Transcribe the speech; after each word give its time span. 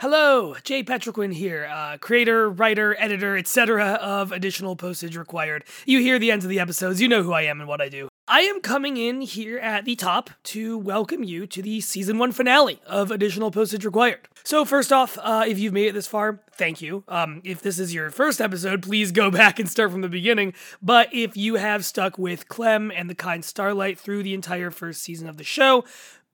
Hello, 0.00 0.54
Jay 0.64 0.82
Petrequin 0.82 1.34
here, 1.34 1.68
uh, 1.70 1.98
creator, 1.98 2.48
writer, 2.48 2.96
editor, 2.98 3.36
etc. 3.36 3.98
of 4.00 4.32
Additional 4.32 4.74
Postage 4.74 5.14
Required. 5.14 5.62
You 5.84 6.00
hear 6.00 6.18
the 6.18 6.30
ends 6.30 6.42
of 6.42 6.48
the 6.48 6.58
episodes, 6.58 7.02
you 7.02 7.06
know 7.06 7.22
who 7.22 7.34
I 7.34 7.42
am 7.42 7.60
and 7.60 7.68
what 7.68 7.82
I 7.82 7.90
do. 7.90 8.08
I 8.26 8.40
am 8.42 8.62
coming 8.62 8.96
in 8.96 9.20
here 9.20 9.58
at 9.58 9.84
the 9.84 9.96
top 9.96 10.30
to 10.44 10.78
welcome 10.78 11.22
you 11.22 11.46
to 11.48 11.60
the 11.60 11.82
season 11.82 12.16
one 12.16 12.32
finale 12.32 12.80
of 12.86 13.10
Additional 13.10 13.50
Postage 13.50 13.84
Required. 13.84 14.26
So, 14.42 14.64
first 14.64 14.90
off, 14.90 15.18
uh, 15.20 15.44
if 15.46 15.58
you've 15.58 15.74
made 15.74 15.88
it 15.88 15.92
this 15.92 16.06
far, 16.06 16.40
thank 16.52 16.80
you. 16.80 17.04
Um, 17.06 17.42
if 17.44 17.60
this 17.60 17.78
is 17.78 17.92
your 17.92 18.08
first 18.10 18.40
episode, 18.40 18.82
please 18.82 19.12
go 19.12 19.30
back 19.32 19.58
and 19.58 19.68
start 19.68 19.90
from 19.90 20.00
the 20.00 20.08
beginning. 20.08 20.54
But 20.80 21.12
if 21.12 21.36
you 21.36 21.56
have 21.56 21.84
stuck 21.84 22.16
with 22.16 22.48
Clem 22.48 22.90
and 22.90 23.10
the 23.10 23.14
kind 23.14 23.44
Starlight 23.44 23.98
through 23.98 24.22
the 24.22 24.32
entire 24.32 24.70
first 24.70 25.02
season 25.02 25.28
of 25.28 25.36
the 25.36 25.44
show, 25.44 25.84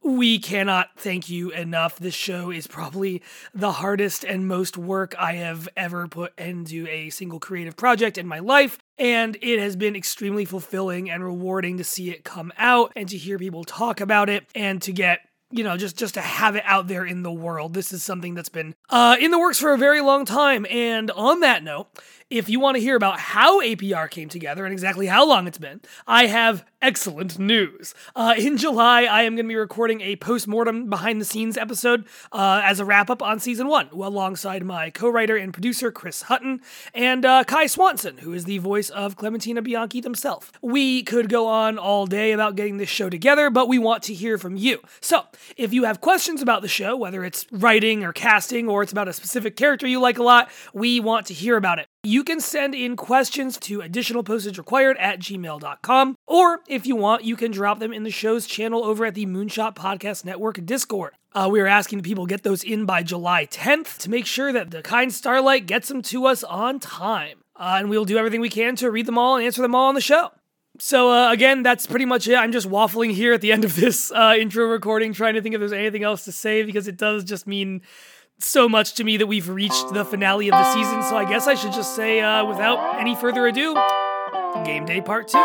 we 0.07 0.39
cannot 0.39 0.91
thank 0.97 1.29
you 1.29 1.51
enough. 1.51 1.99
This 1.99 2.15
show 2.15 2.53
is 2.53 2.69
probably 2.69 3.23
the 3.53 3.73
hardest 3.73 4.25
and 4.25 4.47
most 4.47 4.79
work 4.79 5.17
I 5.19 5.33
have 5.33 5.69
ever 5.77 6.07
put 6.07 6.39
into 6.39 6.87
a 6.89 7.11
single 7.11 7.41
creative 7.41 7.77
project 7.77 8.17
in 8.17 8.27
my 8.27 8.39
life. 8.39 8.79
And 8.99 9.37
it 9.43 9.59
has 9.59 9.75
been 9.75 9.97
extremely 9.97 10.45
fulfilling 10.45 11.11
and 11.11 11.25
rewarding 11.25 11.79
to 11.79 11.85
see 11.85 12.11
it 12.11 12.23
come 12.23 12.53
out 12.57 12.93
and 12.95 13.09
to 13.09 13.17
hear 13.17 13.37
people 13.37 13.65
talk 13.65 14.01
about 14.01 14.31
it 14.31 14.47
and 14.55 14.81
to 14.83 14.93
get 14.93 15.21
you 15.51 15.63
know 15.63 15.77
just 15.77 15.97
just 15.97 16.15
to 16.15 16.21
have 16.21 16.57
it 16.57 16.63
out 16.67 16.89
there 16.89 17.05
in 17.05 17.23
the 17.23 17.33
world 17.33 17.73
this 17.73 17.93
is 17.93 18.03
something 18.03 18.35
that's 18.35 18.49
been 18.49 18.75
uh, 18.91 19.17
in 19.21 19.31
the 19.31 19.39
works 19.39 19.61
for 19.61 19.73
a 19.73 19.79
very 19.79 20.01
long 20.01 20.25
time 20.25 20.67
and 20.69 21.09
on 21.13 21.39
that 21.39 21.63
note 21.63 21.87
if 22.29 22.49
you 22.49 22.59
want 22.59 22.77
to 22.77 22.81
hear 22.81 22.97
about 22.97 23.21
how 23.21 23.61
APR 23.61 24.11
came 24.11 24.29
together 24.29 24.65
and 24.65 24.73
exactly 24.73 25.07
how 25.07 25.27
long 25.27 25.47
it's 25.47 25.59
been, 25.59 25.81
I 26.09 26.27
have 26.27 26.65
excellent 26.83 27.39
news. 27.39 27.95
Uh, 28.17 28.35
in 28.37 28.57
July, 28.57 29.03
I 29.05 29.23
am 29.23 29.37
going 29.37 29.45
to 29.45 29.49
be 29.49 29.55
recording 29.55 30.01
a 30.01 30.17
post 30.17 30.49
mortem 30.49 30.91
behind 30.91 31.21
the 31.21 31.25
scenes 31.25 31.57
episode 31.57 32.05
uh, 32.33 32.63
as 32.65 32.81
a 32.81 32.85
wrap 32.85 33.11
up 33.11 33.23
on 33.23 33.39
season 33.39 33.69
one, 33.69 33.89
alongside 33.91 34.65
my 34.65 34.91
co 34.91 35.09
writer 35.09 35.37
and 35.37 35.53
producer, 35.53 35.93
Chris 35.93 36.23
Hutton, 36.23 36.61
and 36.95 37.25
uh, 37.25 37.45
Kai 37.45 37.67
Swanson, 37.67 38.19
who 38.19 38.33
is 38.33 38.45
the 38.45 38.59
voice 38.59 38.91
of 38.91 39.17
Clementina 39.17 39.63
Bianchi 39.63 40.03
himself. 40.03 40.51
We 40.61 41.05
could 41.05 41.29
go 41.29 41.47
on 41.47 41.79
all 41.79 42.07
day 42.07 42.33
about 42.33 42.57
getting 42.57 42.79
this 42.79 42.89
show 42.89 43.09
together, 43.09 43.51
but 43.51 43.69
we 43.69 43.79
want 43.79 44.03
to 44.05 44.15
hear 44.15 44.37
from 44.37 44.57
you. 44.57 44.81
So, 45.01 45.27
if 45.57 45.73
you 45.73 45.85
have 45.85 46.01
questions 46.01 46.43
about 46.43 46.63
the 46.63 46.69
show, 46.69 46.97
whether 46.97 47.25
it's 47.25 47.47
writing 47.53 48.05
or 48.05 48.13
casting 48.13 48.69
or 48.69 48.83
it's 48.83 48.93
about 48.93 49.09
a 49.09 49.13
specific 49.13 49.57
character 49.57 49.87
you 49.87 50.01
like 50.01 50.19
a 50.19 50.25
lot, 50.25 50.51
we 50.75 50.99
want 50.99 51.27
to 51.27 51.35
hear 51.35 51.57
about 51.57 51.79
it. 51.79 51.87
You 52.07 52.23
can 52.23 52.39
send 52.39 52.73
in 52.73 52.95
questions 52.95 53.59
to 53.63 53.81
additional 53.81 54.23
postage 54.23 54.59
required 54.59 54.97
at 54.99 55.19
gmail.com, 55.19 56.17
or 56.25 56.61
if 56.69 56.87
you 56.87 56.95
want, 56.95 57.25
you 57.25 57.35
can 57.35 57.51
drop 57.51 57.81
them 57.81 57.93
in 57.93 58.05
the 58.05 58.13
show's 58.13 58.47
channel 58.47 58.85
over 58.85 59.05
at 59.07 59.17
the 59.17 59.27
Moonshot 59.27 59.75
Podcast 59.75 60.25
Network 60.25 60.65
Discord. 60.65 61.15
Uh, 61.33 61.49
we 61.51 61.59
are 61.59 61.67
asking 61.67 62.03
people 62.03 62.25
get 62.27 62.45
those 62.45 62.63
in 62.63 62.87
by 62.87 63.03
July 63.03 63.47
10th 63.47 63.99
to 63.99 64.09
make 64.09 64.25
sure 64.25 64.53
that 64.53 64.71
the 64.71 64.83
kind 64.83 65.13
Starlight 65.13 65.67
gets 65.67 65.89
them 65.89 66.01
to 66.03 66.27
us 66.27 66.45
on 66.45 66.79
time. 66.79 67.39
Uh, 67.57 67.79
and 67.81 67.91
we'll 67.91 68.05
do 68.05 68.19
everything 68.19 68.41
we 68.41 68.51
can 68.51 68.77
to 68.77 68.89
read 68.89 69.07
them 69.07 69.19
all 69.19 69.35
and 69.35 69.45
answer 69.45 69.63
them 69.63 69.75
all 69.75 69.89
on 69.89 69.97
the 69.97 70.01
show. 70.01 70.31
So 70.79 71.11
uh, 71.11 71.33
again, 71.33 71.65
that's 71.65 71.89
pretty 71.89 72.05
much 72.05 72.29
it. 72.29 72.37
I'm 72.37 72.53
just 72.53 72.69
waffling 72.69 73.15
here 73.15 73.33
at 73.33 73.41
the 73.41 73.51
end 73.51 73.65
of 73.65 73.75
this 73.75 74.13
uh, 74.13 74.37
intro 74.39 74.67
recording, 74.67 75.13
trying 75.13 75.35
to 75.35 75.43
think 75.43 75.57
if 75.57 75.59
there's 75.59 75.73
anything 75.73 76.05
else 76.05 76.25
to 76.27 76.33
say 76.33 76.63
because 76.63 76.87
it 76.87 76.99
does 76.99 77.25
just 77.25 77.49
mean 77.49 77.83
so 78.39 78.69
much 78.69 78.95
to 78.95 79.05
me 79.05 79.17
that 79.17 79.27
we've 79.27 79.49
reached 79.49 79.93
the 79.93 80.05
finale 80.05 80.49
of 80.49 80.53
the 80.53 80.75
season, 80.75 81.03
so 81.03 81.17
I 81.17 81.25
guess 81.29 81.47
I 81.47 81.55
should 81.55 81.73
just 81.73 81.97
say, 81.97 82.21
uh, 82.21 82.45
without 82.45 83.01
any 83.01 83.15
further 83.15 83.47
ado, 83.47 83.75
Game 84.65 84.85
Day 84.85 85.01
Part 85.01 85.29
2. 85.29 85.39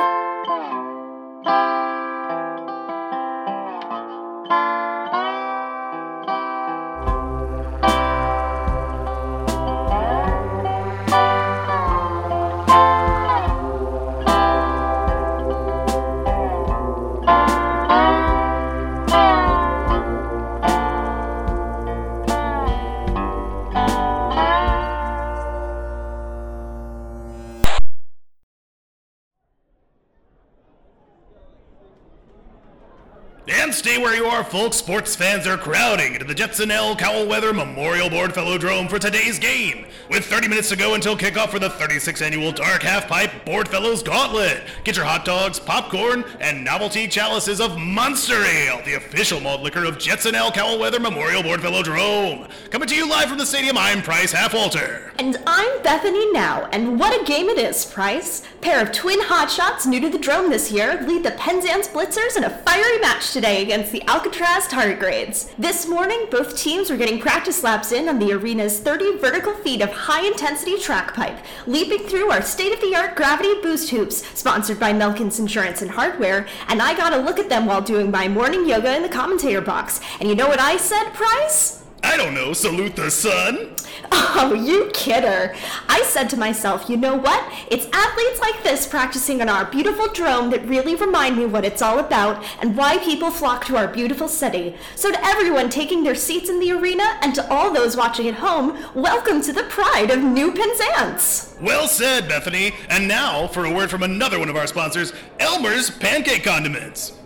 Folks. 34.52 34.76
Sports 34.76 35.16
fans 35.16 35.48
are 35.48 35.56
crowding 35.58 36.14
into 36.14 36.26
the 36.26 36.36
Jetson 36.36 36.72
L. 36.72 36.94
Cowell 36.94 37.26
Weather 37.26 37.54
Memorial 37.54 38.10
Board 38.10 38.32
Velodrome 38.32 38.90
for 38.90 39.00
today's 39.00 39.40
game. 39.40 39.86
With 40.12 40.26
30 40.26 40.50
minutes 40.50 40.68
to 40.68 40.76
go 40.76 40.96
until 40.96 41.16
kickoff 41.16 41.52
for 41.52 41.60
the 41.60 41.70
36th 41.70 42.22
annual 42.22 42.52
Dark 42.52 42.84
Half 42.84 43.08
Pipe 43.08 43.46
Board 43.46 43.70
Fellows 43.70 44.04
Gauntlet. 44.04 44.62
Get 44.84 44.98
your 44.98 45.06
hot 45.06 45.24
dogs, 45.24 45.58
popcorn, 45.58 46.26
and 46.42 46.66
novelty 46.66 47.08
chalices 47.08 47.62
of 47.62 47.78
Monster 47.78 48.44
Ale, 48.44 48.82
the 48.84 48.96
official 48.96 49.40
malt 49.40 49.62
liquor 49.62 49.86
of 49.86 49.98
Jetson 49.98 50.36
L. 50.36 50.52
Cowell 50.52 50.80
Weather 50.80 51.00
Memorial 51.00 51.42
Board 51.42 51.62
Velodrome. 51.62 52.52
Coming 52.72 52.90
to 52.90 52.96
you 52.96 53.10
live 53.10 53.30
from 53.30 53.38
the 53.38 53.46
stadium, 53.46 53.78
I'm 53.78 54.02
Pryce 54.02 54.34
Halfwalter. 54.34 55.12
And 55.18 55.38
I'm 55.48 55.82
Bethany 55.82 56.30
Now, 56.34 56.68
and 56.74 57.00
what 57.00 57.18
a 57.18 57.24
game 57.24 57.48
it 57.48 57.58
is, 57.58 57.86
Pryce. 57.86 58.44
Pair 58.60 58.82
of 58.82 58.92
twin 58.92 59.22
hotshots 59.22 59.86
new 59.86 60.02
to 60.02 60.10
the 60.10 60.20
drome 60.20 60.50
this 60.50 60.74
year 60.74 61.02
lead 61.08 61.24
the 61.24 61.32
Penzance 61.32 61.88
Blitzers 61.88 62.36
in 62.36 62.44
a 62.44 62.50
fiery 62.50 63.00
match 63.00 63.32
today 63.32 63.62
against 63.64 63.94
the 63.94 64.06
Alcatraz 64.08 64.68
Tardigrades. 64.68 65.56
This 65.58 65.88
morning, 65.88 66.28
both 66.30 66.58
teams 66.58 66.90
were 66.90 66.98
getting 66.98 67.20
practice 67.20 67.64
laps 67.64 67.94
in 67.94 68.10
on 68.10 68.20
the 68.20 68.34
arena's 68.34 68.80
30 68.80 69.18
vertical 69.18 69.54
feet 69.54 69.82
of 69.82 70.01
high 70.02 70.26
intensity 70.26 70.80
track 70.80 71.14
pipe, 71.14 71.38
leaping 71.68 72.08
through 72.08 72.32
our 72.32 72.42
state 72.42 72.74
of 72.74 72.82
the 72.82 72.96
art 72.96 73.16
gravity 73.16 73.54
boost 73.62 73.92
hoops, 73.92 74.26
sponsored 74.38 74.80
by 74.80 74.92
Melkins 74.92 75.40
Insurance 75.40 75.82
and 75.84 75.92
Hardware. 75.92 76.48
And 76.68 76.82
I 76.82 76.98
got 76.98 77.14
a 77.14 77.18
look 77.18 77.38
at 77.38 77.50
them 77.50 77.68
while 77.68 77.82
doing 77.82 78.10
my 78.10 78.28
morning 78.28 78.68
yoga 78.68 78.96
in 78.96 79.04
the 79.04 79.10
commentator 79.10 79.62
box. 79.62 80.02
And 80.20 80.28
you 80.28 80.36
know 80.36 80.48
what 80.48 80.60
I 80.60 80.78
said, 80.78 81.12
Pryce? 81.14 81.81
I 82.04 82.18
don't 82.18 82.34
know, 82.34 82.54
salute 82.54 82.96
the 82.96 83.12
sun? 83.12 83.76
Oh, 84.12 84.54
you 84.54 84.90
kidder. 84.94 85.56
I 85.88 86.02
said 86.04 86.30
to 86.32 86.38
myself, 86.38 86.90
you 86.90 86.98
know 86.98 87.16
what? 87.16 87.54
It's 87.70 87.88
athletes 87.94 88.40
like 88.40 88.64
this 88.64 88.88
practicing 88.88 89.42
on 89.42 89.50
our 89.50 89.66
beautiful 89.66 90.08
drome 90.08 90.50
that 90.50 90.66
really 90.68 90.96
remind 90.96 91.38
me 91.38 91.46
what 91.46 91.64
it's 91.64 91.82
all 91.82 92.00
about 92.00 92.44
and 92.62 92.76
why 92.76 92.98
people 92.98 93.30
flock 93.30 93.66
to 93.66 93.78
our 93.78 93.88
beautiful 93.88 94.28
city. 94.28 94.76
So, 94.96 95.12
to 95.12 95.26
everyone 95.26 95.70
taking 95.70 96.04
their 96.04 96.16
seats 96.16 96.50
in 96.50 96.60
the 96.60 96.72
arena 96.72 97.18
and 97.22 97.36
to 97.36 97.50
all 97.52 97.72
those 97.72 97.96
watching 97.96 98.28
at 98.28 98.36
home, 98.36 98.78
welcome 98.96 99.42
to 99.42 99.54
the 99.54 99.64
pride 99.64 100.10
of 100.12 100.24
New 100.24 100.52
Penzance. 100.54 101.56
Well 101.62 101.88
said, 101.88 102.28
Bethany. 102.28 102.74
And 102.90 103.08
now 103.08 103.48
for 103.48 103.66
a 103.66 103.74
word 103.74 103.92
from 103.92 104.04
another 104.04 104.40
one 104.40 104.50
of 104.50 104.56
our 104.56 104.68
sponsors, 104.68 105.14
Elmer's 105.40 105.92
Pancake 105.92 106.44
Condiments. 106.44 107.21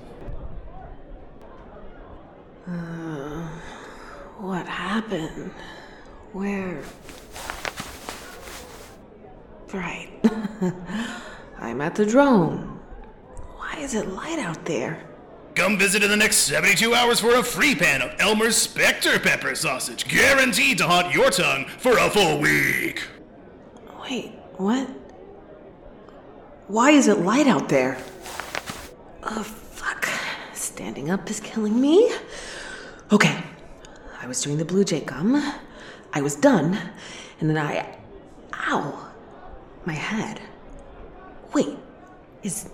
What 4.45 4.67
happened? 4.67 5.51
Where? 6.31 6.83
Right. 9.73 10.11
I'm 11.59 11.81
at 11.81 11.95
the 11.95 12.05
drome. 12.05 12.79
Why 13.55 13.77
is 13.79 13.95
it 13.95 14.07
light 14.09 14.37
out 14.37 14.63
there? 14.63 15.01
Come 15.55 15.79
visit 15.79 16.03
in 16.03 16.11
the 16.11 16.15
next 16.15 16.35
72 16.37 16.93
hours 16.93 17.19
for 17.19 17.33
a 17.33 17.41
free 17.43 17.73
pan 17.73 18.03
of 18.03 18.11
Elmer's 18.19 18.55
Spectre 18.55 19.17
Pepper 19.17 19.55
Sausage, 19.55 20.07
guaranteed 20.07 20.77
to 20.77 20.85
haunt 20.85 21.11
your 21.11 21.31
tongue 21.31 21.65
for 21.79 21.97
a 21.97 22.07
full 22.11 22.39
week. 22.39 23.01
Wait, 24.03 24.33
what? 24.57 24.87
Why 26.67 26.91
is 26.91 27.07
it 27.07 27.17
light 27.21 27.47
out 27.47 27.67
there? 27.67 27.97
Oh, 29.23 29.41
fuck. 29.41 30.07
Standing 30.53 31.09
up 31.09 31.31
is 31.31 31.39
killing 31.39 31.81
me. 31.81 32.13
Okay, 33.11 33.43
I 34.25 34.27
was 34.27 34.41
doing 34.41 34.57
the 34.57 34.65
Blue 34.65 34.83
Jay 34.83 35.01
gum. 35.01 35.39
I 36.11 36.23
was 36.23 36.35
done. 36.35 36.79
And 37.39 37.47
then 37.47 37.59
I. 37.59 37.95
Ow! 38.53 39.11
My 39.85 39.93
head. 39.93 40.41
Wait, 41.53 41.77
is. 42.41 42.71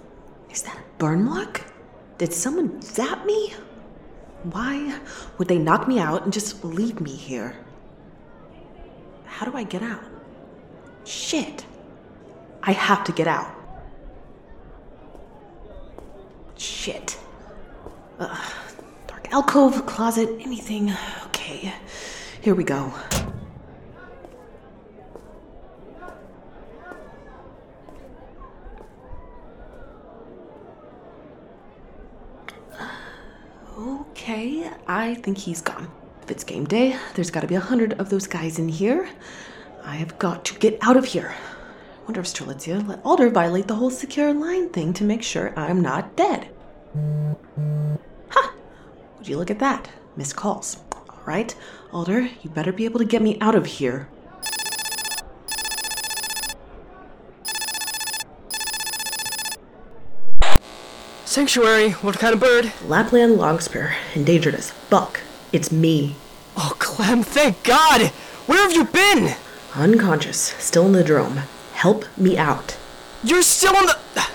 Is 0.49 0.61
that 0.61 0.77
a 0.77 0.97
burn 0.97 1.25
mark? 1.25 1.61
Did 2.17 2.31
someone 2.31 2.81
zap 2.81 3.25
me? 3.25 3.53
Why 4.43 4.97
would 5.37 5.49
they 5.49 5.57
knock 5.57 5.89
me 5.89 5.99
out 5.99 6.23
and 6.23 6.31
just 6.31 6.63
leave 6.63 7.01
me 7.01 7.13
here? 7.13 7.57
How 9.25 9.45
do 9.45 9.57
I 9.57 9.63
get 9.63 9.83
out? 9.83 10.05
Shit. 11.03 11.65
I 12.63 12.71
have 12.71 13.03
to 13.03 13.11
get 13.11 13.27
out. 13.27 13.53
Shit. 16.55 17.19
Ugh. 18.19 18.70
Alcove, 19.31 19.85
closet, 19.85 20.29
anything. 20.41 20.93
Okay, 21.27 21.73
here 22.41 22.53
we 22.53 22.65
go. 22.65 22.93
Okay, 33.77 34.69
I 34.85 35.15
think 35.15 35.37
he's 35.37 35.61
gone. 35.61 35.89
If 36.23 36.29
it's 36.29 36.43
game 36.43 36.65
day, 36.65 36.97
there's 37.15 37.31
gotta 37.31 37.47
be 37.47 37.55
a 37.55 37.59
hundred 37.59 37.93
of 37.93 38.09
those 38.09 38.27
guys 38.27 38.59
in 38.59 38.67
here. 38.67 39.09
I 39.83 39.95
have 39.95 40.19
got 40.19 40.45
to 40.45 40.59
get 40.59 40.77
out 40.81 40.97
of 40.97 41.05
here. 41.05 41.33
I 41.33 42.03
Wonder 42.03 42.19
if 42.19 42.27
Strelitzia 42.27 42.85
let 42.87 42.99
Alder 43.05 43.29
violate 43.29 43.67
the 43.67 43.75
whole 43.75 43.89
secure 43.89 44.33
line 44.33 44.69
thing 44.69 44.93
to 44.93 45.03
make 45.03 45.23
sure 45.23 45.57
I'm 45.57 45.81
not 45.81 46.15
dead. 46.15 46.49
Ha! 48.29 48.53
Would 49.21 49.29
you 49.29 49.37
look 49.37 49.51
at 49.51 49.59
that? 49.59 49.87
Missed 50.17 50.35
calls. 50.35 50.77
All 50.93 51.19
right, 51.27 51.55
Alder, 51.93 52.21
you 52.41 52.49
better 52.49 52.71
be 52.73 52.85
able 52.85 52.97
to 52.97 53.05
get 53.05 53.21
me 53.21 53.37
out 53.39 53.53
of 53.53 53.67
here. 53.67 54.09
Sanctuary, 61.23 61.91
what 61.91 62.17
kind 62.17 62.33
of 62.33 62.39
bird? 62.39 62.73
Lapland 62.87 63.37
Longspur, 63.37 63.93
endangered 64.15 64.55
as 64.55 64.71
fuck. 64.71 65.19
It's 65.53 65.71
me. 65.71 66.15
Oh, 66.57 66.75
Clem, 66.79 67.21
thank 67.21 67.61
God! 67.61 68.07
Where 68.47 68.57
have 68.57 68.73
you 68.73 68.85
been? 68.85 69.35
Unconscious, 69.75 70.55
still 70.57 70.87
in 70.87 70.93
the 70.93 71.03
drome. 71.03 71.41
Help 71.73 72.05
me 72.17 72.39
out. 72.39 72.75
You're 73.23 73.43
still 73.43 73.77
in 73.77 73.85
the. 73.85 74.27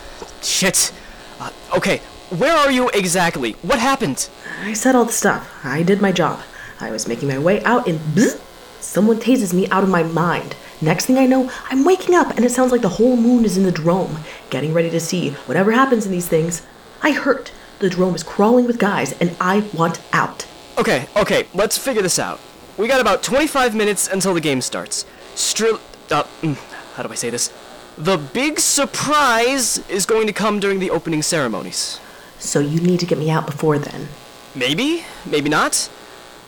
Shit. 0.42 0.92
Uh, 1.40 1.50
okay, 1.76 2.00
where 2.30 2.56
are 2.56 2.72
you 2.72 2.88
exactly? 2.90 3.52
What 3.62 3.78
happened? 3.78 4.28
I 4.60 4.72
said 4.72 4.96
all 4.96 5.04
the 5.04 5.12
stuff. 5.12 5.48
I 5.64 5.84
did 5.84 6.00
my 6.02 6.10
job. 6.10 6.40
I 6.80 6.90
was 6.90 7.06
making 7.06 7.28
my 7.28 7.38
way 7.38 7.62
out 7.62 7.86
and 7.86 8.00
bzz, 8.00 8.40
someone 8.80 9.18
tases 9.20 9.54
me 9.54 9.68
out 9.68 9.84
of 9.84 9.88
my 9.88 10.02
mind. 10.02 10.56
Next 10.80 11.06
thing 11.06 11.18
I 11.18 11.26
know, 11.26 11.50
I'm 11.70 11.84
waking 11.84 12.16
up 12.16 12.30
and 12.30 12.44
it 12.44 12.50
sounds 12.50 12.72
like 12.72 12.82
the 12.82 12.88
whole 12.88 13.16
moon 13.16 13.44
is 13.44 13.56
in 13.56 13.62
the 13.62 13.70
drome, 13.70 14.18
getting 14.50 14.74
ready 14.74 14.90
to 14.90 14.98
see 14.98 15.30
whatever 15.46 15.70
happens 15.70 16.04
in 16.04 16.10
these 16.10 16.26
things. 16.26 16.66
I 17.00 17.12
hurt. 17.12 17.52
The 17.78 17.90
drome 17.90 18.16
is 18.16 18.24
crawling 18.24 18.66
with 18.66 18.78
guys 18.78 19.12
and 19.20 19.36
I 19.40 19.68
want 19.72 20.00
out. 20.12 20.46
Okay, 20.78 21.06
okay, 21.14 21.46
let's 21.54 21.78
figure 21.78 22.02
this 22.02 22.18
out. 22.18 22.40
We 22.76 22.88
got 22.88 23.00
about 23.00 23.22
25 23.22 23.74
minutes 23.74 24.08
until 24.08 24.34
the 24.34 24.40
game 24.40 24.60
starts. 24.60 25.06
Stril. 25.36 25.80
Uh, 26.10 26.24
mm, 26.42 26.56
how 26.94 27.04
do 27.04 27.12
I 27.12 27.14
say 27.14 27.30
this? 27.30 27.52
The 27.96 28.18
big 28.18 28.58
surprise 28.58 29.78
is 29.88 30.04
going 30.06 30.26
to 30.26 30.32
come 30.32 30.58
during 30.58 30.80
the 30.80 30.90
opening 30.90 31.22
ceremonies. 31.22 32.00
So 32.38 32.60
you 32.60 32.80
need 32.80 33.00
to 33.00 33.06
get 33.06 33.18
me 33.18 33.30
out 33.30 33.46
before 33.46 33.78
then. 33.78 34.08
Maybe, 34.54 35.04
maybe 35.24 35.48
not. 35.48 35.90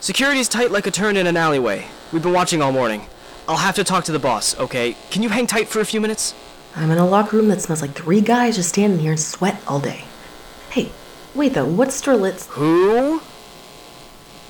Security's 0.00 0.48
tight 0.48 0.70
like 0.70 0.86
a 0.86 0.90
turn 0.90 1.16
in 1.16 1.26
an 1.26 1.36
alleyway. 1.36 1.86
We've 2.12 2.22
been 2.22 2.32
watching 2.32 2.62
all 2.62 2.72
morning. 2.72 3.06
I'll 3.48 3.56
have 3.56 3.74
to 3.76 3.84
talk 3.84 4.04
to 4.04 4.12
the 4.12 4.18
boss, 4.18 4.58
okay? 4.58 4.96
Can 5.10 5.22
you 5.22 5.28
hang 5.28 5.46
tight 5.46 5.68
for 5.68 5.80
a 5.80 5.84
few 5.84 6.00
minutes? 6.00 6.34
I'm 6.76 6.90
in 6.90 6.98
a 6.98 7.06
locker 7.06 7.36
room 7.36 7.48
that 7.48 7.60
smells 7.60 7.82
like 7.82 7.92
three 7.92 8.20
guys 8.20 8.56
just 8.56 8.68
standing 8.68 9.00
here 9.00 9.12
and 9.12 9.20
sweat 9.20 9.60
all 9.66 9.80
day. 9.80 10.04
Hey, 10.70 10.92
wait 11.34 11.54
though, 11.54 11.66
what's 11.66 12.00
Sterlitz? 12.00 12.46
Who? 12.50 13.20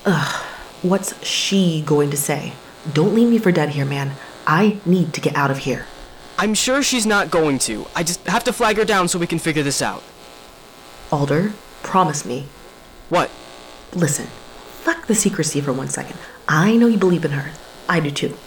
Ugh, 0.05 0.45
what's 0.81 1.25
she 1.25 1.81
going 1.85 2.11
to 2.11 2.17
say? 2.17 2.53
Don't 2.93 3.15
leave 3.15 3.29
me 3.29 3.39
for 3.39 3.51
dead 3.51 3.69
here, 3.69 3.85
man. 3.85 4.11
I 4.45 4.77
need 4.85 5.13
to 5.13 5.21
get 5.21 5.35
out 5.35 5.51
of 5.51 5.59
here. 5.59 5.85
I'm 6.37 6.53
sure 6.53 6.83
she's 6.83 7.05
not 7.05 7.31
going 7.31 7.59
to. 7.59 7.85
I 7.95 8.03
just 8.03 8.25
have 8.27 8.43
to 8.45 8.53
flag 8.53 8.77
her 8.77 8.85
down 8.85 9.07
so 9.07 9.19
we 9.19 9.27
can 9.27 9.39
figure 9.39 9.63
this 9.63 9.81
out. 9.81 10.03
Alder, 11.11 11.53
promise 11.81 12.23
me. 12.25 12.45
What? 13.09 13.31
Listen, 13.93 14.27
fuck 14.27 15.07
the 15.07 15.15
secrecy 15.15 15.59
for 15.59 15.73
one 15.73 15.87
second. 15.87 16.17
I 16.47 16.75
know 16.75 16.87
you 16.87 16.97
believe 16.97 17.25
in 17.25 17.31
her. 17.31 17.51
I 17.87 17.99
do 17.99 18.11
too. 18.11 18.37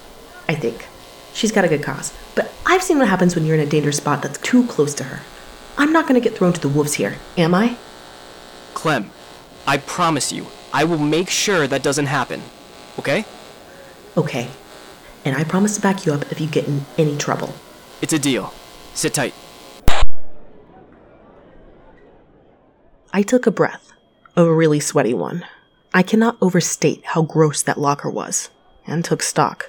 I 0.49 0.55
think. 0.55 0.87
She's 1.35 1.51
got 1.51 1.65
a 1.65 1.69
good 1.69 1.83
cause. 1.83 2.13
But 2.35 2.53
I've 2.65 2.83
seen 2.83 2.99
what 2.99 3.09
happens 3.09 3.35
when 3.35 3.45
you're 3.45 3.57
in 3.57 3.67
a 3.67 3.71
dangerous 3.71 3.97
spot 3.97 4.23
that's 4.23 4.39
too 4.39 4.67
close 4.67 4.95
to 4.95 5.05
her. 5.05 5.23
I'm 5.77 5.93
not 5.93 6.07
gonna 6.07 6.21
get 6.21 6.37
thrown 6.37 6.53
to 6.53 6.61
the 6.61 6.69
wolves 6.69 6.95
here, 6.95 7.17
am 7.37 7.55
I? 7.55 7.77
Clem, 8.75 9.11
I 9.67 9.79
promise 9.79 10.33
you, 10.33 10.47
I 10.73 10.85
will 10.85 10.99
make 10.99 11.31
sure 11.31 11.67
that 11.67 11.83
doesn't 11.83 12.07
happen. 12.07 12.43
Okay? 12.99 13.25
Okay. 14.17 14.49
And 15.25 15.37
I 15.37 15.45
promise 15.45 15.75
to 15.77 15.81
back 15.81 16.07
you 16.07 16.13
up 16.13 16.31
if 16.31 16.41
you 16.41 16.47
get 16.47 16.69
in 16.69 16.85
any 16.99 17.17
trouble. 17.17 17.55
It's 18.01 18.13
a 18.13 18.19
deal. 18.19 18.53
Sit 18.95 19.15
tight. 19.15 19.35
I 23.15 23.21
took 23.21 23.47
a 23.47 23.51
breath, 23.51 23.93
a 24.37 24.51
really 24.51 24.81
sweaty 24.81 25.13
one. 25.13 25.45
I 25.93 26.03
cannot 26.03 26.39
overstate 26.41 27.05
how 27.05 27.21
gross 27.21 27.63
that 27.63 27.79
locker 27.79 28.09
was, 28.09 28.49
and 28.87 29.05
took 29.05 29.23
stock. 29.23 29.67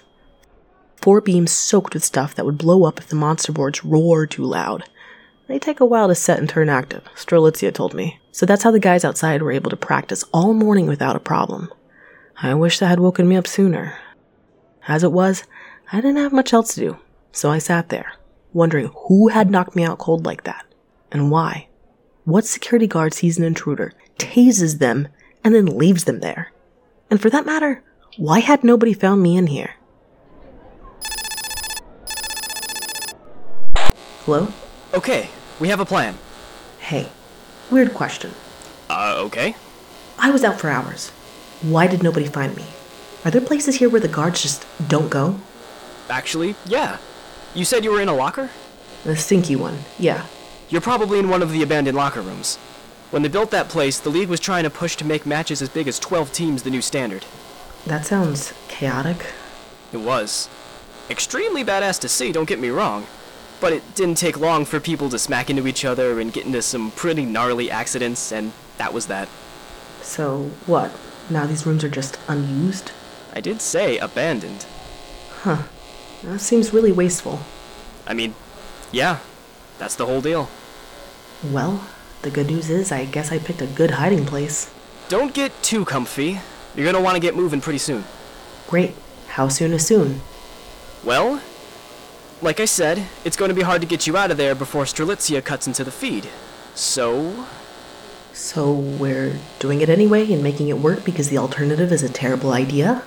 Four 0.96 1.20
beams 1.20 1.52
soaked 1.52 1.94
with 1.94 2.06
stuff 2.06 2.34
that 2.36 2.46
would 2.46 2.58
blow 2.58 2.86
up 2.86 3.00
if 3.00 3.10
the 3.10 3.18
monster 3.18 3.52
boards 3.52 3.84
roared 3.84 4.32
too 4.32 4.46
loud. 4.46 4.86
They 5.48 5.60
take 5.60 5.82
a 5.82 5.86
while 5.86 6.08
to 6.08 6.16
set 6.16 6.40
and 6.40 6.48
turn 6.48 6.70
active, 6.70 7.04
Strelitzia 7.16 7.74
told 7.74 7.94
me. 7.94 8.22
So 8.32 8.46
that's 8.46 8.64
how 8.64 8.72
the 8.72 8.80
guys 8.80 9.04
outside 9.04 9.42
were 9.42 9.52
able 9.52 9.70
to 9.72 9.76
practice 9.76 10.24
all 10.34 10.54
morning 10.54 10.88
without 10.88 11.18
a 11.18 11.20
problem. 11.20 11.70
I 12.42 12.54
wish 12.54 12.80
that 12.80 12.88
had 12.88 13.02
woken 13.02 13.28
me 13.28 13.36
up 13.36 13.46
sooner. 13.46 13.98
As 14.88 15.04
it 15.04 15.12
was, 15.12 15.44
I 15.92 15.98
didn't 15.98 16.16
have 16.16 16.32
much 16.32 16.54
else 16.54 16.74
to 16.76 16.80
do, 16.80 16.98
so 17.34 17.52
I 17.52 17.58
sat 17.58 17.90
there, 17.90 18.14
wondering 18.54 18.90
who 19.08 19.28
had 19.28 19.52
knocked 19.52 19.76
me 19.76 19.84
out 19.84 19.98
cold 19.98 20.26
like 20.26 20.46
that, 20.46 20.66
and 21.12 21.30
why. 21.30 21.68
What 22.26 22.46
security 22.46 22.88
guard 22.88 23.14
sees 23.14 23.38
an 23.38 23.44
intruder, 23.44 23.92
tases 24.18 24.80
them, 24.80 25.10
and 25.44 25.54
then 25.54 25.78
leaves 25.78 26.06
them 26.06 26.22
there? 26.22 26.54
And 27.12 27.20
for 27.20 27.30
that 27.30 27.46
matter, 27.46 27.84
why 28.16 28.40
had 28.40 28.64
nobody 28.64 28.94
found 28.94 29.22
me 29.22 29.36
in 29.36 29.48
here? 29.48 29.76
Hello? 34.24 34.48
Okay, 34.94 35.30
we 35.60 35.68
have 35.68 35.82
a 35.82 35.86
plan. 35.86 36.18
Hey, 36.80 37.10
weird 37.70 37.94
question. 37.94 38.32
Uh, 38.90 39.16
okay. 39.26 39.58
I 40.18 40.32
was 40.32 40.46
out 40.46 40.62
for 40.62 40.70
hours. 40.70 41.10
Why 41.62 41.88
did 41.88 42.04
nobody 42.04 42.28
find 42.28 42.56
me? 42.56 42.64
Are 43.26 43.32
there 43.32 43.42
places 43.42 43.76
here 43.76 43.90
where 43.90 44.00
the 44.00 44.08
guards 44.08 44.42
just 44.42 44.66
don't 44.88 45.10
go? 45.10 45.42
Actually, 46.10 46.56
yeah. 46.66 47.00
You 47.54 47.66
said 47.66 47.84
you 47.84 47.92
were 47.92 48.02
in 48.02 48.08
a 48.08 48.16
locker? 48.16 48.50
The 49.04 49.18
stinky 49.18 49.58
one, 49.58 49.80
yeah. 50.00 50.26
You're 50.70 50.82
probably 50.82 51.20
in 51.20 51.30
one 51.30 51.42
of 51.42 51.52
the 51.52 51.62
abandoned 51.62 51.98
locker 51.98 52.22
rooms. 52.22 52.58
When 53.12 53.22
they 53.22 53.30
built 53.30 53.52
that 53.52 53.70
place, 53.70 54.00
the 54.00 54.10
league 54.10 54.30
was 54.30 54.40
trying 54.40 54.64
to 54.64 54.70
push 54.70 54.96
to 54.96 55.06
make 55.06 55.26
matches 55.26 55.62
as 55.62 55.70
big 55.70 55.88
as 55.88 56.00
12 56.00 56.32
teams 56.32 56.64
the 56.64 56.72
new 56.72 56.82
standard. 56.82 57.26
That 57.86 58.06
sounds 58.06 58.54
chaotic. 58.70 59.26
It 59.92 59.98
was. 59.98 60.50
Extremely 61.10 61.64
badass 61.64 62.00
to 62.00 62.10
see, 62.10 62.32
don't 62.32 62.48
get 62.48 62.60
me 62.60 62.70
wrong. 62.70 63.06
But 63.60 63.74
it 63.74 63.96
didn't 63.96 64.16
take 64.16 64.40
long 64.40 64.66
for 64.66 64.80
people 64.80 65.10
to 65.10 65.20
smack 65.20 65.50
into 65.50 65.68
each 65.68 65.86
other 65.86 66.20
and 66.20 66.34
get 66.34 66.46
into 66.46 66.62
some 66.62 66.92
pretty 66.92 67.26
gnarly 67.26 67.70
accidents, 67.70 68.32
and 68.32 68.52
that 68.78 68.94
was 68.94 69.08
that. 69.08 69.30
So, 70.02 70.50
what? 70.66 70.92
Now 71.30 71.46
these 71.46 71.66
rooms 71.66 71.84
are 71.84 71.90
just 71.90 72.18
unused? 72.28 72.92
I 73.34 73.42
did 73.42 73.62
say 73.62 73.98
abandoned. 73.98 74.66
Huh. 75.44 75.64
That 76.24 76.40
seems 76.40 76.74
really 76.74 76.92
wasteful. 76.92 77.42
I 78.08 78.14
mean, 78.14 78.34
yeah, 78.92 79.20
that's 79.78 79.96
the 79.96 80.06
whole 80.06 80.22
deal. 80.22 80.50
Well, 81.52 81.86
the 82.22 82.30
good 82.30 82.48
news 82.48 82.70
is 82.70 82.92
I 82.92 83.06
guess 83.06 83.32
I 83.32 83.40
picked 83.40 83.62
a 83.62 83.68
good 83.68 83.92
hiding 83.92 84.26
place. 84.26 84.74
Don't 85.10 85.34
get 85.34 85.52
too 85.62 85.86
comfy. 85.86 86.40
You're 86.76 86.86
gonna 86.86 87.04
want 87.04 87.16
to 87.16 87.20
get 87.20 87.36
moving 87.36 87.62
pretty 87.62 87.80
soon. 87.80 88.04
Great. 88.68 88.96
How 89.28 89.48
soon 89.48 89.74
is 89.74 89.86
soon? 89.86 90.22
Well, 91.04 91.42
like 92.42 92.60
I 92.60 92.66
said, 92.66 93.06
it's 93.24 93.38
going 93.38 93.50
to 93.50 93.56
be 93.56 93.62
hard 93.62 93.82
to 93.82 93.88
get 93.88 94.06
you 94.06 94.18
out 94.18 94.30
of 94.32 94.38
there 94.38 94.54
before 94.54 94.84
Strelitzia 94.84 95.44
cuts 95.44 95.66
into 95.66 95.84
the 95.84 95.92
feed. 95.92 96.28
So, 96.76 97.46
So 98.34 98.74
we're 98.74 99.38
doing 99.60 99.82
it 99.82 99.90
anyway 99.90 100.32
and 100.32 100.44
making 100.44 100.68
it 100.70 100.78
work 100.80 101.06
because 101.06 101.30
the 101.30 101.38
alternative 101.38 101.92
is 101.92 102.04
a 102.04 102.10
terrible 102.10 102.52
idea? 102.52 103.04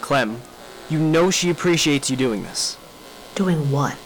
Clem, 0.00 0.40
you 0.88 0.98
know 0.98 1.30
she 1.30 1.50
appreciates 1.50 2.10
you 2.10 2.16
doing 2.16 2.42
this. 2.44 2.76
Doing 3.34 3.70
what? 3.70 3.96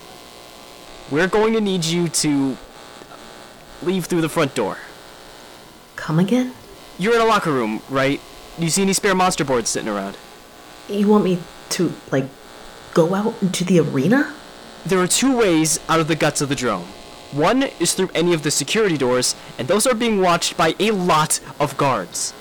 We're 1.10 1.28
going 1.28 1.54
to 1.54 1.60
need 1.60 1.84
you 1.84 2.08
to 2.08 2.56
leave 3.82 4.04
through 4.06 4.20
the 4.20 4.28
front 4.28 4.54
door. 4.54 4.76
Come 5.96 6.18
again? 6.18 6.52
You're 6.98 7.14
in 7.14 7.20
a 7.20 7.24
locker 7.24 7.52
room, 7.52 7.82
right? 7.88 8.20
Do 8.58 8.64
you 8.64 8.70
see 8.70 8.82
any 8.82 8.92
spare 8.92 9.14
monster 9.14 9.44
boards 9.44 9.70
sitting 9.70 9.88
around? 9.88 10.16
You 10.88 11.08
want 11.08 11.24
me 11.24 11.38
to, 11.70 11.92
like, 12.10 12.26
go 12.92 13.14
out 13.14 13.34
into 13.40 13.64
the 13.64 13.80
arena? 13.80 14.34
There 14.84 14.98
are 14.98 15.06
two 15.06 15.36
ways 15.36 15.80
out 15.88 16.00
of 16.00 16.08
the 16.08 16.16
guts 16.16 16.40
of 16.40 16.48
the 16.48 16.54
drome. 16.54 16.86
One 17.32 17.64
is 17.78 17.94
through 17.94 18.10
any 18.14 18.34
of 18.34 18.42
the 18.42 18.50
security 18.50 18.98
doors, 18.98 19.34
and 19.58 19.68
those 19.68 19.86
are 19.86 19.94
being 19.94 20.20
watched 20.20 20.56
by 20.56 20.74
a 20.78 20.90
lot 20.90 21.40
of 21.60 21.76
guards. 21.76 22.34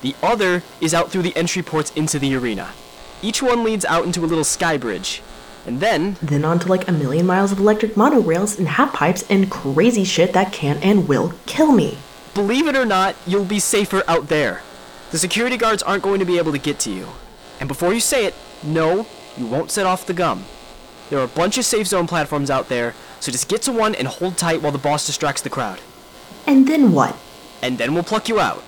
The 0.00 0.14
other 0.22 0.62
is 0.80 0.94
out 0.94 1.10
through 1.10 1.22
the 1.22 1.36
entry 1.36 1.62
ports 1.62 1.92
into 1.92 2.18
the 2.18 2.34
arena. 2.34 2.72
Each 3.22 3.42
one 3.42 3.62
leads 3.62 3.84
out 3.84 4.04
into 4.04 4.24
a 4.24 4.26
little 4.26 4.44
sky 4.44 4.76
bridge. 4.76 5.22
And 5.66 5.80
then, 5.80 6.16
Then 6.20 6.44
on 6.44 6.58
to 6.60 6.68
like 6.68 6.88
a 6.88 6.92
million 6.92 7.24
miles 7.26 7.52
of 7.52 7.58
electric 7.58 7.94
monorails 7.94 8.58
and 8.58 8.66
half 8.66 8.92
pipes 8.92 9.24
and 9.30 9.50
crazy 9.50 10.04
shit 10.04 10.32
that 10.32 10.52
can 10.52 10.78
and 10.78 11.06
will 11.08 11.34
kill 11.46 11.72
me. 11.72 11.98
believe 12.34 12.66
it 12.66 12.76
or 12.76 12.84
not, 12.86 13.14
you'll 13.26 13.44
be 13.44 13.60
safer 13.60 14.02
out 14.08 14.28
there. 14.28 14.62
The 15.10 15.18
security 15.18 15.56
guards 15.56 15.82
aren't 15.82 16.02
going 16.02 16.18
to 16.18 16.24
be 16.24 16.38
able 16.38 16.52
to 16.52 16.58
get 16.58 16.78
to 16.80 16.90
you. 16.90 17.08
And 17.60 17.68
before 17.68 17.92
you 17.92 18.00
say 18.00 18.24
it, 18.24 18.34
no, 18.64 19.06
you 19.36 19.46
won't 19.46 19.70
set 19.70 19.86
off 19.86 20.06
the 20.06 20.14
gum. 20.14 20.44
There 21.10 21.20
are 21.20 21.24
a 21.24 21.28
bunch 21.28 21.58
of 21.58 21.64
safe 21.64 21.86
zone 21.86 22.06
platforms 22.06 22.50
out 22.50 22.68
there, 22.68 22.94
so 23.20 23.30
just 23.30 23.48
get 23.48 23.60
to 23.62 23.72
one 23.72 23.94
and 23.94 24.08
hold 24.08 24.38
tight 24.38 24.62
while 24.62 24.72
the 24.72 24.78
boss 24.78 25.06
distracts 25.06 25.42
the 25.42 25.50
crowd. 25.50 25.80
And 26.46 26.66
then 26.66 26.92
what? 26.92 27.14
And 27.60 27.76
then 27.78 27.92
we'll 27.94 28.02
pluck 28.02 28.28
you 28.28 28.40
out. 28.40 28.64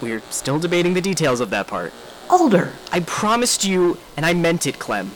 We're 0.00 0.22
still 0.30 0.58
debating 0.58 0.94
the 0.94 1.00
details 1.00 1.40
of 1.40 1.50
that 1.50 1.66
part. 1.66 1.92
Alder, 2.30 2.72
I 2.90 3.00
promised 3.00 3.64
you, 3.64 3.98
and 4.16 4.24
I 4.24 4.32
meant 4.32 4.66
it, 4.66 4.78
Clem. 4.78 5.12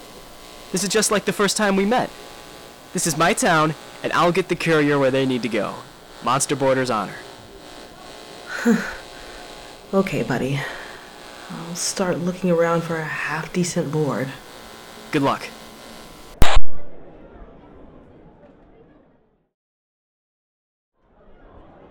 This 0.72 0.84
is 0.84 0.90
just 0.90 1.10
like 1.10 1.24
the 1.24 1.32
first 1.32 1.56
time 1.56 1.76
we 1.76 1.84
met. 1.84 2.10
This 2.92 3.06
is 3.06 3.16
my 3.16 3.32
town, 3.32 3.74
and 4.02 4.12
I'll 4.12 4.32
get 4.32 4.48
the 4.48 4.56
courier 4.56 4.98
where 4.98 5.10
they 5.10 5.26
need 5.26 5.42
to 5.42 5.48
go. 5.48 5.76
Monster 6.24 6.56
Border's 6.56 6.90
honor. 6.90 7.16
Okay, 9.94 10.22
buddy. 10.22 10.60
I'll 11.50 11.74
start 11.74 12.18
looking 12.18 12.50
around 12.50 12.82
for 12.82 12.96
a 12.96 13.04
half 13.04 13.50
decent 13.54 13.90
board. 13.90 14.28
Good 15.12 15.22
luck. 15.22 15.48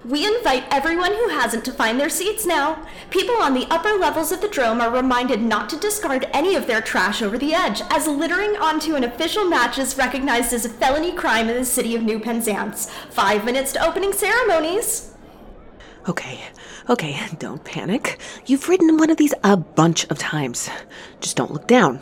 We 0.05 0.27
invite 0.27 0.63
everyone 0.71 1.11
who 1.11 1.29
hasn't 1.29 1.65
to 1.65 1.73
find 1.73 1.99
their 1.99 2.09
seats 2.09 2.45
now. 2.45 2.85
People 3.09 3.35
on 3.35 3.53
the 3.53 3.65
upper 3.71 3.93
levels 3.93 4.31
of 4.31 4.41
the 4.41 4.47
drome 4.47 4.79
are 4.79 4.91
reminded 4.91 5.41
not 5.41 5.69
to 5.69 5.79
discard 5.79 6.29
any 6.33 6.55
of 6.55 6.67
their 6.67 6.81
trash 6.81 7.21
over 7.21 7.37
the 7.37 7.53
edge, 7.53 7.81
as 7.89 8.07
littering 8.07 8.55
onto 8.57 8.95
an 8.95 9.03
official 9.03 9.45
match 9.45 9.79
is 9.79 9.97
recognized 9.97 10.53
as 10.53 10.65
a 10.65 10.69
felony 10.69 11.11
crime 11.13 11.49
in 11.49 11.57
the 11.57 11.65
city 11.65 11.95
of 11.95 12.03
New 12.03 12.19
Penzance. 12.19 12.91
Five 13.09 13.43
minutes 13.43 13.73
to 13.73 13.85
opening 13.85 14.13
ceremonies. 14.13 15.13
Okay, 16.07 16.41
okay, 16.89 17.19
don't 17.39 17.63
panic. 17.63 18.19
You've 18.45 18.69
ridden 18.69 18.97
one 18.97 19.09
of 19.09 19.17
these 19.17 19.33
a 19.43 19.57
bunch 19.57 20.05
of 20.05 20.19
times. 20.19 20.69
Just 21.19 21.35
don't 21.35 21.51
look 21.51 21.67
down. 21.67 22.01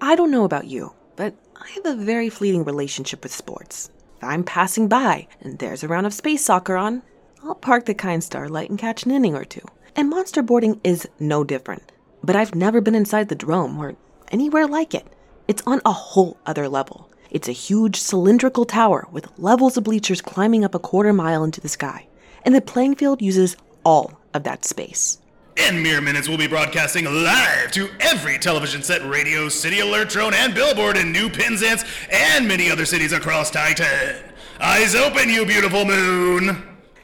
I 0.00 0.14
don't 0.14 0.30
know 0.30 0.44
about 0.44 0.66
you, 0.66 0.94
but 1.16 1.34
I 1.56 1.68
have 1.70 1.86
a 1.86 1.96
very 1.96 2.28
fleeting 2.28 2.64
relationship 2.64 3.22
with 3.22 3.34
sports. 3.34 3.90
I'm 4.26 4.44
passing 4.44 4.88
by 4.88 5.28
and 5.40 5.58
there's 5.58 5.82
a 5.82 5.88
round 5.88 6.06
of 6.06 6.14
space 6.14 6.44
soccer 6.44 6.76
on, 6.76 7.02
I'll 7.42 7.54
park 7.54 7.86
the 7.86 7.94
kind 7.94 8.22
starlight 8.22 8.70
and 8.70 8.78
catch 8.78 9.04
an 9.04 9.12
inning 9.12 9.34
or 9.34 9.44
two. 9.44 9.62
And 9.94 10.10
monster 10.10 10.42
boarding 10.42 10.80
is 10.84 11.08
no 11.18 11.44
different. 11.44 11.92
But 12.22 12.36
I've 12.36 12.54
never 12.54 12.80
been 12.80 12.94
inside 12.94 13.28
the 13.28 13.34
drome 13.34 13.78
or 13.78 13.94
anywhere 14.30 14.66
like 14.66 14.94
it. 14.94 15.06
It's 15.48 15.62
on 15.66 15.80
a 15.84 15.92
whole 15.92 16.36
other 16.44 16.68
level. 16.68 17.10
It's 17.30 17.48
a 17.48 17.52
huge 17.52 18.00
cylindrical 18.00 18.64
tower 18.64 19.06
with 19.10 19.38
levels 19.38 19.76
of 19.76 19.84
bleachers 19.84 20.20
climbing 20.20 20.64
up 20.64 20.74
a 20.74 20.78
quarter 20.78 21.12
mile 21.12 21.44
into 21.44 21.60
the 21.60 21.68
sky. 21.68 22.06
And 22.44 22.54
the 22.54 22.60
playing 22.60 22.96
field 22.96 23.22
uses 23.22 23.56
all 23.84 24.20
of 24.34 24.44
that 24.44 24.64
space. 24.64 25.18
In 25.56 25.82
mere 25.82 26.02
minutes, 26.02 26.28
we'll 26.28 26.36
be 26.36 26.46
broadcasting 26.46 27.06
live 27.06 27.72
to 27.72 27.88
every 27.98 28.38
television 28.38 28.82
set, 28.82 29.02
radio, 29.08 29.48
city 29.48 29.80
alert 29.80 30.10
drone, 30.10 30.34
and 30.34 30.54
billboard 30.54 30.98
in 30.98 31.10
New 31.10 31.30
Penzance 31.30 31.82
and 32.10 32.46
many 32.46 32.70
other 32.70 32.84
cities 32.84 33.12
across 33.12 33.50
Titan. 33.50 34.16
Eyes 34.60 34.94
open, 34.94 35.30
you 35.30 35.46
beautiful 35.46 35.86
moon! 35.86 36.62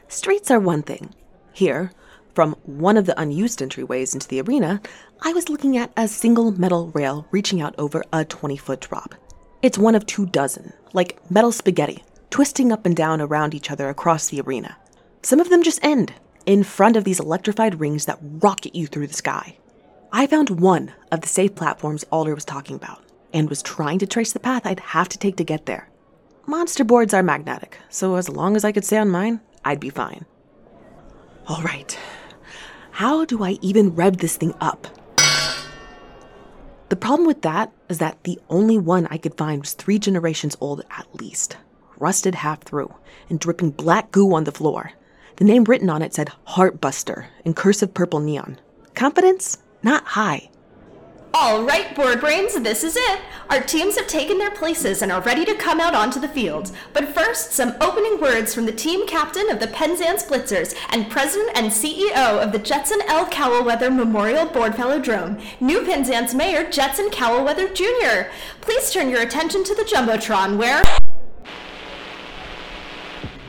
Streets 0.08 0.50
are 0.50 0.60
one 0.60 0.82
thing. 0.82 1.14
Here, 1.54 1.92
from 2.34 2.54
one 2.64 2.98
of 2.98 3.06
the 3.06 3.18
unused 3.18 3.60
entryways 3.60 4.12
into 4.12 4.28
the 4.28 4.42
arena, 4.42 4.82
I 5.22 5.32
was 5.32 5.48
looking 5.48 5.78
at 5.78 5.90
a 5.96 6.06
single 6.06 6.52
metal 6.52 6.88
rail 6.88 7.26
reaching 7.30 7.62
out 7.62 7.74
over 7.78 8.04
a 8.12 8.24
20 8.24 8.58
foot 8.58 8.80
drop. 8.80 9.14
It's 9.62 9.78
one 9.78 9.94
of 9.94 10.04
two 10.04 10.26
dozen, 10.26 10.74
like 10.92 11.18
metal 11.30 11.52
spaghetti, 11.52 12.04
twisting 12.28 12.70
up 12.70 12.84
and 12.84 12.94
down 12.94 13.22
around 13.22 13.54
each 13.54 13.70
other 13.70 13.88
across 13.88 14.28
the 14.28 14.42
arena. 14.42 14.76
Some 15.22 15.40
of 15.40 15.48
them 15.48 15.62
just 15.62 15.82
end 15.82 16.12
in 16.46 16.62
front 16.62 16.96
of 16.96 17.04
these 17.04 17.20
electrified 17.20 17.80
rings 17.80 18.06
that 18.06 18.18
rocket 18.20 18.74
you 18.74 18.86
through 18.86 19.06
the 19.06 19.14
sky. 19.14 19.56
I 20.12 20.26
found 20.26 20.60
one 20.60 20.92
of 21.10 21.22
the 21.22 21.28
safe 21.28 21.54
platforms 21.54 22.04
Alder 22.10 22.34
was 22.34 22.44
talking 22.44 22.76
about 22.76 23.02
and 23.32 23.48
was 23.48 23.62
trying 23.62 23.98
to 24.00 24.06
trace 24.06 24.32
the 24.32 24.40
path 24.40 24.66
I'd 24.66 24.80
have 24.80 25.08
to 25.10 25.18
take 25.18 25.36
to 25.36 25.44
get 25.44 25.66
there. 25.66 25.88
Monster 26.46 26.84
boards 26.84 27.14
are 27.14 27.22
magnetic, 27.22 27.78
so 27.88 28.16
as 28.16 28.28
long 28.28 28.56
as 28.56 28.64
I 28.64 28.72
could 28.72 28.84
stay 28.84 28.98
on 28.98 29.08
mine, 29.08 29.40
I'd 29.64 29.80
be 29.80 29.90
fine. 29.90 30.26
All 31.46 31.62
right, 31.62 31.98
how 32.90 33.24
do 33.24 33.42
I 33.42 33.58
even 33.62 33.94
rev 33.94 34.18
this 34.18 34.36
thing 34.36 34.54
up? 34.60 34.86
The 36.88 36.96
problem 36.96 37.26
with 37.26 37.40
that 37.40 37.72
is 37.88 37.98
that 37.98 38.22
the 38.24 38.38
only 38.50 38.76
one 38.76 39.06
I 39.06 39.16
could 39.16 39.38
find 39.38 39.62
was 39.62 39.72
three 39.72 39.98
generations 39.98 40.58
old 40.60 40.84
at 40.90 41.06
least, 41.14 41.56
rusted 41.98 42.34
half 42.34 42.60
through, 42.60 42.94
and 43.30 43.40
dripping 43.40 43.70
black 43.70 44.12
goo 44.12 44.34
on 44.34 44.44
the 44.44 44.52
floor. 44.52 44.92
The 45.42 45.48
name 45.48 45.64
written 45.64 45.90
on 45.90 46.02
it 46.02 46.14
said 46.14 46.30
Heartbuster 46.46 47.26
in 47.44 47.54
cursive 47.54 47.94
purple 47.94 48.20
neon. 48.20 48.60
Confidence? 48.94 49.58
Not 49.82 50.04
high. 50.04 50.50
All 51.34 51.64
right, 51.64 51.96
board 51.96 52.20
brains, 52.20 52.54
this 52.60 52.84
is 52.84 52.94
it. 52.96 53.20
Our 53.50 53.60
teams 53.60 53.98
have 53.98 54.06
taken 54.06 54.38
their 54.38 54.52
places 54.52 55.02
and 55.02 55.10
are 55.10 55.20
ready 55.20 55.44
to 55.46 55.56
come 55.56 55.80
out 55.80 55.96
onto 55.96 56.20
the 56.20 56.28
field. 56.28 56.70
But 56.92 57.12
first, 57.12 57.50
some 57.50 57.74
opening 57.80 58.20
words 58.20 58.54
from 58.54 58.66
the 58.66 58.72
team 58.72 59.04
captain 59.08 59.50
of 59.50 59.58
the 59.58 59.66
Penzance 59.66 60.22
Blitzers 60.22 60.76
and 60.90 61.10
president 61.10 61.58
and 61.58 61.72
CEO 61.72 62.40
of 62.40 62.52
the 62.52 62.60
Jetson 62.60 63.00
L. 63.08 63.26
Cowellweather 63.26 63.92
Memorial 63.92 64.46
Board 64.46 64.74
Velodrome, 64.74 65.42
New 65.60 65.84
Penzance 65.84 66.34
Mayor 66.34 66.70
Jetson 66.70 67.08
Cowellweather 67.10 67.74
Jr. 67.74 68.30
Please 68.60 68.92
turn 68.92 69.10
your 69.10 69.22
attention 69.22 69.64
to 69.64 69.74
the 69.74 69.82
Jumbotron, 69.82 70.56
where. 70.56 70.84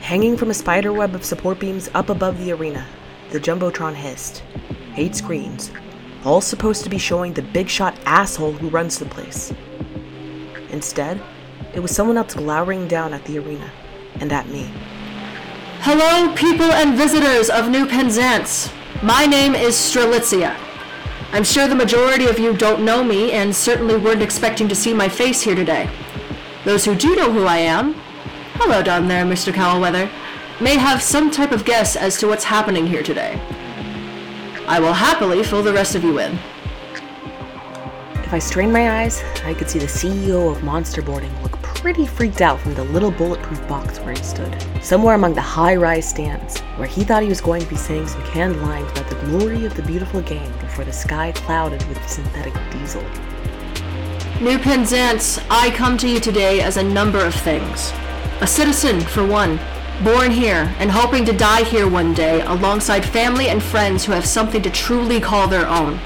Hanging 0.04 0.36
from 0.36 0.50
a 0.50 0.54
spider 0.54 0.92
web 0.92 1.14
of 1.14 1.24
support 1.24 1.58
beams 1.58 1.88
up 1.94 2.10
above 2.10 2.36
the 2.36 2.52
arena, 2.52 2.86
the 3.30 3.40
Jumbotron 3.40 3.94
hissed. 3.94 4.42
Eight 4.96 5.16
screens, 5.16 5.70
all 6.26 6.42
supposed 6.42 6.84
to 6.84 6.90
be 6.90 6.98
showing 6.98 7.32
the 7.32 7.40
big 7.40 7.70
shot 7.70 7.98
asshole 8.04 8.52
who 8.52 8.68
runs 8.68 8.98
the 8.98 9.06
place. 9.06 9.50
Instead, 10.68 11.22
it 11.72 11.80
was 11.80 11.90
someone 11.90 12.18
else 12.18 12.34
glowering 12.34 12.86
down 12.86 13.14
at 13.14 13.24
the 13.24 13.38
arena 13.38 13.72
and 14.20 14.30
at 14.30 14.46
me. 14.48 14.70
Hello, 15.80 16.34
people 16.34 16.70
and 16.70 16.98
visitors 16.98 17.48
of 17.48 17.70
New 17.70 17.86
Penzance. 17.86 18.70
My 19.02 19.24
name 19.24 19.54
is 19.54 19.74
Strelitzia. 19.74 20.54
I'm 21.32 21.44
sure 21.44 21.66
the 21.66 21.74
majority 21.74 22.26
of 22.26 22.38
you 22.38 22.54
don't 22.54 22.84
know 22.84 23.02
me 23.02 23.32
and 23.32 23.56
certainly 23.56 23.96
weren't 23.96 24.20
expecting 24.20 24.68
to 24.68 24.74
see 24.74 24.92
my 24.92 25.08
face 25.08 25.40
here 25.40 25.54
today. 25.54 25.88
Those 26.66 26.84
who 26.84 26.94
do 26.94 27.16
know 27.16 27.32
who 27.32 27.46
I 27.46 27.56
am, 27.56 27.96
hello 28.54 28.80
down 28.82 29.08
there, 29.08 29.24
Mr. 29.24 29.52
Cowellweather, 29.52 30.08
may 30.60 30.76
have 30.76 31.02
some 31.02 31.28
type 31.28 31.50
of 31.50 31.64
guess 31.64 31.96
as 31.96 32.16
to 32.18 32.28
what's 32.28 32.44
happening 32.44 32.86
here 32.86 33.02
today. 33.02 33.40
I 34.68 34.78
will 34.78 34.92
happily 34.92 35.42
fill 35.42 35.62
the 35.62 35.72
rest 35.72 35.96
of 35.96 36.04
you 36.04 36.20
in. 36.20 36.38
If 38.14 38.32
I 38.32 38.38
strained 38.38 38.72
my 38.72 39.02
eyes, 39.02 39.22
I 39.44 39.54
could 39.54 39.68
see 39.68 39.80
the 39.80 39.86
CEO 39.86 40.52
of 40.52 40.62
Monster 40.62 41.02
Boarding 41.02 41.32
look 41.42 41.60
pretty 41.62 42.06
freaked 42.06 42.40
out 42.40 42.60
from 42.60 42.74
the 42.74 42.84
little 42.84 43.10
bulletproof 43.10 43.66
box 43.66 43.98
where 43.98 44.14
he 44.14 44.22
stood, 44.22 44.56
somewhere 44.80 45.16
among 45.16 45.34
the 45.34 45.40
high 45.40 45.74
rise 45.74 46.08
stands, 46.08 46.60
where 46.76 46.88
he 46.88 47.02
thought 47.02 47.24
he 47.24 47.28
was 47.28 47.40
going 47.40 47.60
to 47.60 47.68
be 47.68 47.76
saying 47.76 48.06
some 48.06 48.22
canned 48.26 48.62
lines 48.62 48.90
about 48.92 49.10
the 49.10 49.26
glory 49.26 49.64
of 49.66 49.74
the 49.74 49.82
beautiful 49.82 50.22
game 50.22 50.50
before 50.60 50.84
the 50.84 50.92
sky 50.92 51.32
clouded 51.32 51.84
with 51.88 52.08
synthetic 52.08 52.54
diesel. 52.70 53.02
New 54.40 54.58
Penzance, 54.60 55.40
I 55.50 55.72
come 55.72 55.98
to 55.98 56.08
you 56.08 56.20
today 56.20 56.60
as 56.60 56.76
a 56.76 56.82
number 56.82 57.18
of 57.18 57.34
things. 57.34 57.92
A 58.44 58.46
citizen, 58.46 59.00
for 59.00 59.26
one, 59.26 59.58
born 60.02 60.30
here 60.30 60.70
and 60.78 60.90
hoping 60.90 61.24
to 61.24 61.32
die 61.32 61.64
here 61.64 61.88
one 61.88 62.12
day 62.12 62.42
alongside 62.42 63.02
family 63.02 63.48
and 63.48 63.62
friends 63.62 64.04
who 64.04 64.12
have 64.12 64.26
something 64.26 64.60
to 64.60 64.68
truly 64.68 65.18
call 65.18 65.48
their 65.48 65.66
own. 65.66 65.98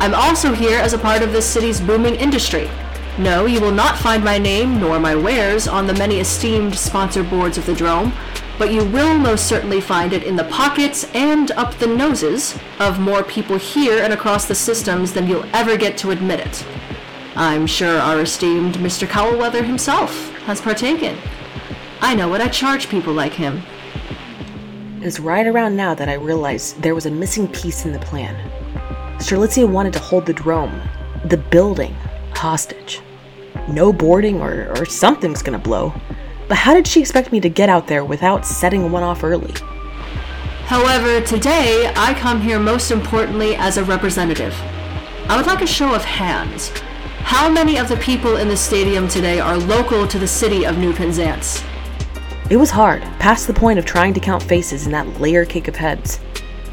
I'm 0.00 0.14
also 0.14 0.54
here 0.54 0.78
as 0.78 0.94
a 0.94 0.98
part 0.98 1.20
of 1.20 1.34
this 1.34 1.44
city's 1.44 1.82
booming 1.82 2.14
industry. 2.14 2.70
No, 3.18 3.44
you 3.44 3.60
will 3.60 3.72
not 3.72 3.98
find 3.98 4.24
my 4.24 4.38
name 4.38 4.80
nor 4.80 4.98
my 4.98 5.14
wares 5.14 5.68
on 5.68 5.86
the 5.86 5.92
many 5.92 6.18
esteemed 6.18 6.74
sponsor 6.74 7.22
boards 7.22 7.58
of 7.58 7.66
the 7.66 7.74
Drome, 7.74 8.14
but 8.58 8.72
you 8.72 8.82
will 8.82 9.12
most 9.12 9.46
certainly 9.46 9.82
find 9.82 10.14
it 10.14 10.22
in 10.22 10.36
the 10.36 10.44
pockets 10.44 11.04
and 11.12 11.50
up 11.50 11.74
the 11.74 11.86
noses 11.86 12.58
of 12.78 13.00
more 13.00 13.22
people 13.22 13.58
here 13.58 14.02
and 14.02 14.14
across 14.14 14.46
the 14.46 14.54
systems 14.54 15.12
than 15.12 15.28
you'll 15.28 15.44
ever 15.52 15.76
get 15.76 15.98
to 15.98 16.10
admit 16.10 16.40
it. 16.40 16.66
I'm 17.36 17.66
sure 17.66 17.98
our 17.98 18.20
esteemed 18.20 18.76
Mr. 18.76 19.08
Cowellweather 19.08 19.64
himself 19.64 20.30
has 20.44 20.60
partaken. 20.60 21.18
I 22.00 22.14
know 22.14 22.28
what 22.28 22.40
I 22.40 22.46
charge 22.46 22.88
people 22.88 23.12
like 23.12 23.32
him. 23.32 23.60
It 25.00 25.04
was 25.04 25.18
right 25.18 25.44
around 25.44 25.74
now 25.74 25.94
that 25.94 26.08
I 26.08 26.14
realized 26.14 26.80
there 26.80 26.94
was 26.94 27.06
a 27.06 27.10
missing 27.10 27.48
piece 27.48 27.86
in 27.86 27.92
the 27.92 27.98
plan. 27.98 28.36
Strelitzia 29.18 29.68
wanted 29.68 29.92
to 29.94 29.98
hold 29.98 30.26
the 30.26 30.32
drome, 30.32 30.80
the 31.24 31.36
building, 31.36 31.92
hostage. 32.34 33.00
No 33.68 33.92
boarding 33.92 34.40
or, 34.40 34.70
or 34.78 34.84
something's 34.84 35.42
gonna 35.42 35.58
blow. 35.58 35.92
But 36.46 36.58
how 36.58 36.72
did 36.72 36.86
she 36.86 37.00
expect 37.00 37.32
me 37.32 37.40
to 37.40 37.48
get 37.48 37.68
out 37.68 37.88
there 37.88 38.04
without 38.04 38.46
setting 38.46 38.92
one 38.92 39.02
off 39.02 39.24
early? 39.24 39.54
However, 40.66 41.20
today 41.20 41.92
I 41.96 42.14
come 42.14 42.40
here 42.40 42.60
most 42.60 42.92
importantly 42.92 43.56
as 43.56 43.76
a 43.76 43.82
representative. 43.84 44.54
I 45.28 45.36
would 45.36 45.46
like 45.46 45.62
a 45.62 45.66
show 45.66 45.96
of 45.96 46.04
hands. 46.04 46.70
How 47.24 47.48
many 47.48 47.78
of 47.78 47.88
the 47.88 47.96
people 47.96 48.36
in 48.36 48.48
the 48.48 48.56
stadium 48.56 49.08
today 49.08 49.40
are 49.40 49.56
local 49.56 50.06
to 50.06 50.18
the 50.18 50.28
city 50.28 50.66
of 50.66 50.76
New 50.76 50.92
Penzance? 50.92 51.64
It 52.50 52.58
was 52.58 52.70
hard, 52.70 53.00
past 53.18 53.46
the 53.46 53.54
point 53.54 53.78
of 53.78 53.86
trying 53.86 54.12
to 54.12 54.20
count 54.20 54.42
faces 54.42 54.84
in 54.84 54.92
that 54.92 55.20
layer 55.20 55.46
cake 55.46 55.66
of 55.66 55.74
heads. 55.74 56.20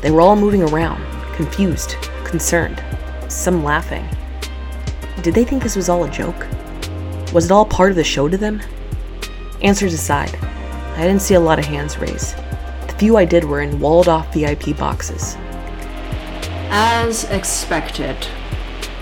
They 0.01 0.11
were 0.11 0.19
all 0.19 0.35
moving 0.35 0.61
around, 0.61 1.01
confused, 1.33 1.95
concerned, 2.25 2.83
some 3.29 3.63
laughing. 3.63 4.05
Did 5.23 5.35
they 5.35 5.45
think 5.45 5.63
this 5.63 5.77
was 5.77 5.87
all 5.87 6.03
a 6.03 6.11
joke? 6.11 6.45
Was 7.33 7.45
it 7.45 7.51
all 7.51 7.65
part 7.65 7.91
of 7.91 7.95
the 7.95 8.03
show 8.03 8.27
to 8.27 8.37
them? 8.37 8.61
Answers 9.61 9.93
aside, 9.93 10.35
I 10.97 11.03
didn't 11.07 11.21
see 11.21 11.35
a 11.35 11.39
lot 11.39 11.59
of 11.59 11.65
hands 11.65 11.97
raised. 11.97 12.35
The 12.87 12.95
few 12.99 13.15
I 13.15 13.23
did 13.23 13.45
were 13.45 13.61
in 13.61 13.79
walled 13.79 14.09
off 14.09 14.33
VIP 14.33 14.77
boxes. 14.77 15.37
As 16.69 17.23
expected. 17.31 18.17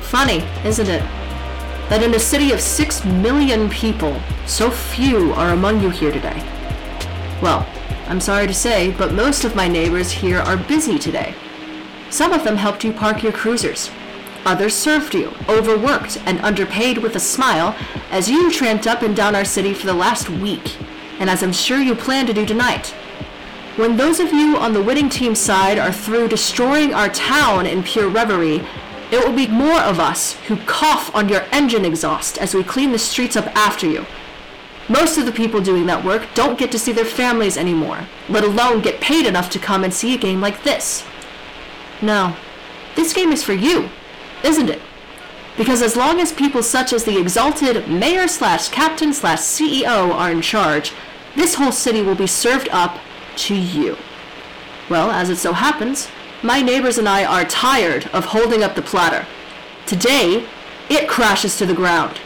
Funny, 0.01 0.43
isn't 0.63 0.87
it? 0.87 1.18
That 1.89 2.03
in 2.03 2.13
a 2.13 2.19
city 2.19 2.51
of 2.51 2.61
six 2.61 3.03
million 3.03 3.67
people, 3.67 4.21
so 4.45 4.69
few 4.69 5.33
are 5.33 5.49
among 5.49 5.81
you 5.81 5.89
here 5.89 6.11
today. 6.11 6.37
Well, 7.41 7.67
I'm 8.07 8.21
sorry 8.21 8.45
to 8.45 8.53
say, 8.53 8.91
but 8.91 9.13
most 9.13 9.43
of 9.43 9.55
my 9.55 9.67
neighbors 9.67 10.11
here 10.11 10.37
are 10.37 10.55
busy 10.55 10.99
today. 10.99 11.33
Some 12.11 12.31
of 12.31 12.43
them 12.43 12.57
helped 12.57 12.83
you 12.83 12.93
park 12.93 13.23
your 13.23 13.31
cruisers. 13.31 13.89
Others 14.45 14.75
served 14.75 15.15
you, 15.15 15.33
overworked, 15.49 16.21
and 16.27 16.39
underpaid 16.41 16.99
with 16.99 17.15
a 17.15 17.19
smile 17.19 17.75
as 18.11 18.29
you 18.29 18.51
tramped 18.51 18.85
up 18.85 19.01
and 19.01 19.15
down 19.15 19.35
our 19.35 19.45
city 19.45 19.73
for 19.73 19.87
the 19.87 19.93
last 19.93 20.29
week, 20.29 20.77
and 21.19 21.27
as 21.27 21.41
I'm 21.41 21.51
sure 21.51 21.79
you 21.79 21.95
plan 21.95 22.27
to 22.27 22.33
do 22.33 22.45
tonight. 22.45 22.93
When 23.77 23.97
those 23.97 24.19
of 24.19 24.31
you 24.31 24.57
on 24.57 24.73
the 24.73 24.83
winning 24.83 25.09
team 25.09 25.33
side 25.33 25.79
are 25.79 25.91
through 25.91 26.27
destroying 26.27 26.93
our 26.93 27.09
town 27.09 27.65
in 27.65 27.81
pure 27.81 28.09
reverie, 28.09 28.63
it 29.11 29.25
will 29.25 29.35
be 29.35 29.47
more 29.47 29.79
of 29.79 29.99
us 29.99 30.33
who 30.47 30.57
cough 30.65 31.13
on 31.15 31.29
your 31.29 31.45
engine 31.51 31.85
exhaust 31.85 32.37
as 32.37 32.53
we 32.53 32.63
clean 32.63 32.91
the 32.91 32.99
streets 32.99 33.35
up 33.35 33.47
after 33.55 33.87
you. 33.87 34.05
Most 34.87 35.17
of 35.17 35.25
the 35.25 35.31
people 35.31 35.61
doing 35.61 35.85
that 35.85 36.03
work 36.03 36.27
don't 36.33 36.57
get 36.57 36.71
to 36.71 36.79
see 36.79 36.91
their 36.91 37.05
families 37.05 37.57
anymore, 37.57 38.07
let 38.27 38.43
alone 38.43 38.81
get 38.81 39.01
paid 39.01 39.25
enough 39.25 39.49
to 39.51 39.59
come 39.59 39.83
and 39.83 39.93
see 39.93 40.13
a 40.13 40.17
game 40.17 40.41
like 40.41 40.63
this. 40.63 41.03
No, 42.01 42.35
this 42.95 43.13
game 43.13 43.31
is 43.31 43.43
for 43.43 43.53
you, 43.53 43.89
isn't 44.43 44.69
it? 44.69 44.81
Because 45.57 45.81
as 45.81 45.95
long 45.95 46.19
as 46.19 46.31
people 46.31 46.63
such 46.63 46.93
as 46.93 47.03
the 47.03 47.19
exalted 47.19 47.87
mayor 47.87 48.27
slash 48.27 48.69
captain 48.69 49.13
slash 49.13 49.39
CEO 49.39 50.11
are 50.13 50.31
in 50.31 50.41
charge, 50.41 50.93
this 51.35 51.55
whole 51.55 51.71
city 51.71 52.01
will 52.01 52.15
be 52.15 52.27
served 52.27 52.69
up 52.71 52.99
to 53.35 53.55
you. 53.55 53.97
Well, 54.89 55.11
as 55.11 55.29
it 55.29 55.35
so 55.35 55.53
happens, 55.53 56.09
my 56.43 56.61
neighbors 56.61 56.97
and 56.97 57.09
I 57.09 57.25
are 57.25 57.43
tired 57.45 58.07
of 58.13 58.25
holding 58.25 58.63
up 58.63 58.75
the 58.75 58.81
platter. 58.81 59.25
Today, 59.85 60.47
it 60.89 61.09
crashes 61.09 61.57
to 61.57 61.65
the 61.65 61.73
ground. 61.73 62.19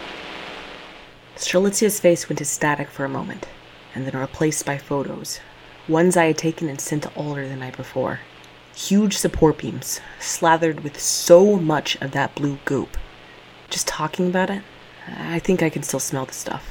Strelitzia's 1.35 1.99
face 1.99 2.29
went 2.29 2.37
to 2.37 2.45
static 2.45 2.89
for 2.89 3.05
a 3.05 3.09
moment, 3.09 3.47
and 3.95 4.05
then 4.05 4.19
replaced 4.19 4.65
by 4.65 4.77
photos. 4.77 5.39
Ones 5.87 6.15
I 6.15 6.25
had 6.25 6.37
taken 6.37 6.69
and 6.69 6.79
sent 6.79 7.03
to 7.03 7.13
Alder 7.15 7.47
the 7.47 7.55
night 7.55 7.75
before. 7.75 8.19
Huge 8.75 9.17
support 9.17 9.57
beams, 9.57 9.99
slathered 10.19 10.81
with 10.81 10.99
so 10.99 11.57
much 11.57 11.95
of 12.01 12.11
that 12.11 12.35
blue 12.35 12.59
goop. 12.65 12.97
Just 13.69 13.87
talking 13.87 14.27
about 14.27 14.49
it, 14.49 14.61
I 15.07 15.39
think 15.39 15.63
I 15.63 15.69
can 15.69 15.83
still 15.83 15.99
smell 15.99 16.25
the 16.25 16.33
stuff. 16.33 16.69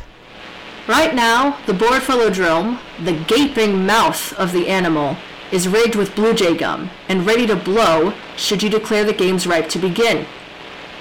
Right 0.89 1.15
now, 1.15 1.59
the 1.67 1.75
board 1.75 2.03
Velodrome, 2.03 2.79
the 3.05 3.23
gaping 3.25 3.85
mouth 3.85 4.33
of 4.35 4.53
the 4.53 4.69
animal, 4.69 5.17
is 5.53 5.69
rigged 5.69 5.95
with 5.95 6.17
Blue 6.17 6.35
Jay 6.35 6.57
gum 6.57 6.91
and 7.09 7.27
ready 7.27 7.47
to 7.47 7.55
blow 7.55 8.15
should 8.37 8.63
you 8.63 8.71
declare 8.71 9.05
the 9.05 9.13
game's 9.13 9.47
ripe 9.47 9.69
to 9.69 9.79
begin. 9.79 10.27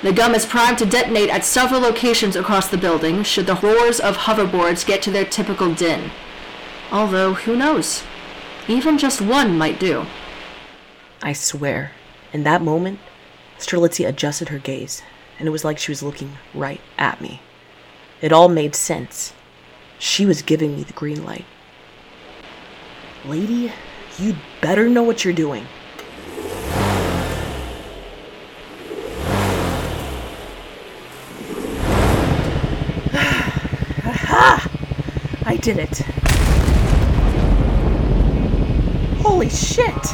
The 0.03 0.11
gum 0.11 0.35
is 0.35 0.45
primed 0.45 0.77
to 0.79 0.85
detonate 0.85 1.29
at 1.29 1.45
several 1.45 1.79
locations 1.79 2.35
across 2.35 2.67
the 2.67 2.77
building 2.77 3.23
should 3.23 3.45
the 3.45 3.55
roars 3.55 3.99
of 3.99 4.17
hoverboards 4.17 4.85
get 4.85 5.01
to 5.03 5.11
their 5.11 5.25
typical 5.25 5.73
din. 5.73 6.11
Although, 6.91 7.35
who 7.35 7.55
knows? 7.55 8.03
Even 8.67 8.97
just 8.97 9.21
one 9.21 9.57
might 9.57 9.79
do. 9.79 10.05
I 11.21 11.33
swear, 11.33 11.91
in 12.33 12.43
that 12.43 12.61
moment, 12.61 12.99
Strelitzia 13.59 14.09
adjusted 14.09 14.49
her 14.49 14.57
gaze, 14.57 15.03
and 15.37 15.47
it 15.47 15.51
was 15.51 15.63
like 15.63 15.77
she 15.77 15.91
was 15.91 16.03
looking 16.03 16.37
right 16.53 16.81
at 16.97 17.21
me. 17.21 17.41
It 18.21 18.33
all 18.33 18.49
made 18.49 18.75
sense. 18.75 19.33
She 19.99 20.25
was 20.25 20.41
giving 20.41 20.75
me 20.75 20.83
the 20.83 20.93
green 20.93 21.23
light. 21.23 21.45
Lady, 23.23 23.71
you'd 24.21 24.37
better 24.61 24.87
know 24.87 25.01
what 25.01 25.25
you're 25.25 25.33
doing. 25.33 25.65
Aha! 34.05 34.69
I 35.45 35.57
did 35.57 35.79
it. 35.79 35.97
Holy 39.23 39.49
shit! 39.49 40.13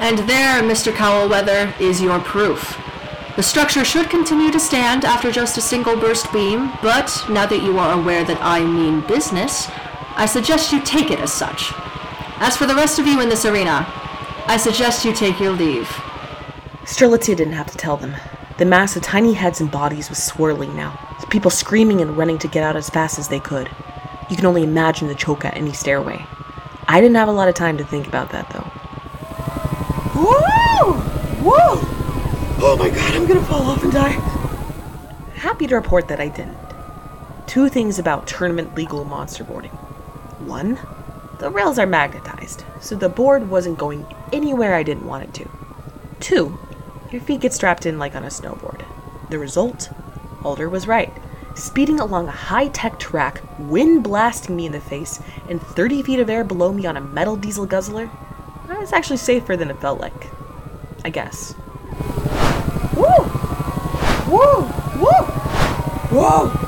And 0.00 0.18
there, 0.28 0.62
Mr. 0.62 0.92
Cowellweather, 0.92 1.80
is 1.80 2.02
your 2.02 2.20
proof. 2.20 2.78
The 3.36 3.42
structure 3.42 3.84
should 3.84 4.10
continue 4.10 4.50
to 4.52 4.60
stand 4.60 5.04
after 5.04 5.32
just 5.32 5.56
a 5.56 5.62
single 5.62 5.96
burst 5.96 6.30
beam, 6.32 6.70
but 6.82 7.10
now 7.30 7.46
that 7.46 7.62
you 7.62 7.78
are 7.78 7.98
aware 7.98 8.24
that 8.24 8.38
I 8.42 8.62
mean 8.62 9.00
business, 9.06 9.68
I 10.16 10.26
suggest 10.26 10.70
you 10.70 10.80
take 10.82 11.10
it 11.10 11.18
as 11.18 11.32
such. 11.32 11.72
As 12.46 12.58
for 12.58 12.66
the 12.66 12.74
rest 12.74 12.98
of 12.98 13.06
you 13.06 13.22
in 13.22 13.30
this 13.30 13.46
arena, 13.46 13.86
I 14.46 14.58
suggest 14.58 15.02
you 15.02 15.14
take 15.14 15.40
your 15.40 15.52
leave. 15.52 15.86
Strelitzia 16.84 17.34
didn't 17.34 17.54
have 17.54 17.70
to 17.70 17.78
tell 17.78 17.96
them. 17.96 18.14
The 18.58 18.66
mass 18.66 18.96
of 18.96 19.02
tiny 19.02 19.32
heads 19.32 19.62
and 19.62 19.70
bodies 19.70 20.10
was 20.10 20.22
swirling 20.22 20.76
now, 20.76 21.16
people 21.30 21.50
screaming 21.50 22.02
and 22.02 22.18
running 22.18 22.36
to 22.40 22.46
get 22.46 22.62
out 22.62 22.76
as 22.76 22.90
fast 22.90 23.18
as 23.18 23.28
they 23.28 23.40
could. 23.40 23.70
You 24.28 24.36
can 24.36 24.44
only 24.44 24.62
imagine 24.62 25.08
the 25.08 25.14
choke 25.14 25.46
at 25.46 25.56
any 25.56 25.72
stairway. 25.72 26.26
I 26.86 27.00
didn't 27.00 27.16
have 27.16 27.28
a 27.28 27.32
lot 27.32 27.48
of 27.48 27.54
time 27.54 27.78
to 27.78 27.84
think 27.84 28.06
about 28.06 28.30
that, 28.32 28.50
though. 28.50 28.68
Whoa! 30.20 30.92
Whoa! 31.40 31.80
Oh 32.62 32.76
my 32.78 32.90
god, 32.90 33.14
I'm 33.14 33.26
gonna 33.26 33.42
fall 33.46 33.62
off 33.62 33.82
and 33.82 33.90
die. 33.90 34.20
Happy 35.34 35.66
to 35.66 35.76
report 35.76 36.08
that 36.08 36.20
I 36.20 36.28
didn't. 36.28 36.58
Two 37.46 37.70
things 37.70 37.98
about 37.98 38.26
tournament 38.26 38.74
legal 38.74 39.02
monster 39.06 39.44
boarding. 39.44 39.70
One, 40.40 40.78
the 41.38 41.50
rails 41.50 41.78
are 41.78 41.86
magnetized, 41.86 42.64
so 42.80 42.94
the 42.94 43.08
board 43.08 43.50
wasn't 43.50 43.78
going 43.78 44.06
anywhere 44.32 44.74
I 44.74 44.82
didn't 44.82 45.06
want 45.06 45.24
it 45.24 45.34
to. 45.34 45.50
Two, 46.20 46.58
your 47.10 47.20
feet 47.20 47.40
get 47.40 47.52
strapped 47.52 47.86
in 47.86 47.98
like 47.98 48.14
on 48.14 48.24
a 48.24 48.28
snowboard. 48.28 48.84
The 49.30 49.38
result? 49.38 49.90
Alder 50.42 50.68
was 50.68 50.86
right. 50.86 51.12
Speeding 51.54 52.00
along 52.00 52.28
a 52.28 52.32
high 52.32 52.68
tech 52.68 52.98
track, 52.98 53.42
wind 53.58 54.02
blasting 54.02 54.56
me 54.56 54.66
in 54.66 54.72
the 54.72 54.80
face, 54.80 55.20
and 55.48 55.62
30 55.62 56.02
feet 56.02 56.18
of 56.18 56.28
air 56.28 56.44
below 56.44 56.72
me 56.72 56.86
on 56.86 56.96
a 56.96 57.00
metal 57.00 57.36
diesel 57.36 57.66
guzzler, 57.66 58.10
I 58.68 58.78
was 58.78 58.92
actually 58.92 59.18
safer 59.18 59.56
than 59.56 59.70
it 59.70 59.80
felt 59.80 60.00
like. 60.00 60.28
I 61.04 61.10
guess. 61.10 61.54
Woo! 62.96 63.04
Woo! 64.30 64.62
Woo! 64.98 65.24
Whoa! 66.10 66.63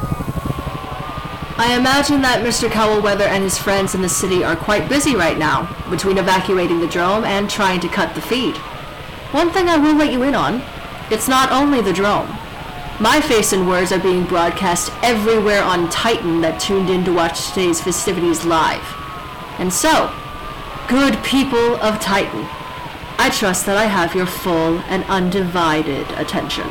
I 1.59 1.75
imagine 1.75 2.21
that 2.21 2.45
Mr. 2.45 2.69
Cowellweather 2.69 3.27
and 3.27 3.43
his 3.43 3.57
friends 3.57 3.95
in 3.95 4.03
the 4.03 4.09
city 4.11 4.45
are 4.45 4.57
quite 4.57 4.91
busy 4.91 5.17
right 5.17 5.39
now, 5.39 5.75
between 5.89 6.19
evacuating 6.19 6.81
the 6.81 6.87
drome 6.87 7.25
and 7.25 7.49
trying 7.49 7.81
to 7.81 7.89
cut 7.89 8.15
the 8.15 8.21
feed. 8.21 8.57
One 9.33 9.51
thing 9.51 9.69
I 9.69 9.79
will 9.79 9.95
let 9.95 10.13
you 10.13 10.23
in 10.23 10.35
on 10.35 10.63
it's 11.11 11.29
not 11.29 11.53
only 11.53 11.81
the 11.81 11.93
drome. 11.93 12.29
My 13.01 13.21
face 13.21 13.53
and 13.53 13.69
words 13.69 13.93
are 13.93 13.99
being 13.99 14.25
broadcast 14.25 14.91
everywhere 15.03 15.63
on 15.63 15.89
Titan 15.89 16.41
that 16.41 16.61
tuned 16.61 16.91
in 16.91 17.05
to 17.05 17.13
watch 17.13 17.49
today's 17.49 17.81
festivities 17.81 18.45
live. 18.45 18.83
And 19.59 19.73
so, 19.73 20.13
good 20.89 21.23
people 21.23 21.77
of 21.77 22.01
Titan, 22.01 22.45
I 23.19 23.31
trust 23.33 23.67
that 23.67 23.77
I 23.77 23.87
have 23.87 24.15
your 24.15 24.27
full 24.27 24.81
and 24.89 25.05
undivided 25.05 26.11
attention. 26.13 26.67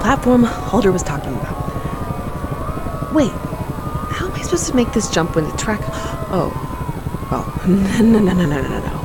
Platform 0.00 0.44
Alder 0.72 0.92
was 0.92 1.02
talking 1.02 1.34
about. 1.34 1.60
Wait, 3.14 3.30
how 3.30 4.26
am 4.26 4.32
I 4.32 4.42
supposed 4.42 4.66
to 4.68 4.76
make 4.76 4.92
this 4.92 5.10
jump 5.10 5.36
when 5.36 5.44
the 5.44 5.56
track. 5.56 5.80
Oh. 6.32 6.50
Oh. 7.30 7.46
No, 7.68 8.00
no, 8.00 8.18
no, 8.18 8.32
no, 8.32 8.46
no, 8.46 8.62
no, 8.62 8.80
no. 8.80 9.00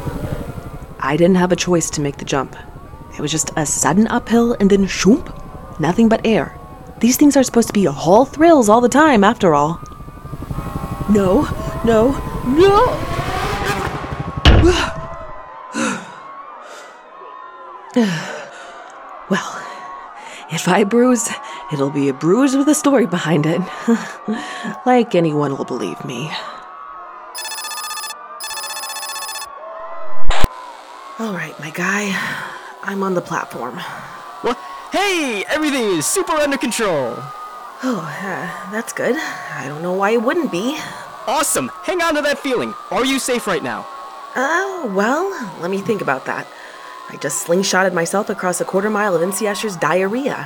I 0.99 1.17
didn't 1.17 1.35
have 1.35 1.51
a 1.51 1.55
choice 1.55 1.89
to 1.91 2.01
make 2.01 2.17
the 2.17 2.25
jump. 2.25 2.55
It 3.13 3.19
was 3.19 3.31
just 3.31 3.51
a 3.55 3.65
sudden 3.65 4.07
uphill 4.07 4.53
and 4.59 4.69
then 4.69 4.85
shoomp. 4.85 5.31
Nothing 5.79 6.09
but 6.09 6.25
air. 6.25 6.57
These 6.99 7.17
things 7.17 7.35
are 7.37 7.43
supposed 7.43 7.67
to 7.67 7.73
be 7.73 7.87
all 7.87 8.25
thrills 8.25 8.69
all 8.69 8.81
the 8.81 8.89
time, 8.89 9.23
after 9.23 9.53
all. 9.53 9.79
No, 11.09 11.43
no, 11.83 12.11
no! 12.47 12.85
well, 14.63 15.01
if 20.51 20.67
I 20.67 20.83
bruise, 20.83 21.29
it'll 21.73 21.89
be 21.89 22.09
a 22.09 22.13
bruise 22.13 22.55
with 22.55 22.67
a 22.67 22.75
story 22.75 23.05
behind 23.05 23.45
it. 23.45 23.61
like 24.85 25.15
anyone 25.15 25.57
will 25.57 25.65
believe 25.65 26.03
me. 26.05 26.31
Alright, 31.19 31.57
my 31.59 31.71
guy. 31.71 32.11
I'm 32.83 33.01
on 33.01 33.13
the 33.13 33.21
platform. 33.21 33.77
What? 34.41 34.57
Hey, 34.91 35.43
everything 35.47 35.83
is 35.97 36.05
super 36.05 36.33
under 36.33 36.57
control. 36.57 37.15
Oh, 37.83 38.01
uh, 38.21 38.71
that's 38.71 38.93
good. 38.93 39.15
I 39.15 39.65
don't 39.67 39.81
know 39.81 39.93
why 39.93 40.11
it 40.11 40.21
wouldn't 40.21 40.51
be. 40.51 40.77
Awesome. 41.27 41.69
Hang 41.83 42.01
on 42.01 42.15
to 42.15 42.21
that 42.21 42.39
feeling. 42.39 42.73
Are 42.91 43.05
you 43.05 43.17
safe 43.17 43.47
right 43.47 43.63
now? 43.63 43.87
Uh, 44.35 44.91
well, 44.93 45.29
let 45.61 45.71
me 45.71 45.79
think 45.79 46.01
about 46.01 46.25
that. 46.25 46.47
I 47.09 47.17
just 47.17 47.47
slingshotted 47.47 47.93
myself 47.93 48.29
across 48.29 48.61
a 48.61 48.65
quarter 48.65 48.89
mile 48.89 49.15
of 49.15 49.21
M.C. 49.21 49.45
Escher's 49.45 49.75
diarrhea. 49.77 50.43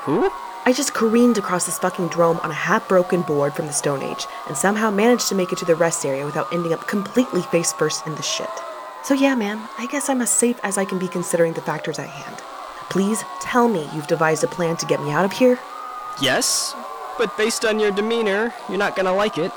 Who? 0.00 0.30
I 0.66 0.72
just 0.72 0.92
careened 0.92 1.38
across 1.38 1.66
this 1.66 1.78
fucking 1.78 2.08
drome 2.08 2.38
on 2.42 2.50
a 2.50 2.54
half 2.54 2.86
broken 2.88 3.22
board 3.22 3.54
from 3.54 3.66
the 3.66 3.72
Stone 3.72 4.02
Age 4.02 4.26
and 4.46 4.56
somehow 4.56 4.90
managed 4.90 5.28
to 5.28 5.34
make 5.34 5.52
it 5.52 5.58
to 5.58 5.64
the 5.64 5.74
rest 5.74 6.04
area 6.04 6.26
without 6.26 6.52
ending 6.52 6.72
up 6.72 6.86
completely 6.86 7.42
face 7.42 7.72
first 7.72 8.06
in 8.06 8.14
the 8.14 8.22
shit. 8.22 8.50
So, 9.02 9.14
yeah, 9.14 9.34
man, 9.34 9.66
I 9.78 9.86
guess 9.86 10.08
I'm 10.08 10.20
as 10.20 10.30
safe 10.30 10.60
as 10.62 10.76
I 10.76 10.84
can 10.84 10.98
be 10.98 11.08
considering 11.08 11.54
the 11.54 11.62
factors 11.62 11.98
at 11.98 12.08
hand. 12.08 12.36
Please 12.90 13.24
tell 13.40 13.68
me 13.68 13.88
you've 13.94 14.06
devised 14.06 14.44
a 14.44 14.48
plan 14.48 14.76
to 14.76 14.86
get 14.86 15.02
me 15.02 15.10
out 15.10 15.24
of 15.24 15.32
here? 15.32 15.58
Yes, 16.20 16.74
but 17.16 17.34
based 17.36 17.64
on 17.64 17.78
your 17.78 17.92
demeanor, 17.92 18.52
you're 18.68 18.78
not 18.78 18.96
gonna 18.96 19.14
like 19.14 19.38
it. 19.38 19.52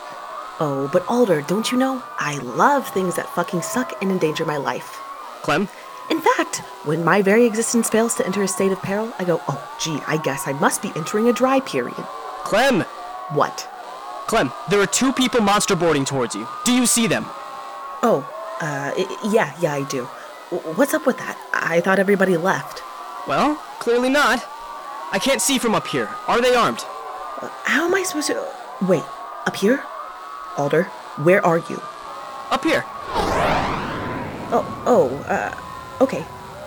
Oh, 0.60 0.90
but 0.94 1.06
Alder, 1.08 1.42
don't 1.42 1.72
you 1.72 1.78
know? 1.78 2.02
I 2.20 2.38
love 2.38 2.88
things 2.88 3.16
that 3.16 3.28
fucking 3.30 3.64
suck 3.64 4.02
and 4.02 4.12
endanger 4.12 4.46
my 4.46 4.58
life. 4.58 5.00
Clem, 5.42 5.68
In 6.10 6.20
fact, 6.20 6.58
when 6.86 7.04
my 7.04 7.22
very 7.22 7.46
existence 7.46 7.90
fails 7.90 8.16
to 8.16 8.26
enter 8.26 8.44
a 8.44 8.48
state 8.48 8.72
of 8.72 8.82
peril, 8.82 9.12
I 9.20 9.24
go, 9.24 9.42
oh, 9.48 9.76
gee, 9.80 10.00
I 10.08 10.18
guess 10.18 10.48
I 10.48 10.54
must 10.54 10.82
be 10.82 10.92
entering 10.96 11.28
a 11.30 11.34
dry 11.34 11.60
period. 11.62 11.96
Clem, 12.44 12.82
What? 13.34 13.70
Clem, 14.28 14.52
there 14.70 14.80
are 14.80 14.86
two 14.88 15.12
people 15.14 15.42
monster 15.42 15.76
boarding 15.76 16.06
towards 16.06 16.36
you. 16.36 16.48
Do 16.66 16.72
you 16.74 16.86
see 16.86 17.08
them? 17.08 17.26
Oh, 18.04 18.28
uh, 18.62 18.92
yeah, 19.30 19.54
yeah, 19.60 19.74
I 19.74 19.84
do. 19.84 20.04
What's 20.76 20.94
up 20.94 21.06
with 21.06 21.18
that? 21.18 21.38
I 21.54 21.82
thought 21.82 22.00
everybody 22.00 22.38
left. 22.38 22.84
Well, 23.28 23.56
clearly 23.80 24.10
not. 24.10 24.46
I 25.12 25.20
can't 25.20 25.42
see 25.42 25.58
from 25.58 25.76
up 25.76 25.88
here. 25.88 26.10
Are 26.28 26.42
they 26.42 26.54
armed? 26.56 26.82
How 27.64 27.86
am 27.86 27.96
I 27.96 28.04
supposed 28.04 28.28
to. 28.28 28.46
Wait, 28.88 29.04
up 29.46 29.56
here? 29.56 29.84
Alder, 30.58 30.84
where 31.24 31.44
are 31.46 31.60
you? 31.60 31.82
Up 32.52 32.64
here. 32.64 32.84
Oh, 34.56 34.84
oh, 34.86 35.18
uh, 35.28 35.54
okay. 36.04 36.26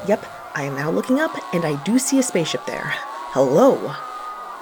Yep, 0.08 0.24
I 0.54 0.62
am 0.62 0.74
now 0.74 0.90
looking 0.90 1.20
up, 1.20 1.32
and 1.54 1.64
I 1.64 1.82
do 1.84 1.98
see 1.98 2.18
a 2.18 2.22
spaceship 2.22 2.64
there. 2.64 2.94
Hello. 3.36 3.94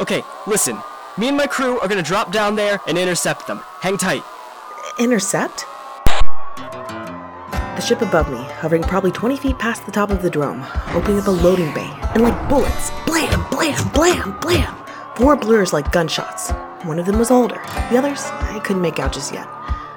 Okay, 0.01 0.23
listen. 0.47 0.79
Me 1.17 1.29
and 1.29 1.37
my 1.37 1.47
crew 1.47 1.79
are 1.79 1.87
gonna 1.87 2.03
drop 2.03 2.33
down 2.33 2.57
there 2.57 2.81
and 2.89 2.99
intercept 2.99 3.47
them. 3.47 3.59
Hang 3.81 3.97
tight. 3.97 4.25
Intercept? 4.99 5.65
The 6.57 7.81
ship 7.81 8.03
above 8.03 8.31
me, 8.31 8.43
hovering 8.61 8.83
probably 8.83 9.13
20 9.13 9.37
feet 9.37 9.59
past 9.59 9.87
the 9.87 9.93
top 9.93 10.11
of 10.11 10.23
the 10.23 10.31
drome, 10.31 10.65
opening 10.93 11.21
up 11.21 11.29
a 11.29 11.31
loading 11.31 11.73
bay, 11.73 11.91
and 12.15 12.23
like 12.23 12.49
bullets, 12.49 12.91
blam, 13.07 13.49
blam, 13.51 13.89
blam, 13.93 14.39
blam. 14.41 14.77
Four 15.15 15.37
blurs 15.37 15.73
like 15.73 15.93
gunshots. 15.93 16.51
One 16.83 16.99
of 16.99 17.07
them 17.07 17.19
was 17.19 17.31
older. 17.31 17.61
The 17.91 17.99
others, 17.99 18.25
I 18.25 18.61
couldn't 18.65 18.83
make 18.83 18.99
out 18.99 19.13
just 19.13 19.33
yet. 19.33 19.47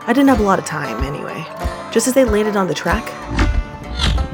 I 0.05 0.13
didn't 0.13 0.29
have 0.29 0.39
a 0.39 0.43
lot 0.43 0.59
of 0.59 0.65
time, 0.65 1.03
anyway. 1.03 1.45
Just 1.91 2.07
as 2.07 2.13
they 2.13 2.25
landed 2.25 2.55
on 2.55 2.67
the 2.67 2.73
track, 2.73 3.05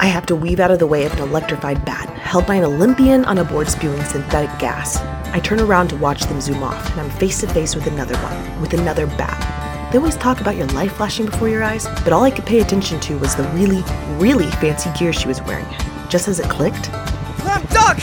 I 0.03 0.07
have 0.07 0.25
to 0.25 0.35
weave 0.35 0.59
out 0.59 0.69
of 0.69 0.79
the 0.79 0.85
way 0.85 1.05
of 1.05 1.13
an 1.13 1.19
electrified 1.19 1.85
bat, 1.85 2.09
held 2.17 2.45
by 2.45 2.55
an 2.55 2.65
Olympian 2.65 3.23
on 3.23 3.37
a 3.37 3.45
board 3.45 3.69
spewing 3.69 4.03
synthetic 4.03 4.49
gas. 4.59 4.97
I 5.27 5.39
turn 5.39 5.61
around 5.61 5.91
to 5.91 5.95
watch 5.95 6.23
them 6.23 6.41
zoom 6.41 6.61
off, 6.61 6.91
and 6.91 6.99
I'm 6.99 7.09
face 7.11 7.39
to 7.39 7.47
face 7.47 7.73
with 7.73 7.87
another 7.87 8.17
one, 8.17 8.59
with 8.61 8.73
another 8.73 9.07
bat. 9.07 9.93
They 9.93 9.99
always 9.99 10.17
talk 10.17 10.41
about 10.41 10.57
your 10.57 10.67
life 10.67 10.91
flashing 10.97 11.27
before 11.27 11.47
your 11.47 11.63
eyes, 11.63 11.87
but 12.03 12.11
all 12.11 12.23
I 12.23 12.31
could 12.31 12.45
pay 12.45 12.59
attention 12.59 12.99
to 12.99 13.17
was 13.17 13.33
the 13.37 13.43
really, 13.53 13.81
really 14.17 14.51
fancy 14.51 14.89
gear 14.99 15.13
she 15.13 15.29
was 15.29 15.41
wearing. 15.43 15.65
Just 16.09 16.27
as 16.27 16.41
it 16.41 16.49
clicked, 16.49 16.91
Clem, 17.37 17.65
duck! 17.67 17.97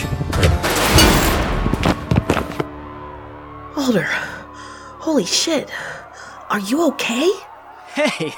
Alder, 3.77 4.07
holy 4.97 5.25
shit, 5.25 5.69
are 6.49 6.61
you 6.61 6.87
okay? 6.87 7.31
Hey, 7.93 8.33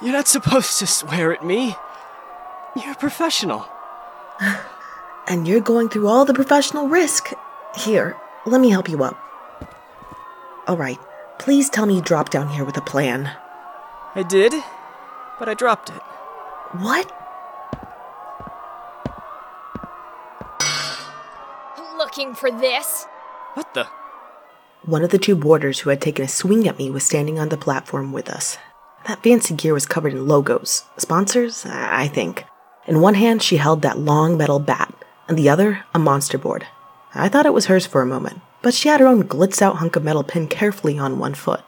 you're 0.00 0.12
not 0.12 0.28
supposed 0.28 0.78
to 0.78 0.86
swear 0.86 1.32
at 1.32 1.44
me. 1.44 1.74
You're 2.76 2.92
a 2.92 2.96
professional. 2.96 3.66
And 5.30 5.46
you're 5.46 5.60
going 5.60 5.90
through 5.90 6.08
all 6.08 6.24
the 6.24 6.32
professional 6.32 6.88
risk. 6.88 7.34
Here, 7.76 8.16
let 8.46 8.62
me 8.62 8.70
help 8.70 8.88
you 8.88 9.04
up. 9.04 9.14
Alright, 10.66 10.98
please 11.38 11.68
tell 11.68 11.84
me 11.84 11.96
you 11.96 12.00
dropped 12.00 12.32
down 12.32 12.48
here 12.48 12.64
with 12.64 12.78
a 12.78 12.80
plan. 12.80 13.30
I 14.14 14.22
did, 14.22 14.54
but 15.38 15.46
I 15.46 15.52
dropped 15.52 15.90
it. 15.90 16.00
What? 16.80 17.12
Looking 21.98 22.34
for 22.34 22.50
this? 22.50 23.04
What 23.52 23.74
the? 23.74 23.86
One 24.84 25.02
of 25.02 25.10
the 25.10 25.18
two 25.18 25.36
boarders 25.36 25.80
who 25.80 25.90
had 25.90 26.00
taken 26.00 26.24
a 26.24 26.28
swing 26.28 26.66
at 26.66 26.78
me 26.78 26.90
was 26.90 27.04
standing 27.04 27.38
on 27.38 27.50
the 27.50 27.58
platform 27.58 28.12
with 28.12 28.30
us. 28.30 28.56
That 29.06 29.22
fancy 29.22 29.54
gear 29.54 29.74
was 29.74 29.84
covered 29.84 30.14
in 30.14 30.26
logos. 30.26 30.84
Sponsors, 30.96 31.66
I 31.66 32.04
I 32.04 32.08
think. 32.08 32.44
In 32.88 33.02
one 33.02 33.14
hand, 33.14 33.42
she 33.42 33.58
held 33.58 33.82
that 33.82 33.98
long 33.98 34.38
metal 34.38 34.58
bat, 34.58 34.94
and 35.28 35.36
the 35.36 35.50
other, 35.50 35.84
a 35.94 35.98
monster 35.98 36.38
board. 36.38 36.66
I 37.14 37.28
thought 37.28 37.44
it 37.44 37.52
was 37.52 37.66
hers 37.66 37.84
for 37.84 38.00
a 38.00 38.06
moment, 38.06 38.40
but 38.62 38.72
she 38.72 38.88
had 38.88 39.00
her 39.00 39.06
own 39.06 39.24
glitz 39.24 39.60
out 39.60 39.76
hunk 39.76 39.94
of 39.94 40.02
metal 40.02 40.24
pinned 40.24 40.48
carefully 40.48 40.98
on 40.98 41.18
one 41.18 41.34
foot. 41.34 41.60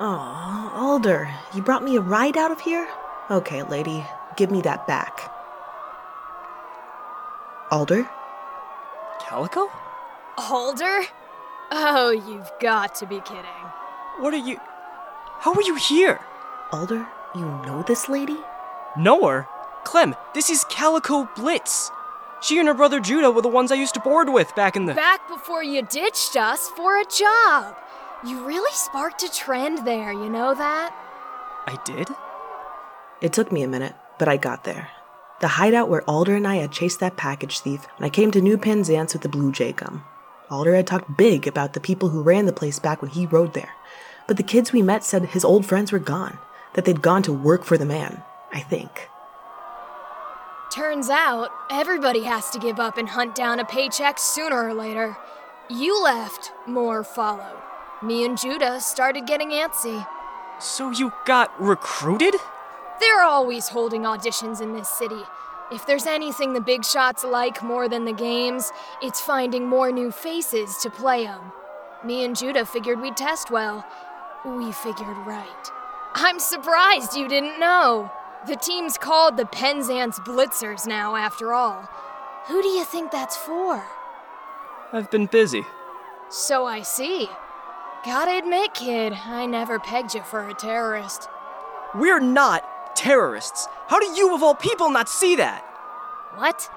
Aw, 0.00 0.76
Alder, 0.76 1.30
you 1.54 1.62
brought 1.62 1.84
me 1.84 1.94
a 1.94 2.00
ride 2.00 2.36
out 2.36 2.50
of 2.50 2.60
here? 2.60 2.88
Okay, 3.30 3.62
lady, 3.62 4.04
give 4.36 4.50
me 4.50 4.60
that 4.62 4.84
back. 4.88 5.30
Alder? 7.70 8.10
Calico? 9.20 9.70
Alder? 10.36 11.02
Oh, 11.70 12.10
you've 12.10 12.50
got 12.60 12.96
to 12.96 13.06
be 13.06 13.20
kidding. 13.20 13.44
What 14.18 14.34
are 14.34 14.38
you. 14.38 14.58
How 15.38 15.54
are 15.54 15.62
you 15.62 15.76
here? 15.76 16.18
Alder, 16.72 17.06
you 17.36 17.42
know 17.42 17.84
this 17.86 18.08
lady? 18.08 18.38
Know 18.96 19.24
her? 19.28 19.46
Clem, 19.88 20.14
this 20.34 20.50
is 20.50 20.66
Calico 20.68 21.26
Blitz. 21.34 21.90
She 22.42 22.58
and 22.58 22.68
her 22.68 22.74
brother 22.74 23.00
Judah 23.00 23.30
were 23.30 23.40
the 23.40 23.48
ones 23.48 23.72
I 23.72 23.76
used 23.76 23.94
to 23.94 24.00
board 24.00 24.28
with 24.28 24.54
back 24.54 24.76
in 24.76 24.84
the. 24.84 24.92
Back 24.92 25.26
before 25.28 25.64
you 25.64 25.80
ditched 25.80 26.36
us 26.36 26.68
for 26.68 27.00
a 27.00 27.06
job. 27.06 27.74
You 28.22 28.44
really 28.44 28.70
sparked 28.74 29.22
a 29.22 29.32
trend 29.32 29.86
there, 29.86 30.12
you 30.12 30.28
know 30.28 30.54
that? 30.54 30.94
I 31.66 31.78
did? 31.86 32.06
It 33.22 33.32
took 33.32 33.50
me 33.50 33.62
a 33.62 33.66
minute, 33.66 33.94
but 34.18 34.28
I 34.28 34.36
got 34.36 34.64
there. 34.64 34.90
The 35.40 35.48
hideout 35.48 35.88
where 35.88 36.02
Alder 36.02 36.36
and 36.36 36.46
I 36.46 36.56
had 36.56 36.70
chased 36.70 37.00
that 37.00 37.16
package 37.16 37.60
thief, 37.60 37.86
and 37.96 38.04
I 38.04 38.10
came 38.10 38.30
to 38.32 38.42
New 38.42 38.58
Penzance 38.58 39.14
with 39.14 39.22
the 39.22 39.28
Blue 39.30 39.52
Jay 39.52 39.72
gum. 39.72 40.04
Alder 40.50 40.74
had 40.74 40.86
talked 40.86 41.16
big 41.16 41.46
about 41.46 41.72
the 41.72 41.80
people 41.80 42.10
who 42.10 42.20
ran 42.20 42.44
the 42.44 42.52
place 42.52 42.78
back 42.78 43.00
when 43.00 43.10
he 43.10 43.24
rode 43.24 43.54
there, 43.54 43.72
but 44.26 44.36
the 44.36 44.42
kids 44.42 44.70
we 44.70 44.82
met 44.82 45.02
said 45.02 45.24
his 45.24 45.46
old 45.46 45.64
friends 45.64 45.92
were 45.92 45.98
gone, 45.98 46.36
that 46.74 46.84
they'd 46.84 47.00
gone 47.00 47.22
to 47.22 47.32
work 47.32 47.64
for 47.64 47.78
the 47.78 47.86
man, 47.86 48.22
I 48.52 48.60
think. 48.60 49.07
Turns 50.78 51.10
out, 51.10 51.50
everybody 51.72 52.22
has 52.22 52.50
to 52.50 52.58
give 52.60 52.78
up 52.78 52.98
and 52.98 53.08
hunt 53.08 53.34
down 53.34 53.58
a 53.58 53.64
paycheck 53.64 54.16
sooner 54.16 54.68
or 54.68 54.72
later. 54.72 55.16
You 55.68 56.00
left, 56.00 56.52
more 56.68 57.02
followed. 57.02 57.60
Me 58.00 58.24
and 58.24 58.38
Judah 58.38 58.80
started 58.80 59.26
getting 59.26 59.50
antsy. 59.50 60.06
So 60.60 60.92
you 60.92 61.12
got 61.26 61.50
recruited? 61.60 62.36
They're 63.00 63.24
always 63.24 63.66
holding 63.66 64.02
auditions 64.02 64.60
in 64.60 64.72
this 64.72 64.88
city. 64.88 65.24
If 65.72 65.84
there's 65.84 66.06
anything 66.06 66.52
the 66.52 66.60
big 66.60 66.84
shots 66.84 67.24
like 67.24 67.60
more 67.60 67.88
than 67.88 68.04
the 68.04 68.12
games, 68.12 68.70
it's 69.02 69.20
finding 69.20 69.66
more 69.66 69.90
new 69.90 70.12
faces 70.12 70.76
to 70.82 70.90
play 70.90 71.26
'em. 71.26 71.50
Me 72.04 72.24
and 72.24 72.36
Judah 72.36 72.64
figured 72.64 73.00
we'd 73.00 73.16
test 73.16 73.50
well. 73.50 73.84
We 74.44 74.70
figured 74.70 75.26
right. 75.26 75.72
I'm 76.14 76.38
surprised 76.38 77.16
you 77.16 77.26
didn't 77.26 77.58
know. 77.58 78.12
The 78.48 78.56
team's 78.56 78.96
called 78.96 79.36
the 79.36 79.44
Penzance 79.44 80.18
Blitzers 80.20 80.86
now, 80.86 81.16
after 81.16 81.52
all. 81.52 81.86
Who 82.46 82.62
do 82.62 82.68
you 82.68 82.82
think 82.82 83.10
that's 83.10 83.36
for? 83.36 83.84
I've 84.90 85.10
been 85.10 85.26
busy. 85.26 85.66
So 86.30 86.64
I 86.64 86.80
see. 86.80 87.28
Gotta 88.06 88.38
admit, 88.38 88.72
kid, 88.72 89.12
I 89.12 89.44
never 89.44 89.78
pegged 89.78 90.14
you 90.14 90.22
for 90.22 90.48
a 90.48 90.54
terrorist. 90.54 91.28
We're 91.94 92.20
not 92.20 92.96
terrorists. 92.96 93.68
How 93.88 94.00
do 94.00 94.06
you, 94.18 94.34
of 94.34 94.42
all 94.42 94.54
people, 94.54 94.88
not 94.88 95.10
see 95.10 95.36
that? 95.36 95.60
What? 96.36 96.70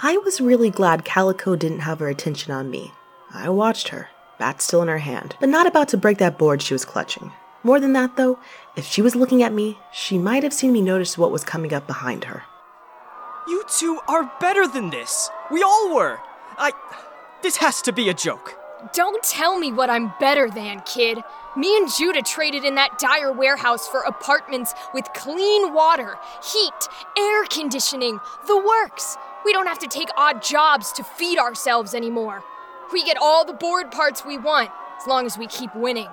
I 0.00 0.18
was 0.18 0.38
really 0.38 0.68
glad 0.68 1.06
Calico 1.06 1.56
didn't 1.56 1.80
have 1.80 2.00
her 2.00 2.10
attention 2.10 2.52
on 2.52 2.68
me. 2.68 2.92
I 3.32 3.48
watched 3.48 3.88
her, 3.88 4.10
bat 4.38 4.60
still 4.60 4.82
in 4.82 4.88
her 4.88 4.98
hand, 4.98 5.34
but 5.40 5.48
not 5.48 5.66
about 5.66 5.88
to 5.88 5.96
break 5.96 6.18
that 6.18 6.36
board 6.36 6.60
she 6.60 6.74
was 6.74 6.84
clutching. 6.84 7.32
More 7.62 7.78
than 7.78 7.92
that, 7.92 8.16
though, 8.16 8.38
if 8.76 8.86
she 8.86 9.02
was 9.02 9.14
looking 9.14 9.42
at 9.42 9.52
me, 9.52 9.78
she 9.92 10.16
might 10.18 10.42
have 10.42 10.54
seen 10.54 10.72
me 10.72 10.80
notice 10.80 11.18
what 11.18 11.30
was 11.30 11.44
coming 11.44 11.74
up 11.74 11.86
behind 11.86 12.24
her. 12.24 12.44
You 13.46 13.64
two 13.68 14.00
are 14.08 14.30
better 14.40 14.66
than 14.66 14.90
this. 14.90 15.28
We 15.50 15.62
all 15.62 15.94
were. 15.94 16.18
I. 16.56 16.72
This 17.42 17.56
has 17.56 17.82
to 17.82 17.92
be 17.92 18.08
a 18.08 18.14
joke. 18.14 18.54
Don't 18.94 19.22
tell 19.22 19.58
me 19.58 19.72
what 19.72 19.90
I'm 19.90 20.12
better 20.20 20.48
than, 20.48 20.80
kid. 20.80 21.18
Me 21.56 21.76
and 21.76 21.90
Judah 21.92 22.22
traded 22.22 22.64
in 22.64 22.76
that 22.76 22.98
dire 22.98 23.32
warehouse 23.32 23.86
for 23.86 24.00
apartments 24.02 24.72
with 24.94 25.12
clean 25.14 25.74
water, 25.74 26.16
heat, 26.42 26.88
air 27.18 27.44
conditioning, 27.44 28.18
the 28.46 28.56
works. 28.56 29.16
We 29.44 29.52
don't 29.52 29.66
have 29.66 29.78
to 29.80 29.86
take 29.86 30.08
odd 30.16 30.42
jobs 30.42 30.92
to 30.92 31.04
feed 31.04 31.38
ourselves 31.38 31.94
anymore. 31.94 32.42
We 32.92 33.04
get 33.04 33.18
all 33.20 33.44
the 33.44 33.52
board 33.52 33.90
parts 33.90 34.24
we 34.24 34.38
want, 34.38 34.70
as 35.00 35.06
long 35.06 35.26
as 35.26 35.36
we 35.36 35.46
keep 35.46 35.74
winning. 35.74 36.08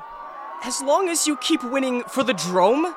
As 0.64 0.82
long 0.82 1.08
as 1.08 1.28
you 1.28 1.38
keep 1.38 1.64
winning 1.64 2.04
for 2.04 2.24
the 2.24 2.34
Drome? 2.34 2.96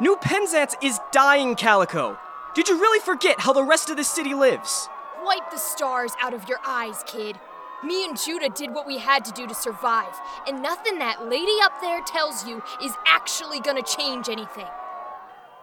New 0.00 0.16
Penzance 0.16 0.76
is 0.80 1.00
dying, 1.12 1.56
Calico. 1.56 2.16
Did 2.54 2.68
you 2.68 2.80
really 2.80 3.00
forget 3.00 3.40
how 3.40 3.52
the 3.52 3.64
rest 3.64 3.90
of 3.90 3.96
the 3.96 4.04
city 4.04 4.32
lives? 4.32 4.88
Wipe 5.24 5.50
the 5.50 5.58
stars 5.58 6.12
out 6.20 6.32
of 6.32 6.48
your 6.48 6.58
eyes, 6.66 7.02
kid. 7.06 7.38
Me 7.84 8.04
and 8.04 8.18
Judah 8.18 8.48
did 8.48 8.72
what 8.72 8.86
we 8.86 8.98
had 8.98 9.24
to 9.24 9.32
do 9.32 9.46
to 9.46 9.54
survive, 9.54 10.14
and 10.46 10.62
nothing 10.62 10.98
that 10.98 11.28
lady 11.28 11.56
up 11.62 11.80
there 11.80 12.00
tells 12.02 12.46
you 12.46 12.62
is 12.82 12.92
actually 13.06 13.60
gonna 13.60 13.82
change 13.82 14.28
anything. 14.28 14.68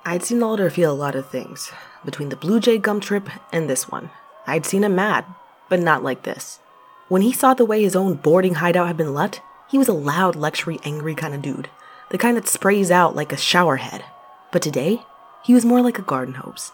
I'd 0.05 0.23
seen 0.23 0.43
Alder 0.43 0.69
feel 0.69 0.91
a 0.91 0.93
lot 0.93 1.15
of 1.15 1.27
things 1.27 1.71
between 2.03 2.29
the 2.29 2.35
Blue 2.35 2.59
Jay 2.59 2.77
gum 2.77 2.99
trip 2.99 3.29
and 3.51 3.69
this 3.69 3.89
one. 3.89 4.09
I'd 4.45 4.65
seen 4.65 4.83
him 4.83 4.95
mad, 4.95 5.25
but 5.69 5.79
not 5.79 6.03
like 6.03 6.23
this. 6.23 6.59
When 7.07 7.21
he 7.21 7.31
saw 7.31 7.53
the 7.53 7.65
way 7.65 7.81
his 7.81 7.95
own 7.95 8.15
boarding 8.15 8.55
hideout 8.55 8.87
had 8.87 8.97
been 8.97 9.13
let, 9.13 9.41
he 9.69 9.77
was 9.77 9.87
a 9.87 9.93
loud, 9.93 10.35
luxury, 10.35 10.79
angry 10.83 11.13
kind 11.13 11.33
of 11.33 11.41
dude. 11.41 11.69
The 12.09 12.17
kind 12.17 12.37
that 12.37 12.47
sprays 12.47 12.89
out 12.89 13.15
like 13.15 13.33
a 13.33 13.37
shower 13.37 13.75
head. 13.77 14.05
But 14.51 14.61
today, 14.61 15.01
he 15.43 15.53
was 15.53 15.65
more 15.65 15.81
like 15.81 15.99
a 15.99 16.03
garden 16.03 16.35
hose. 16.35 16.71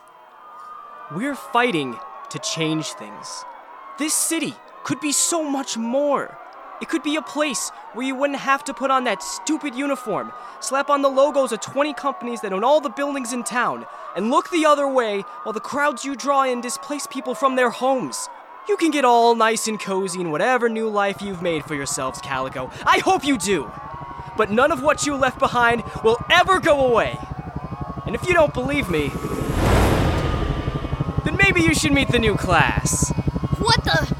We're 1.11 1.35
fighting 1.35 1.97
to 2.29 2.39
change 2.39 2.87
things. 2.93 3.43
This 3.97 4.13
city 4.13 4.53
could 4.83 4.99
be 4.99 5.11
so 5.11 5.47
much 5.47 5.77
more. 5.77 6.37
It 6.81 6.89
could 6.89 7.03
be 7.03 7.15
a 7.15 7.21
place 7.21 7.69
where 7.93 8.05
you 8.05 8.15
wouldn't 8.15 8.39
have 8.39 8.63
to 8.65 8.73
put 8.73 8.91
on 8.91 9.05
that 9.05 9.23
stupid 9.23 9.73
uniform, 9.73 10.31
slap 10.59 10.89
on 10.89 11.01
the 11.01 11.09
logos 11.09 11.51
of 11.51 11.61
20 11.61 11.93
companies 11.93 12.41
that 12.41 12.53
own 12.53 12.63
all 12.63 12.81
the 12.81 12.89
buildings 12.89 13.31
in 13.33 13.43
town, 13.43 13.85
and 14.15 14.29
look 14.29 14.51
the 14.51 14.65
other 14.65 14.87
way 14.87 15.21
while 15.43 15.53
the 15.53 15.59
crowds 15.59 16.03
you 16.03 16.15
draw 16.15 16.43
in 16.43 16.61
displace 16.61 17.07
people 17.07 17.35
from 17.35 17.55
their 17.55 17.69
homes. 17.69 18.27
You 18.67 18.77
can 18.77 18.91
get 18.91 19.03
all 19.03 19.35
nice 19.35 19.67
and 19.67 19.77
cozy 19.77 20.21
in 20.21 20.31
whatever 20.31 20.69
new 20.69 20.87
life 20.87 21.21
you've 21.21 21.41
made 21.41 21.65
for 21.65 21.75
yourselves, 21.75 22.21
Calico. 22.21 22.71
I 22.85 22.99
hope 22.99 23.25
you 23.25 23.37
do. 23.37 23.69
But 24.37 24.51
none 24.51 24.71
of 24.71 24.81
what 24.81 25.05
you 25.05 25.15
left 25.15 25.37
behind 25.37 25.83
will 26.03 26.17
ever 26.31 26.59
go 26.61 26.87
away. 26.87 27.17
And 28.05 28.15
if 28.15 28.25
you 28.25 28.33
don't 28.33 28.53
believe 28.53 28.89
me, 28.89 29.09
then 31.25 31.35
maybe 31.37 31.61
you 31.61 31.75
should 31.75 31.91
meet 31.91 32.07
the 32.07 32.19
new 32.19 32.35
class. 32.35 33.11
What 33.59 33.83
the? 33.83 34.15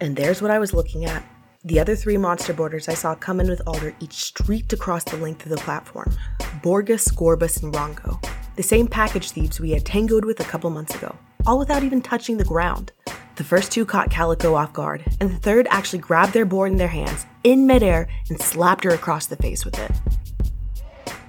And 0.00 0.16
there's 0.16 0.40
what 0.40 0.50
I 0.50 0.58
was 0.58 0.72
looking 0.72 1.04
at. 1.04 1.22
The 1.64 1.80
other 1.80 1.96
three 1.96 2.16
monster 2.16 2.52
boarders 2.52 2.88
I 2.88 2.94
saw 2.94 3.14
come 3.14 3.40
in 3.40 3.48
with 3.48 3.62
Alder 3.66 3.94
each 4.00 4.12
streaked 4.12 4.72
across 4.72 5.04
the 5.04 5.16
length 5.16 5.44
of 5.44 5.50
the 5.50 5.56
platform 5.58 6.14
Borgos, 6.62 7.12
Gorbos, 7.14 7.62
and 7.62 7.72
Rongo. 7.74 8.22
The 8.56 8.62
same 8.62 8.86
package 8.86 9.30
thieves 9.30 9.60
we 9.60 9.70
had 9.72 9.84
tangoed 9.84 10.24
with 10.24 10.40
a 10.40 10.44
couple 10.44 10.70
months 10.70 10.94
ago, 10.94 11.16
all 11.46 11.58
without 11.58 11.82
even 11.82 12.02
touching 12.02 12.36
the 12.36 12.44
ground. 12.44 12.92
The 13.36 13.44
first 13.44 13.72
two 13.72 13.84
caught 13.84 14.10
Calico 14.10 14.54
off 14.54 14.72
guard, 14.72 15.04
and 15.20 15.30
the 15.30 15.38
third 15.38 15.66
actually 15.68 15.98
grabbed 15.98 16.32
their 16.32 16.44
board 16.44 16.70
in 16.70 16.78
their 16.78 16.88
hands, 16.88 17.26
in 17.42 17.66
midair, 17.66 18.06
and 18.28 18.40
slapped 18.40 18.84
her 18.84 18.90
across 18.90 19.26
the 19.26 19.36
face 19.36 19.64
with 19.64 19.78
it. 19.78 19.90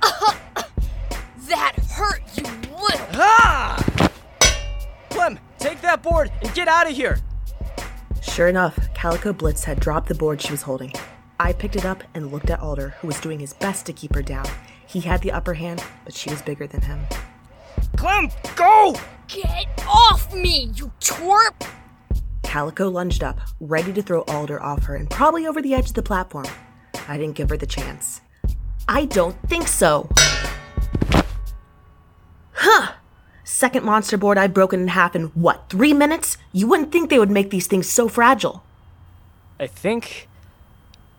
That 1.47 1.75
hurt, 1.91 2.21
you 2.35 2.43
little. 2.43 3.07
Ah! 3.13 4.11
Clem, 5.09 5.39
take 5.59 5.81
that 5.81 6.01
board 6.01 6.31
and 6.41 6.53
get 6.53 6.67
out 6.67 6.89
of 6.89 6.95
here. 6.95 7.19
Sure 8.21 8.47
enough, 8.47 8.77
Calico 8.93 9.31
Blitz 9.33 9.63
had 9.63 9.79
dropped 9.79 10.07
the 10.07 10.15
board 10.15 10.41
she 10.41 10.51
was 10.51 10.63
holding. 10.63 10.91
I 11.39 11.53
picked 11.53 11.75
it 11.75 11.85
up 11.85 12.03
and 12.13 12.31
looked 12.31 12.49
at 12.49 12.59
Alder, 12.59 12.95
who 12.99 13.07
was 13.07 13.19
doing 13.19 13.39
his 13.39 13.53
best 13.53 13.85
to 13.85 13.93
keep 13.93 14.13
her 14.15 14.21
down. 14.21 14.45
He 14.87 15.01
had 15.01 15.21
the 15.21 15.31
upper 15.31 15.53
hand, 15.53 15.83
but 16.03 16.13
she 16.13 16.29
was 16.29 16.41
bigger 16.41 16.67
than 16.67 16.81
him. 16.81 16.99
Clem, 17.97 18.29
go! 18.55 18.95
Get 19.27 19.67
off 19.87 20.33
me, 20.33 20.71
you 20.75 20.91
twerp! 20.99 21.67
Calico 22.43 22.89
lunged 22.89 23.23
up, 23.23 23.39
ready 23.59 23.91
to 23.91 24.01
throw 24.01 24.21
Alder 24.23 24.61
off 24.61 24.83
her 24.83 24.95
and 24.95 25.09
probably 25.09 25.45
over 25.47 25.61
the 25.61 25.73
edge 25.73 25.89
of 25.89 25.95
the 25.95 26.03
platform. 26.03 26.45
I 27.07 27.17
didn't 27.17 27.35
give 27.35 27.49
her 27.49 27.57
the 27.57 27.65
chance. 27.65 28.21
I 28.87 29.05
don't 29.05 29.35
think 29.49 29.67
so. 29.67 30.09
Huh! 32.53 32.93
Second 33.43 33.85
monster 33.85 34.17
board 34.17 34.37
I've 34.37 34.53
broken 34.53 34.81
in 34.81 34.87
half 34.89 35.15
in 35.15 35.25
what, 35.27 35.69
three 35.69 35.93
minutes? 35.93 36.37
You 36.51 36.67
wouldn't 36.67 36.91
think 36.91 37.09
they 37.09 37.19
would 37.19 37.31
make 37.31 37.49
these 37.49 37.67
things 37.67 37.89
so 37.89 38.07
fragile. 38.07 38.63
I 39.59 39.67
think. 39.67 40.27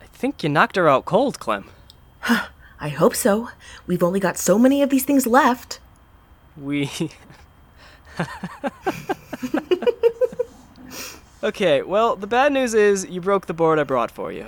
I 0.01 0.07
think 0.07 0.42
you 0.42 0.49
knocked 0.49 0.77
her 0.77 0.88
out 0.88 1.05
cold, 1.05 1.38
Clem. 1.38 1.66
Huh, 2.21 2.49
I 2.81 2.88
hope 2.88 3.14
so. 3.14 3.51
We've 3.87 4.03
only 4.03 4.21
got 4.21 4.38
so 4.38 4.59
many 4.59 4.83
of 4.83 4.90
these 4.90 5.05
things 5.05 5.27
left. 5.27 5.81
We. 6.57 6.90
okay, 11.42 11.83
well, 11.83 12.16
the 12.16 12.27
bad 12.27 12.53
news 12.53 12.75
is 12.75 13.07
you 13.07 13.21
broke 13.21 13.47
the 13.47 13.55
board 13.55 13.79
I 13.79 13.85
brought 13.85 14.11
for 14.11 14.33
you. 14.33 14.47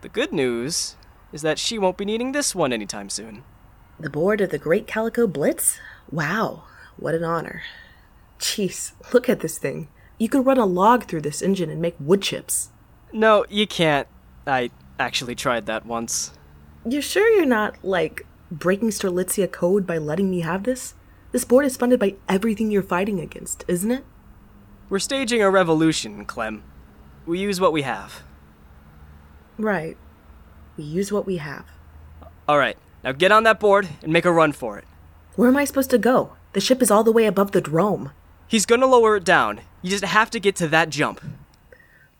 The 0.00 0.08
good 0.08 0.32
news 0.32 0.96
is 1.32 1.42
that 1.42 1.58
she 1.58 1.78
won't 1.78 1.96
be 1.96 2.04
needing 2.04 2.32
this 2.32 2.54
one 2.54 2.72
anytime 2.72 3.08
soon. 3.08 3.44
The 4.00 4.10
board 4.10 4.40
of 4.40 4.50
the 4.50 4.58
Great 4.58 4.86
Calico 4.86 5.26
Blitz? 5.26 5.78
Wow, 6.10 6.64
what 6.96 7.14
an 7.14 7.24
honor. 7.24 7.62
Jeez, 8.38 8.92
look 9.12 9.28
at 9.28 9.40
this 9.40 9.58
thing. 9.58 9.88
You 10.18 10.28
could 10.28 10.46
run 10.46 10.58
a 10.58 10.66
log 10.66 11.04
through 11.04 11.22
this 11.22 11.42
engine 11.42 11.70
and 11.70 11.82
make 11.82 11.96
wood 11.98 12.22
chips. 12.22 12.70
No, 13.12 13.44
you 13.48 13.66
can't. 13.66 14.06
I 14.46 14.70
actually 14.98 15.34
tried 15.34 15.66
that 15.66 15.86
once. 15.86 16.32
You're 16.84 17.02
sure 17.02 17.28
you're 17.28 17.44
not, 17.44 17.76
like, 17.82 18.26
breaking 18.50 18.90
Strelitzia 18.90 19.50
code 19.50 19.86
by 19.86 19.98
letting 19.98 20.30
me 20.30 20.40
have 20.40 20.64
this? 20.64 20.94
This 21.30 21.44
board 21.44 21.66
is 21.66 21.76
funded 21.76 22.00
by 22.00 22.14
everything 22.28 22.70
you're 22.70 22.82
fighting 22.82 23.20
against, 23.20 23.64
isn't 23.68 23.90
it? 23.90 24.04
We're 24.88 24.98
staging 24.98 25.42
a 25.42 25.50
revolution, 25.50 26.24
Clem. 26.24 26.62
We 27.26 27.38
use 27.38 27.60
what 27.60 27.72
we 27.72 27.82
have. 27.82 28.22
Right. 29.58 29.98
We 30.78 30.84
use 30.84 31.12
what 31.12 31.26
we 31.26 31.36
have. 31.36 31.66
Alright, 32.48 32.78
now 33.04 33.12
get 33.12 33.32
on 33.32 33.42
that 33.42 33.60
board 33.60 33.88
and 34.02 34.12
make 34.12 34.24
a 34.24 34.32
run 34.32 34.52
for 34.52 34.78
it. 34.78 34.84
Where 35.36 35.48
am 35.48 35.56
I 35.56 35.66
supposed 35.66 35.90
to 35.90 35.98
go? 35.98 36.32
The 36.54 36.60
ship 36.60 36.80
is 36.80 36.90
all 36.90 37.04
the 37.04 37.12
way 37.12 37.26
above 37.26 37.52
the 37.52 37.60
drome. 37.60 38.12
He's 38.46 38.64
gonna 38.64 38.86
lower 38.86 39.16
it 39.16 39.24
down. 39.24 39.60
You 39.82 39.90
just 39.90 40.04
have 40.04 40.30
to 40.30 40.40
get 40.40 40.56
to 40.56 40.68
that 40.68 40.88
jump. 40.88 41.20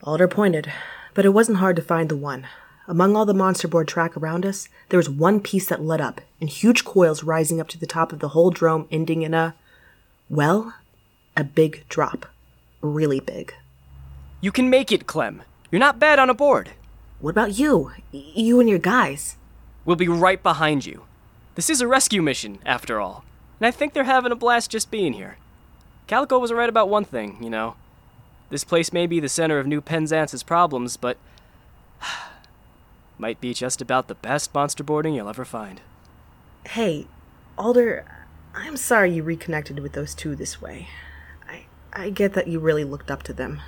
Alder 0.02 0.28
pointed, 0.28 0.70
but 1.14 1.24
it 1.24 1.30
wasn't 1.30 1.58
hard 1.58 1.76
to 1.76 1.82
find 1.82 2.10
the 2.10 2.16
one. 2.16 2.46
Among 2.88 3.14
all 3.14 3.26
the 3.26 3.34
monster 3.34 3.68
board 3.68 3.86
track 3.86 4.16
around 4.16 4.44
us, 4.46 4.68
there 4.88 4.96
was 4.96 5.10
one 5.10 5.40
piece 5.40 5.66
that 5.68 5.82
lit 5.82 6.00
up, 6.00 6.20
and 6.40 6.48
huge 6.48 6.84
coils 6.84 7.22
rising 7.22 7.60
up 7.60 7.68
to 7.68 7.78
the 7.78 7.86
top 7.86 8.12
of 8.12 8.18
the 8.20 8.28
whole 8.30 8.50
drome, 8.50 8.88
ending 8.90 9.22
in 9.22 9.34
a. 9.34 9.54
well, 10.30 10.74
a 11.36 11.44
big 11.44 11.84
drop. 11.88 12.26
Really 12.80 13.20
big. 13.20 13.52
You 14.40 14.50
can 14.50 14.70
make 14.70 14.90
it, 14.90 15.06
Clem. 15.06 15.42
You're 15.70 15.78
not 15.80 15.98
bad 16.00 16.18
on 16.18 16.30
a 16.30 16.34
board. 16.34 16.70
What 17.20 17.30
about 17.30 17.58
you? 17.58 17.92
Y- 18.12 18.24
You 18.34 18.58
and 18.60 18.68
your 18.68 18.78
guys? 18.78 19.36
We'll 19.84 19.96
be 19.96 20.08
right 20.08 20.42
behind 20.42 20.86
you. 20.86 21.04
This 21.56 21.68
is 21.70 21.80
a 21.80 21.86
rescue 21.88 22.22
mission, 22.22 22.58
after 22.64 23.00
all, 23.00 23.24
and 23.60 23.66
I 23.66 23.70
think 23.70 23.92
they're 23.92 24.04
having 24.04 24.32
a 24.32 24.36
blast 24.36 24.70
just 24.70 24.90
being 24.90 25.12
here. 25.12 25.36
Calico 26.06 26.38
was 26.38 26.52
right 26.52 26.68
about 26.68 26.88
one 26.88 27.04
thing, 27.04 27.36
you 27.42 27.50
know. 27.50 27.74
This 28.50 28.64
place 28.64 28.92
may 28.94 29.06
be 29.06 29.20
the 29.20 29.28
center 29.28 29.58
of 29.58 29.66
New 29.66 29.80
Penzance's 29.82 30.42
problems, 30.42 30.96
but 30.96 31.18
might 33.18 33.40
be 33.40 33.52
just 33.52 33.80
about 33.82 34.08
the 34.08 34.14
best 34.14 34.54
monster 34.54 34.84
boarding 34.84 35.14
you'll 35.14 35.28
ever 35.28 35.44
find. 35.44 35.80
Hey, 36.66 37.06
Alder, 37.56 38.06
I'm 38.54 38.76
sorry 38.76 39.12
you 39.12 39.22
reconnected 39.22 39.80
with 39.80 39.92
those 39.92 40.14
two 40.14 40.34
this 40.36 40.62
way. 40.62 40.88
I 41.48 41.64
I 41.92 42.10
get 42.10 42.32
that 42.34 42.48
you 42.48 42.60
really 42.60 42.84
looked 42.84 43.10
up 43.10 43.22
to 43.24 43.32
them. 43.32 43.60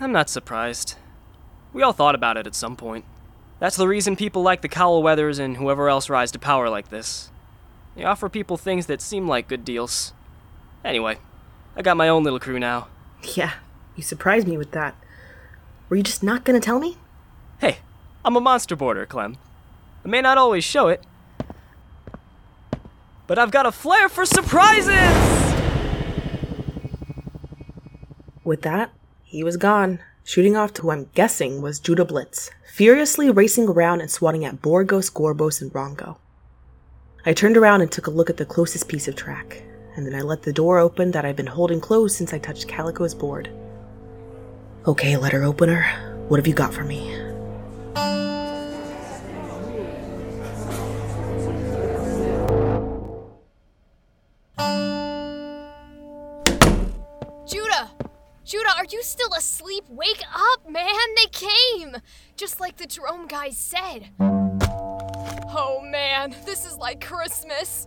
I'm 0.00 0.12
not 0.12 0.30
surprised. 0.30 0.94
We 1.72 1.82
all 1.82 1.92
thought 1.92 2.14
about 2.14 2.36
it 2.36 2.46
at 2.46 2.54
some 2.54 2.76
point. 2.76 3.04
That's 3.58 3.76
the 3.76 3.88
reason 3.88 4.16
people 4.16 4.42
like 4.42 4.62
the 4.62 4.68
Cowell 4.68 5.02
Weathers 5.02 5.38
and 5.38 5.56
whoever 5.56 5.88
else 5.88 6.10
rise 6.10 6.30
to 6.32 6.38
power 6.38 6.68
like 6.68 6.90
this. 6.90 7.30
They 7.94 8.04
offer 8.04 8.28
people 8.28 8.56
things 8.56 8.86
that 8.86 9.00
seem 9.00 9.26
like 9.26 9.48
good 9.48 9.64
deals. 9.64 10.12
Anyway, 10.84 11.18
I 11.74 11.82
got 11.82 11.96
my 11.96 12.08
own 12.08 12.22
little 12.22 12.38
crew 12.38 12.58
now. 12.58 12.88
Yeah, 13.34 13.54
you 13.96 14.02
surprised 14.02 14.46
me 14.46 14.58
with 14.58 14.72
that. 14.72 14.94
Were 15.88 15.96
you 15.96 16.02
just 16.02 16.22
not 16.22 16.44
gonna 16.44 16.60
tell 16.60 16.78
me? 16.78 16.98
Hey, 17.58 17.78
I'm 18.26 18.34
a 18.34 18.40
monster 18.40 18.74
boarder, 18.74 19.06
Clem. 19.06 19.36
I 20.04 20.08
may 20.08 20.20
not 20.20 20.36
always 20.36 20.64
show 20.64 20.88
it, 20.88 21.00
but 23.28 23.38
I've 23.38 23.52
got 23.52 23.66
a 23.66 23.72
flair 23.72 24.08
for 24.08 24.26
surprises! 24.26 25.54
With 28.42 28.62
that, 28.62 28.90
he 29.22 29.44
was 29.44 29.56
gone, 29.56 30.00
shooting 30.24 30.56
off 30.56 30.72
to 30.74 30.82
who 30.82 30.90
I'm 30.90 31.08
guessing 31.14 31.62
was 31.62 31.78
Judah 31.78 32.04
Blitz, 32.04 32.50
furiously 32.68 33.30
racing 33.30 33.68
around 33.68 34.00
and 34.00 34.10
swatting 34.10 34.44
at 34.44 34.60
Borgos, 34.60 35.08
Gorbos, 35.08 35.62
and 35.62 35.72
Rongo. 35.72 36.16
I 37.24 37.32
turned 37.32 37.56
around 37.56 37.82
and 37.82 37.92
took 37.92 38.08
a 38.08 38.10
look 38.10 38.28
at 38.28 38.38
the 38.38 38.44
closest 38.44 38.88
piece 38.88 39.06
of 39.06 39.14
track, 39.14 39.62
and 39.94 40.04
then 40.04 40.16
I 40.16 40.22
let 40.22 40.42
the 40.42 40.52
door 40.52 40.80
open 40.80 41.12
that 41.12 41.24
I've 41.24 41.36
been 41.36 41.46
holding 41.46 41.80
closed 41.80 42.16
since 42.16 42.32
I 42.32 42.40
touched 42.40 42.66
Calico's 42.66 43.14
board. 43.14 43.50
Okay, 44.84 45.16
letter 45.16 45.44
opener, 45.44 45.84
what 46.26 46.38
have 46.38 46.48
you 46.48 46.54
got 46.54 46.74
for 46.74 46.82
me? 46.82 47.25
They 61.26 61.46
came! 61.48 61.96
Just 62.36 62.60
like 62.60 62.76
the 62.76 62.86
Jerome 62.86 63.26
guys 63.26 63.56
said. 63.56 64.10
Oh 64.20 65.80
man, 65.82 66.36
this 66.44 66.64
is 66.64 66.76
like 66.76 67.04
Christmas. 67.04 67.86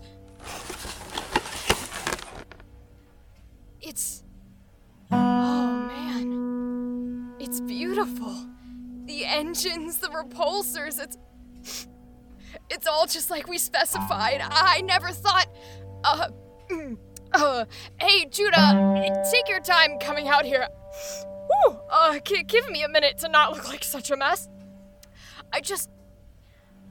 It's. 3.81 4.23
Oh 5.11 5.87
man. 5.87 7.35
It's 7.39 7.61
beautiful. 7.61 8.35
The 9.05 9.25
engines, 9.25 9.99
the 9.99 10.09
repulsors, 10.09 11.01
it's. 11.01 11.17
It's 12.69 12.87
all 12.87 13.05
just 13.05 13.29
like 13.29 13.47
we 13.47 13.57
specified. 13.57 14.41
I 14.43 14.81
never 14.81 15.11
thought. 15.11 15.47
Uh. 16.03 16.29
Uh. 17.31 17.63
Hey, 17.99 18.25
Judah, 18.25 19.21
take 19.31 19.47
your 19.47 19.59
time 19.59 19.99
coming 19.99 20.27
out 20.27 20.45
here. 20.45 20.67
Whew, 21.49 21.79
uh, 21.89 22.19
g- 22.19 22.43
give 22.43 22.69
me 22.69 22.83
a 22.83 22.87
minute 22.87 23.17
to 23.19 23.27
not 23.29 23.53
look 23.53 23.67
like 23.67 23.83
such 23.83 24.11
a 24.11 24.17
mess. 24.17 24.47
I 25.51 25.61
just. 25.61 25.89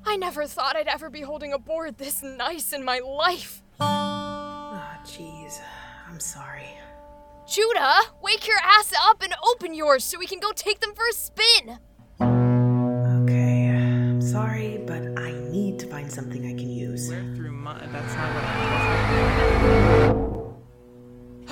I 0.04 0.16
never 0.16 0.46
thought 0.46 0.76
I'd 0.76 0.86
ever 0.88 1.10
be 1.10 1.20
holding 1.22 1.52
a 1.52 1.58
board 1.58 1.98
this 1.98 2.22
nice 2.22 2.72
in 2.72 2.84
my 2.84 3.00
life. 3.00 3.62
Oh, 3.80 4.80
jeez. 5.04 5.60
I'm 6.08 6.20
sorry. 6.20 6.68
Judah, 7.46 7.94
wake 8.22 8.46
your 8.46 8.58
ass 8.62 8.92
up 9.04 9.22
and 9.22 9.34
open 9.52 9.74
yours 9.74 10.04
so 10.04 10.18
we 10.18 10.26
can 10.26 10.38
go 10.38 10.52
take 10.52 10.80
them 10.80 10.94
for 10.94 11.06
a 11.08 11.12
spin. 11.12 11.78
Okay, 12.20 13.70
I'm 13.70 14.20
sorry, 14.20 14.78
but 14.86 15.02
I 15.18 15.32
need 15.50 15.78
to 15.80 15.86
find 15.86 16.10
something 16.10 16.44
I 16.46 16.54
can 16.54 16.70
use. 16.70 17.08
Through 17.08 17.52
my, 17.52 17.78
that's 17.86 18.14
not 18.14 18.34
what 18.34 18.44
I 18.44 18.48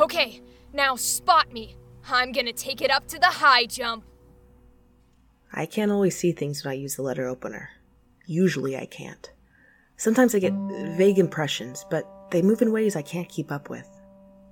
Okay, 0.03 0.43
now 0.73 0.97
spot 0.97 1.53
me. 1.53 1.77
I'm 2.09 2.33
gonna 2.33 2.53
take 2.53 2.81
it 2.81 2.91
up 2.91 3.07
to 3.09 3.19
the 3.19 3.27
high 3.27 3.67
jump. 3.67 4.05
I 5.53 5.67
can't 5.67 5.93
always 5.93 6.17
see 6.17 6.33
things 6.33 6.65
when 6.65 6.73
I 6.73 6.75
use 6.75 6.97
the 6.97 7.03
letter 7.03 7.27
opener. 7.27 7.71
Usually 8.27 8.77
I 8.77 8.87
can't. 8.87 9.31
Sometimes 9.97 10.35
I 10.35 10.39
get 10.39 10.53
vague 10.97 11.19
impressions, 11.19 11.85
but 11.91 12.07
they 12.31 12.43
move 12.43 12.61
in 12.61 12.73
ways 12.73 12.97
I 12.97 13.03
can't 13.03 13.29
keep 13.29 13.51
up 13.51 13.71
with. 13.71 13.89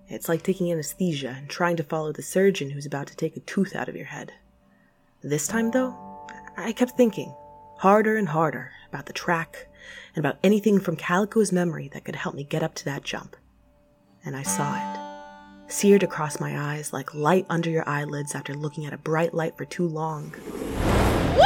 It's 0.09 0.29
like 0.29 0.43
taking 0.43 0.71
anesthesia 0.71 1.35
and 1.37 1.49
trying 1.49 1.77
to 1.77 1.83
follow 1.83 2.13
the 2.13 2.23
surgeon 2.23 2.71
who's 2.71 2.87
about 2.87 3.07
to 3.09 3.17
take 3.17 3.37
a 3.37 3.41
tooth 3.41 3.75
out 3.75 3.89
of 3.89 3.97
your 3.97 4.07
head. 4.07 4.33
This 5.23 5.47
time, 5.47 5.71
though, 5.71 5.95
I 6.57 6.73
kept 6.73 6.93
thinking, 6.93 7.35
harder 7.79 8.17
and 8.17 8.29
harder, 8.29 8.71
about 8.89 9.07
the 9.07 9.13
track 9.13 9.67
and 10.15 10.25
about 10.25 10.39
anything 10.45 10.79
from 10.79 10.97
Calico's 10.97 11.53
memory 11.53 11.89
that 11.93 12.05
could 12.05 12.17
help 12.17 12.35
me 12.35 12.45
get 12.45 12.63
up 12.63 12.75
to 12.77 12.85
that 12.87 13.03
jump. 13.03 13.37
And 14.25 14.37
I 14.37 14.43
saw 14.43 14.75
it, 14.77 15.04
seared 15.75 16.05
across 16.05 16.39
my 16.39 16.57
eyes 16.57 16.93
like 16.93 17.15
light 17.15 17.45
under 17.51 17.69
your 17.69 17.87
eyelids 17.89 18.35
after 18.35 18.55
looking 18.55 18.87
at 18.87 18.93
a 18.93 18.99
bright 18.99 19.35
light 19.35 19.57
for 19.57 19.65
too 19.65 19.87
long. 19.87 20.33
Woo! 20.47 21.41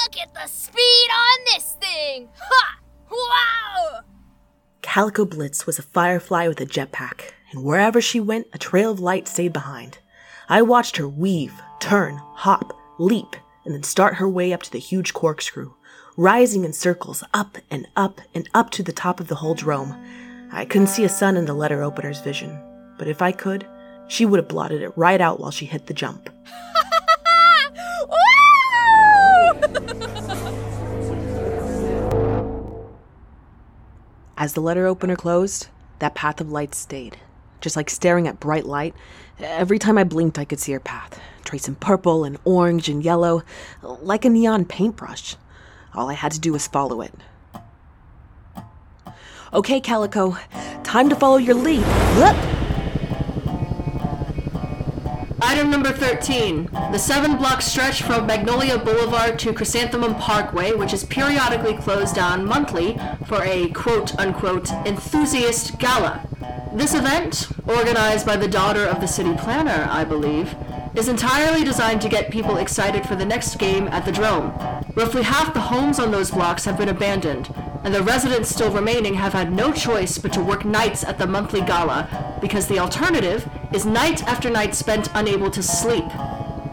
Look 0.00 0.16
at 0.22 0.32
the 0.32 0.46
speed 0.46 1.08
on 1.10 1.38
this 1.46 1.76
thing! 1.80 2.28
Ha! 2.38 2.78
Wow! 3.10 4.00
Calico 4.80 5.24
Blitz 5.24 5.66
was 5.66 5.80
a 5.80 5.82
firefly 5.82 6.46
with 6.46 6.60
a 6.60 6.66
jetpack, 6.66 7.32
and 7.50 7.64
wherever 7.64 8.00
she 8.00 8.20
went, 8.20 8.46
a 8.52 8.58
trail 8.58 8.92
of 8.92 9.00
light 9.00 9.26
stayed 9.26 9.52
behind. 9.52 9.98
I 10.48 10.62
watched 10.62 10.98
her 10.98 11.08
weave, 11.08 11.60
turn, 11.80 12.18
hop, 12.18 12.78
leap, 12.98 13.34
and 13.64 13.74
then 13.74 13.82
start 13.82 14.14
her 14.14 14.28
way 14.28 14.52
up 14.52 14.62
to 14.62 14.70
the 14.70 14.78
huge 14.78 15.12
corkscrew, 15.12 15.74
rising 16.16 16.64
in 16.64 16.72
circles 16.72 17.24
up 17.34 17.58
and 17.72 17.88
up 17.96 18.20
and 18.32 18.48
up 18.54 18.70
to 18.70 18.84
the 18.84 18.92
top 18.92 19.18
of 19.18 19.26
the 19.26 19.34
whole 19.34 19.54
drome. 19.54 19.96
I 20.56 20.64
couldn't 20.64 20.86
see 20.86 21.04
a 21.04 21.08
sun 21.10 21.36
in 21.36 21.44
the 21.44 21.52
letter 21.52 21.82
opener's 21.82 22.22
vision, 22.22 22.58
but 22.96 23.08
if 23.08 23.20
I 23.20 23.30
could, 23.30 23.66
she 24.08 24.24
would 24.24 24.38
have 24.38 24.48
blotted 24.48 24.80
it 24.80 24.96
right 24.96 25.20
out 25.20 25.38
while 25.38 25.50
she 25.50 25.66
hit 25.66 25.86
the 25.86 25.92
jump. 25.92 26.30
As 34.38 34.54
the 34.54 34.62
letter 34.62 34.86
opener 34.86 35.14
closed, 35.14 35.68
that 35.98 36.14
path 36.14 36.40
of 36.40 36.50
light 36.50 36.74
stayed. 36.74 37.18
Just 37.60 37.76
like 37.76 37.90
staring 37.90 38.26
at 38.26 38.40
bright 38.40 38.64
light, 38.64 38.94
every 39.38 39.78
time 39.78 39.98
I 39.98 40.04
blinked, 40.04 40.38
I 40.38 40.46
could 40.46 40.58
see 40.58 40.72
her 40.72 40.80
path, 40.80 41.20
tracing 41.44 41.74
purple 41.74 42.24
and 42.24 42.38
orange 42.46 42.88
and 42.88 43.04
yellow, 43.04 43.42
like 43.82 44.24
a 44.24 44.30
neon 44.30 44.64
paintbrush. 44.64 45.36
All 45.92 46.08
I 46.08 46.14
had 46.14 46.32
to 46.32 46.40
do 46.40 46.54
was 46.54 46.66
follow 46.66 47.02
it. 47.02 47.12
Okay, 49.52 49.80
Calico, 49.80 50.36
time 50.82 51.08
to 51.08 51.14
follow 51.14 51.36
your 51.36 51.54
lead. 51.54 51.84
Whoop! 52.16 52.36
Item 55.40 55.70
number 55.70 55.92
13. 55.92 56.64
The 56.72 56.98
seven 56.98 57.36
block 57.36 57.62
stretch 57.62 58.02
from 58.02 58.26
Magnolia 58.26 58.76
Boulevard 58.76 59.38
to 59.38 59.52
Chrysanthemum 59.52 60.16
Parkway, 60.16 60.72
which 60.72 60.92
is 60.92 61.04
periodically 61.04 61.76
closed 61.76 62.16
down 62.16 62.44
monthly 62.44 62.98
for 63.26 63.40
a 63.44 63.68
quote 63.68 64.18
unquote 64.18 64.72
enthusiast 64.84 65.78
gala. 65.78 66.26
This 66.72 66.94
event, 66.94 67.48
organized 67.68 68.26
by 68.26 68.36
the 68.36 68.48
daughter 68.48 68.84
of 68.84 69.00
the 69.00 69.06
city 69.06 69.34
planner, 69.34 69.86
I 69.88 70.02
believe, 70.02 70.56
is 70.96 71.08
entirely 71.08 71.62
designed 71.62 72.00
to 72.02 72.08
get 72.08 72.32
people 72.32 72.56
excited 72.56 73.06
for 73.06 73.14
the 73.14 73.24
next 73.24 73.58
game 73.58 73.86
at 73.88 74.04
the 74.04 74.12
Drome. 74.12 74.52
Roughly 74.96 75.22
half 75.22 75.54
the 75.54 75.60
homes 75.60 76.00
on 76.00 76.10
those 76.10 76.30
blocks 76.30 76.64
have 76.64 76.78
been 76.78 76.88
abandoned, 76.88 77.54
and 77.86 77.94
the 77.94 78.02
residents 78.02 78.48
still 78.48 78.72
remaining 78.72 79.14
have 79.14 79.32
had 79.32 79.52
no 79.52 79.72
choice 79.72 80.18
but 80.18 80.32
to 80.32 80.42
work 80.42 80.64
nights 80.64 81.04
at 81.04 81.18
the 81.18 81.26
monthly 81.26 81.60
gala, 81.60 82.36
because 82.40 82.66
the 82.66 82.80
alternative 82.80 83.48
is 83.72 83.86
night 83.86 84.24
after 84.24 84.50
night 84.50 84.74
spent 84.74 85.08
unable 85.14 85.52
to 85.52 85.62
sleep. 85.62 86.04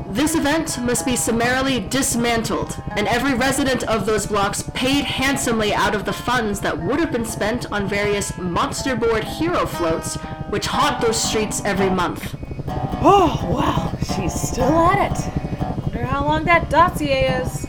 This 0.08 0.34
event 0.34 0.80
must 0.82 1.06
be 1.06 1.16
summarily 1.16 1.82
dismantled, 1.82 2.82
and 2.98 3.08
every 3.08 3.36
resident 3.36 3.84
of 3.84 4.08
those 4.08 4.26
blocks 4.26 4.64
paid 4.74 5.06
handsomely 5.06 5.72
out 5.72 5.94
of 5.94 6.06
the 6.06 6.14
funds 6.14 6.60
that 6.62 6.82
would 6.82 7.00
have 7.00 7.12
been 7.12 7.26
spent 7.26 7.72
on 7.72 7.88
various 7.88 8.36
monster 8.40 8.96
board 8.96 9.24
hero 9.24 9.68
floats, 9.68 10.16
which 10.50 10.66
haunt 10.66 11.00
those 11.00 11.22
streets 11.22 11.62
every 11.64 11.92
month. 11.92 12.36
Oh, 12.68 13.40
wow, 13.52 13.96
she's 14.00 14.34
still 14.34 14.64
at 14.64 15.12
it. 15.12 15.84
Wonder 15.84 16.06
how 16.08 16.26
long 16.26 16.46
that 16.46 16.72
dossier 16.72 17.28
is. 17.28 17.68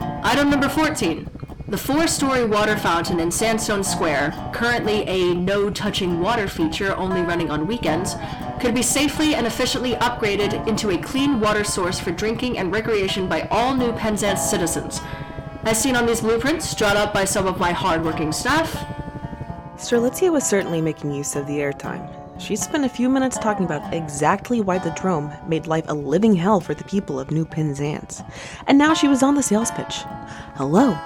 Item 0.00 0.50
number 0.50 0.68
14. 0.68 1.30
The 1.68 1.76
four 1.76 2.06
story 2.06 2.44
water 2.44 2.76
fountain 2.76 3.18
in 3.18 3.32
Sandstone 3.32 3.82
Square, 3.82 4.52
currently 4.52 5.02
a 5.08 5.34
no 5.34 5.68
touching 5.68 6.20
water 6.20 6.46
feature 6.46 6.94
only 6.94 7.22
running 7.22 7.50
on 7.50 7.66
weekends, 7.66 8.14
could 8.60 8.72
be 8.72 8.82
safely 8.82 9.34
and 9.34 9.48
efficiently 9.48 9.94
upgraded 9.94 10.68
into 10.68 10.90
a 10.90 10.98
clean 10.98 11.40
water 11.40 11.64
source 11.64 11.98
for 11.98 12.12
drinking 12.12 12.56
and 12.56 12.72
recreation 12.72 13.26
by 13.26 13.48
all 13.50 13.74
New 13.74 13.92
Penzance 13.94 14.48
citizens. 14.48 15.00
As 15.64 15.82
seen 15.82 15.96
on 15.96 16.06
these 16.06 16.20
blueprints, 16.20 16.72
drawn 16.72 16.96
up 16.96 17.12
by 17.12 17.24
some 17.24 17.48
of 17.48 17.58
my 17.58 17.72
hardworking 17.72 18.30
staff, 18.30 18.86
Strelitzia 19.76 20.30
was 20.30 20.46
certainly 20.46 20.80
making 20.80 21.10
use 21.10 21.34
of 21.34 21.48
the 21.48 21.58
airtime. 21.58 22.15
She 22.38 22.54
spent 22.54 22.84
a 22.84 22.88
few 22.88 23.08
minutes 23.08 23.38
talking 23.38 23.64
about 23.64 23.94
exactly 23.94 24.60
why 24.60 24.78
the 24.78 24.90
Drome 24.90 25.32
made 25.48 25.66
life 25.66 25.84
a 25.88 25.94
living 25.94 26.34
hell 26.34 26.60
for 26.60 26.74
the 26.74 26.84
people 26.84 27.18
of 27.18 27.30
New 27.30 27.46
Penzance. 27.46 28.22
And 28.66 28.76
now 28.76 28.92
she 28.92 29.08
was 29.08 29.22
on 29.22 29.36
the 29.36 29.42
sales 29.42 29.70
pitch. 29.70 30.02
Hello, 30.54 30.98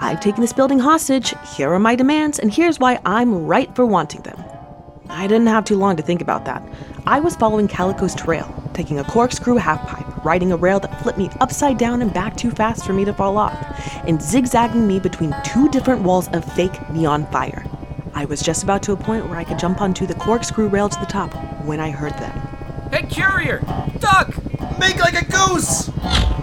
I've 0.00 0.20
taken 0.20 0.40
this 0.40 0.54
building 0.54 0.78
hostage, 0.78 1.34
here 1.54 1.72
are 1.72 1.78
my 1.78 1.94
demands, 1.94 2.38
and 2.38 2.52
here's 2.52 2.80
why 2.80 3.00
I'm 3.04 3.46
right 3.46 3.72
for 3.76 3.84
wanting 3.84 4.22
them. 4.22 4.42
I 5.10 5.26
didn't 5.26 5.46
have 5.48 5.66
too 5.66 5.76
long 5.76 5.96
to 5.96 6.02
think 6.02 6.22
about 6.22 6.46
that. 6.46 6.62
I 7.06 7.20
was 7.20 7.36
following 7.36 7.68
Calico's 7.68 8.14
trail, 8.14 8.52
taking 8.72 8.98
a 8.98 9.04
corkscrew 9.04 9.56
half 9.56 9.86
pipe, 9.86 10.24
riding 10.24 10.52
a 10.52 10.56
rail 10.56 10.80
that 10.80 11.02
flipped 11.02 11.18
me 11.18 11.30
upside 11.40 11.76
down 11.76 12.00
and 12.00 12.12
back 12.12 12.36
too 12.36 12.50
fast 12.50 12.86
for 12.86 12.94
me 12.94 13.04
to 13.04 13.12
fall 13.12 13.36
off, 13.36 13.56
and 14.06 14.22
zigzagging 14.22 14.86
me 14.86 14.98
between 14.98 15.34
two 15.44 15.68
different 15.68 16.02
walls 16.02 16.28
of 16.28 16.44
fake 16.54 16.90
neon 16.90 17.26
fire. 17.26 17.64
I 18.18 18.24
was 18.24 18.42
just 18.42 18.64
about 18.64 18.82
to 18.82 18.90
a 18.90 18.96
point 18.96 19.28
where 19.28 19.38
I 19.38 19.44
could 19.44 19.60
jump 19.60 19.80
onto 19.80 20.04
the 20.04 20.14
corkscrew 20.14 20.66
rail 20.66 20.88
to 20.88 20.98
the 20.98 21.06
top 21.06 21.32
when 21.64 21.78
I 21.78 21.92
heard 21.92 22.14
them. 22.14 22.32
Hey, 22.90 23.06
Courier! 23.06 23.60
Duck! 24.00 24.34
Make 24.80 24.98
like 24.98 25.22
a 25.22 25.24
goose! 25.24 25.86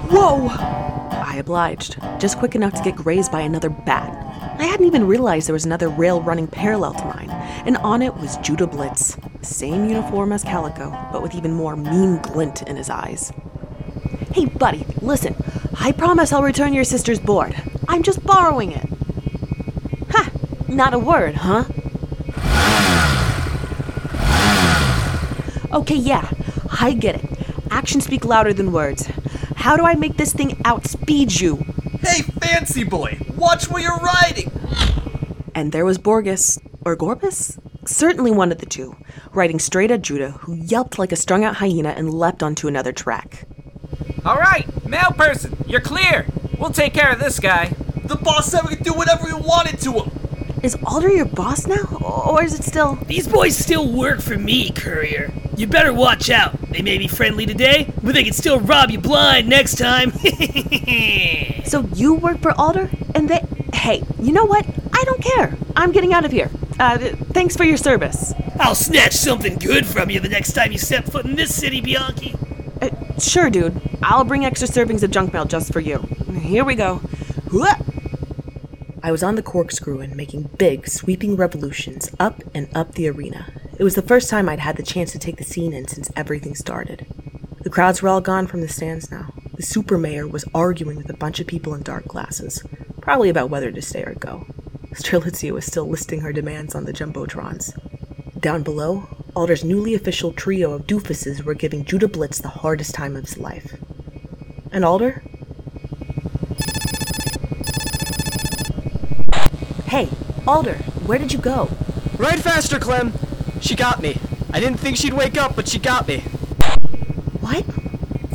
Whoa! 0.07 0.47
I 0.47 1.35
obliged, 1.38 1.97
just 2.17 2.38
quick 2.38 2.55
enough 2.55 2.71
to 2.75 2.81
get 2.81 2.95
grazed 2.95 3.29
by 3.29 3.41
another 3.41 3.67
bat. 3.67 4.09
I 4.57 4.63
hadn't 4.63 4.85
even 4.85 5.05
realized 5.05 5.49
there 5.49 5.53
was 5.53 5.65
another 5.65 5.89
rail 5.89 6.21
running 6.21 6.47
parallel 6.47 6.93
to 6.93 7.03
mine, 7.03 7.29
and 7.29 7.75
on 7.75 8.01
it 8.01 8.15
was 8.15 8.38
Judah 8.38 8.67
Blitz. 8.67 9.17
Same 9.41 9.89
uniform 9.89 10.31
as 10.31 10.45
Calico, 10.45 10.97
but 11.11 11.21
with 11.21 11.35
even 11.35 11.51
more 11.51 11.75
mean 11.75 12.21
glint 12.21 12.61
in 12.61 12.77
his 12.77 12.89
eyes. 12.89 13.33
Hey, 14.31 14.45
buddy, 14.45 14.86
listen. 15.01 15.36
I 15.78 15.91
promise 15.91 16.32
I'll 16.32 16.41
return 16.41 16.73
your 16.73 16.86
sister's 16.86 17.19
board. 17.19 17.53
I'm 17.89 18.01
just 18.01 18.26
borrowing 18.26 18.71
it. 18.71 18.95
Ha! 20.76 20.89
Not 20.89 20.93
a 20.93 20.99
word, 20.99 21.36
huh? 21.36 21.63
Okay, 25.73 25.95
yeah, 25.95 26.30
I 26.82 26.93
get 26.93 27.15
it. 27.15 27.26
Actions 27.71 28.05
speak 28.05 28.26
louder 28.26 28.53
than 28.53 28.71
words. 28.71 29.07
How 29.55 29.78
do 29.78 29.84
I 29.84 29.95
make 29.95 30.17
this 30.17 30.34
thing 30.34 30.61
outspeed 30.65 31.39
you? 31.39 31.63
Hey, 32.01 32.21
fancy 32.21 32.84
boy! 32.84 33.19
Watch 33.36 33.69
where 33.69 33.82
you're 33.82 33.97
riding! 33.97 34.51
And 35.53 35.71
there 35.71 35.86
was 35.86 35.97
Borgos, 35.97 36.59
or 36.86 36.97
Gorbos? 36.97 37.57
Certainly 37.86 38.32
one 38.32 38.51
of 38.51 38.57
the 38.57 38.65
two, 38.65 38.95
riding 39.34 39.59
straight 39.59 39.91
at 39.91 40.01
Judah, 40.01 40.32
who 40.32 40.55
yelped 40.55 40.99
like 40.99 41.11
a 41.11 41.15
strung 41.15 41.43
out 41.43 41.55
hyena 41.55 41.89
and 41.89 42.13
leapt 42.13 42.43
onto 42.43 42.67
another 42.67 42.91
track. 42.91 43.47
Alright, 44.26 44.86
male 44.86 45.11
person, 45.11 45.55
you're 45.67 45.82
clear. 45.82 46.26
We'll 46.59 46.71
take 46.71 46.93
care 46.93 47.11
of 47.11 47.19
this 47.19 47.39
guy. 47.39 47.73
The 48.05 48.15
boss 48.15 48.51
said 48.51 48.63
we 48.63 48.76
could 48.76 48.86
do 48.86 48.93
whatever 48.93 49.26
we 49.26 49.34
wanted 49.34 49.80
to 49.82 49.93
him! 49.93 50.24
Is 50.66 50.76
Alder 50.84 51.09
your 51.09 51.26
boss 51.26 51.68
now? 51.68 51.86
Or 52.01 52.43
is 52.43 52.59
it 52.59 52.63
still. 52.63 52.95
These 53.05 53.28
boys 53.28 53.55
still 53.55 53.91
work 53.91 54.20
for 54.20 54.36
me, 54.36 54.72
Courier. 54.72 55.32
You 55.55 55.68
better 55.68 55.93
watch 55.93 56.32
out. 56.32 56.59
They 56.72 56.82
may 56.82 56.97
be 56.97 57.07
friendly 57.07 57.45
today, 57.45 57.93
but 58.01 58.16
they 58.16 58.24
can 58.24 58.34
still 58.34 58.59
rob 58.59 58.89
you 58.89 58.97
blind 58.99 59.47
next 59.47 59.78
time. 59.78 60.11
So 61.66 61.82
you 61.95 62.13
work 62.13 62.39
for 62.39 62.51
Alder? 62.59 62.89
And 63.16 63.28
they. 63.30 63.43
Hey, 63.74 64.03
you 64.20 64.32
know 64.32 64.45
what? 64.45 64.66
I 64.93 65.03
don't 65.03 65.22
care. 65.22 65.57
I'm 65.76 65.91
getting 65.91 66.13
out 66.13 66.24
of 66.24 66.32
here. 66.32 66.49
Uh, 66.80 66.97
thanks 66.97 67.55
for 67.57 67.63
your 67.63 67.78
service. 67.78 68.34
I'll 68.59 68.76
snatch 68.76 69.13
something 69.13 69.55
good 69.57 69.86
from 69.86 70.09
you 70.09 70.20
the 70.20 70.30
next 70.30 70.53
time 70.53 70.72
you 70.72 70.78
step 70.78 71.05
foot 71.05 71.26
in 71.26 71.36
this 71.36 71.53
city, 71.53 71.82
Bianchi. 71.82 72.36
Uh, 72.82 72.89
sure, 73.20 73.49
dude. 73.49 73.82
I'll 74.01 74.24
bring 74.24 74.45
extra 74.45 74.68
servings 74.68 75.01
of 75.03 75.11
junk 75.11 75.34
mail 75.34 75.45
just 75.45 75.74
for 75.74 75.80
you. 75.80 75.97
Here 76.39 76.63
we 76.63 76.76
go. 76.76 76.97
Whoa! 77.51 77.95
I 79.06 79.12
was 79.12 79.22
on 79.22 79.36
the 79.36 79.43
corkscrew 79.43 79.99
and 79.99 80.16
making 80.16 80.49
big, 80.58 80.88
sweeping 80.88 81.36
revolutions 81.36 82.10
up 82.20 82.41
and 82.56 82.68
up 82.76 82.93
the 82.93 83.08
arena. 83.08 83.45
It 83.78 83.84
was 83.84 83.93
the 83.93 84.01
first 84.01 84.32
time 84.32 84.49
I'd 84.49 84.62
had 84.62 84.78
the 84.78 84.82
chance 84.82 85.12
to 85.12 85.20
take 85.20 85.38
the 85.38 85.43
scene 85.43 85.74
in 85.74 85.88
since 85.88 86.12
everything 86.16 86.56
started. 86.56 87.06
The 87.62 87.70
crowds 87.70 88.01
were 88.01 88.10
all 88.10 88.20
gone 88.20 88.47
from 88.47 88.62
the 88.62 88.68
stands 88.68 89.12
now. 89.12 89.32
The 89.53 89.62
super 89.62 89.99
mayor 89.99 90.28
was 90.28 90.43
arguing 90.56 90.97
with 90.97 91.08
a 91.12 91.18
bunch 91.18 91.39
of 91.39 91.45
people 91.45 91.76
in 91.76 91.84
dark 91.84 92.08
glasses, 92.08 92.64
probably 92.99 93.30
about 93.30 93.51
whether 93.51 93.72
to 93.72 93.80
stay 93.80 94.01
or 94.01 94.16
go. 94.16 94.47
Strelitzia 94.95 95.51
was 95.51 95.66
still 95.66 95.88
listing 95.88 96.22
her 96.22 96.34
demands 96.34 96.74
on 96.74 96.86
the 96.86 96.91
jumbotrons. 96.91 97.78
Down 98.39 98.64
below, 98.64 99.08
Alder's 99.36 99.64
newly 99.64 99.93
official 99.93 100.34
trio 100.34 100.74
of 100.74 100.88
doofuses 100.88 101.43
were 101.43 101.53
giving 101.53 101.86
Judah 101.86 102.08
Blitz 102.08 102.39
the 102.39 102.47
hardest 102.47 102.95
time 102.95 103.16
of 103.16 103.26
his 103.26 103.38
life. 103.38 103.76
And 104.72 104.84
Alder? 104.84 105.22
Hey, 109.96 110.10
Alder, 110.46 110.76
where 111.06 111.18
did 111.18 111.32
you 111.32 111.39
go? 111.39 111.70
Ride 112.18 112.43
faster, 112.43 112.80
Clem! 112.80 113.14
She 113.62 113.78
got 113.78 114.02
me. 114.02 114.18
I 114.52 114.60
didn't 114.60 114.80
think 114.80 114.98
she'd 114.98 115.14
wake 115.14 115.38
up, 115.38 115.56
but 115.56 115.70
she 115.70 115.80
got 115.80 116.06
me. 116.06 116.20
What? 117.39 117.64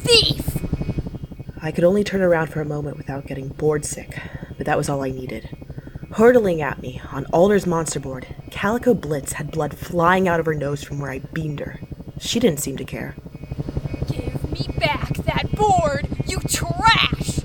Thief! 0.01 0.57
I 1.61 1.71
could 1.71 1.85
only 1.85 2.03
turn 2.03 2.23
around 2.23 2.47
for 2.47 2.63
a 2.63 2.65
moment 2.65 2.97
without 2.97 3.27
getting 3.27 3.49
bored 3.49 3.85
sick, 3.85 4.19
but 4.57 4.65
that 4.65 4.79
was 4.79 4.89
all 4.89 5.05
I 5.05 5.11
needed. 5.11 5.51
Hurtling 6.13 6.63
at 6.63 6.81
me 6.81 7.03
on 7.13 7.27
Alder's 7.27 7.67
monster 7.67 8.01
board, 8.01 8.27
Calico 8.51 8.95
Blitz 8.95 9.35
had 9.35 9.51
blood 9.51 9.77
flying 9.77 10.27
out 10.27 10.41
of 10.41 10.47
her 10.47 10.55
nose 10.55 10.83
from 10.83 10.99
where 10.99 11.11
I 11.11 11.19
beamed 11.19 11.61
her. 11.61 11.79
She 12.19 12.41
didn't 12.41 12.61
seem 12.61 12.79
to 12.79 12.85
care. 12.85 13.15
Give 14.09 14.51
me 14.51 14.67
back 14.79 15.13
that 15.27 15.55
board, 15.55 16.09
you 16.27 16.39
trash! 16.49 17.41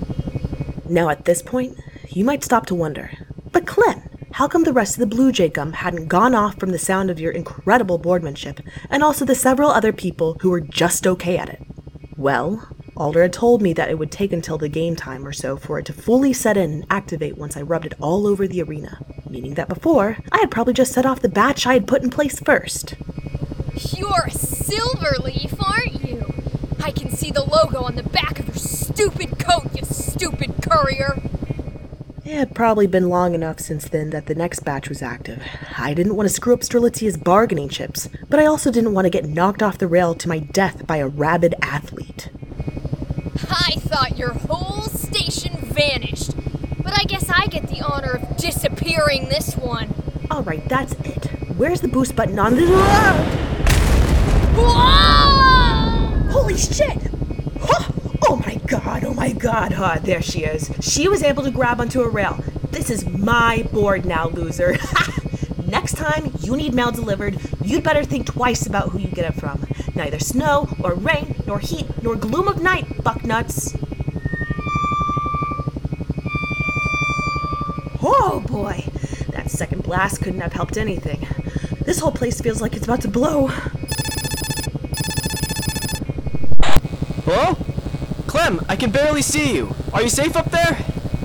Now, 0.88 1.10
at 1.10 1.26
this 1.26 1.42
point, 1.42 1.76
you 2.08 2.24
might 2.24 2.44
stop 2.44 2.64
to 2.66 2.74
wonder, 2.74 3.10
but 3.52 3.66
Clem, 3.66 4.02
how 4.36 4.46
come 4.46 4.64
the 4.64 4.72
rest 4.72 4.96
of 4.96 5.00
the 5.00 5.06
Blue 5.06 5.32
Jay 5.32 5.48
gum 5.48 5.72
hadn't 5.72 6.08
gone 6.08 6.34
off 6.34 6.60
from 6.60 6.70
the 6.70 6.78
sound 6.78 7.08
of 7.08 7.18
your 7.18 7.32
incredible 7.32 7.96
boardmanship, 7.96 8.60
and 8.90 9.02
also 9.02 9.24
the 9.24 9.34
several 9.34 9.70
other 9.70 9.94
people 9.94 10.36
who 10.42 10.50
were 10.50 10.60
just 10.60 11.06
okay 11.06 11.38
at 11.38 11.48
it? 11.48 11.62
Well, 12.18 12.68
Alder 12.98 13.22
had 13.22 13.32
told 13.32 13.62
me 13.62 13.72
that 13.72 13.88
it 13.88 13.98
would 13.98 14.12
take 14.12 14.34
until 14.34 14.58
the 14.58 14.68
game 14.68 14.94
time 14.94 15.26
or 15.26 15.32
so 15.32 15.56
for 15.56 15.78
it 15.78 15.86
to 15.86 15.94
fully 15.94 16.34
set 16.34 16.58
in 16.58 16.70
and 16.70 16.86
activate 16.90 17.38
once 17.38 17.56
I 17.56 17.62
rubbed 17.62 17.86
it 17.86 17.94
all 17.98 18.26
over 18.26 18.46
the 18.46 18.62
arena, 18.62 18.98
meaning 19.26 19.54
that 19.54 19.70
before, 19.70 20.18
I 20.30 20.40
had 20.40 20.50
probably 20.50 20.74
just 20.74 20.92
set 20.92 21.06
off 21.06 21.22
the 21.22 21.30
batch 21.30 21.66
I 21.66 21.72
had 21.72 21.86
put 21.86 22.02
in 22.02 22.10
place 22.10 22.38
first. 22.38 22.92
You're 23.94 24.26
a 24.26 24.30
Silverleaf, 24.30 25.56
aren't 25.66 26.04
you? 26.06 26.26
I 26.84 26.90
can 26.90 27.08
see 27.08 27.30
the 27.30 27.42
logo 27.42 27.84
on 27.84 27.96
the 27.96 28.02
back 28.02 28.38
of 28.38 28.48
your 28.48 28.56
stupid 28.56 29.38
coat, 29.38 29.74
you 29.74 29.86
stupid 29.86 30.56
courier! 30.60 31.25
It 32.26 32.34
had 32.34 32.54
probably 32.56 32.88
been 32.88 33.08
long 33.08 33.36
enough 33.36 33.60
since 33.60 33.88
then 33.88 34.10
that 34.10 34.26
the 34.26 34.34
next 34.34 34.64
batch 34.64 34.88
was 34.88 35.00
active. 35.00 35.40
I 35.78 35.94
didn't 35.94 36.16
want 36.16 36.28
to 36.28 36.34
screw 36.34 36.54
up 36.54 36.62
Strelitzia's 36.62 37.16
bargaining 37.16 37.68
chips, 37.68 38.08
but 38.28 38.40
I 38.40 38.46
also 38.46 38.72
didn't 38.72 38.94
want 38.94 39.04
to 39.04 39.10
get 39.10 39.26
knocked 39.26 39.62
off 39.62 39.78
the 39.78 39.86
rail 39.86 40.12
to 40.16 40.28
my 40.28 40.40
death 40.40 40.88
by 40.88 40.96
a 40.96 41.06
rabid 41.06 41.54
athlete. 41.62 42.30
I 43.48 43.76
thought 43.78 44.18
your 44.18 44.32
whole 44.32 44.88
station 44.88 45.56
vanished, 45.66 46.32
but 46.82 46.98
I 46.98 47.04
guess 47.04 47.30
I 47.30 47.46
get 47.46 47.68
the 47.68 47.82
honor 47.82 48.14
of 48.14 48.36
disappearing 48.36 49.28
this 49.28 49.56
one. 49.56 49.94
Alright, 50.28 50.68
that's 50.68 50.94
it. 51.04 51.26
Where's 51.56 51.80
the 51.80 51.86
boost 51.86 52.16
button 52.16 52.40
on 52.40 52.56
this? 52.56 52.68
Whoa! 54.56 56.32
Holy 56.32 56.56
shit! 56.56 57.15
Huh! 58.26 58.32
Oh 58.32 58.36
my 58.44 58.56
god, 58.66 59.04
oh 59.04 59.14
my 59.14 59.32
god, 59.32 59.72
huh, 59.72 60.00
there 60.02 60.20
she 60.20 60.40
is. 60.44 60.70
She 60.80 61.08
was 61.08 61.22
able 61.22 61.44
to 61.44 61.50
grab 61.52 61.80
onto 61.80 62.00
a 62.02 62.08
rail. 62.08 62.42
This 62.72 62.90
is 62.90 63.06
my 63.06 63.68
board 63.72 64.04
now, 64.04 64.28
loser. 64.28 64.76
Next 65.66 65.96
time 65.96 66.32
you 66.40 66.56
need 66.56 66.74
mail 66.74 66.90
delivered, 66.90 67.38
you'd 67.62 67.84
better 67.84 68.04
think 68.04 68.26
twice 68.26 68.66
about 68.66 68.88
who 68.88 68.98
you 68.98 69.08
get 69.08 69.26
it 69.26 69.38
from. 69.38 69.64
Neither 69.94 70.18
snow, 70.18 70.68
or 70.82 70.94
rain, 70.94 71.36
nor 71.46 71.60
heat, 71.60 71.86
nor 72.02 72.16
gloom 72.16 72.48
of 72.48 72.60
night, 72.60 72.86
bucknuts. 73.04 73.76
Oh 78.02 78.44
boy, 78.46 78.84
that 79.30 79.50
second 79.50 79.84
blast 79.84 80.20
couldn't 80.20 80.40
have 80.40 80.52
helped 80.52 80.76
anything. 80.76 81.26
This 81.84 82.00
whole 82.00 82.12
place 82.12 82.40
feels 82.40 82.60
like 82.60 82.74
it's 82.74 82.84
about 82.86 83.02
to 83.02 83.08
blow. 83.08 83.46
Hello? 87.24 87.65
Clem, 88.36 88.60
I 88.68 88.76
can 88.76 88.90
barely 88.90 89.22
see 89.22 89.54
you. 89.54 89.74
Are 89.94 90.02
you 90.02 90.10
safe 90.10 90.36
up 90.36 90.50
there? 90.50 90.76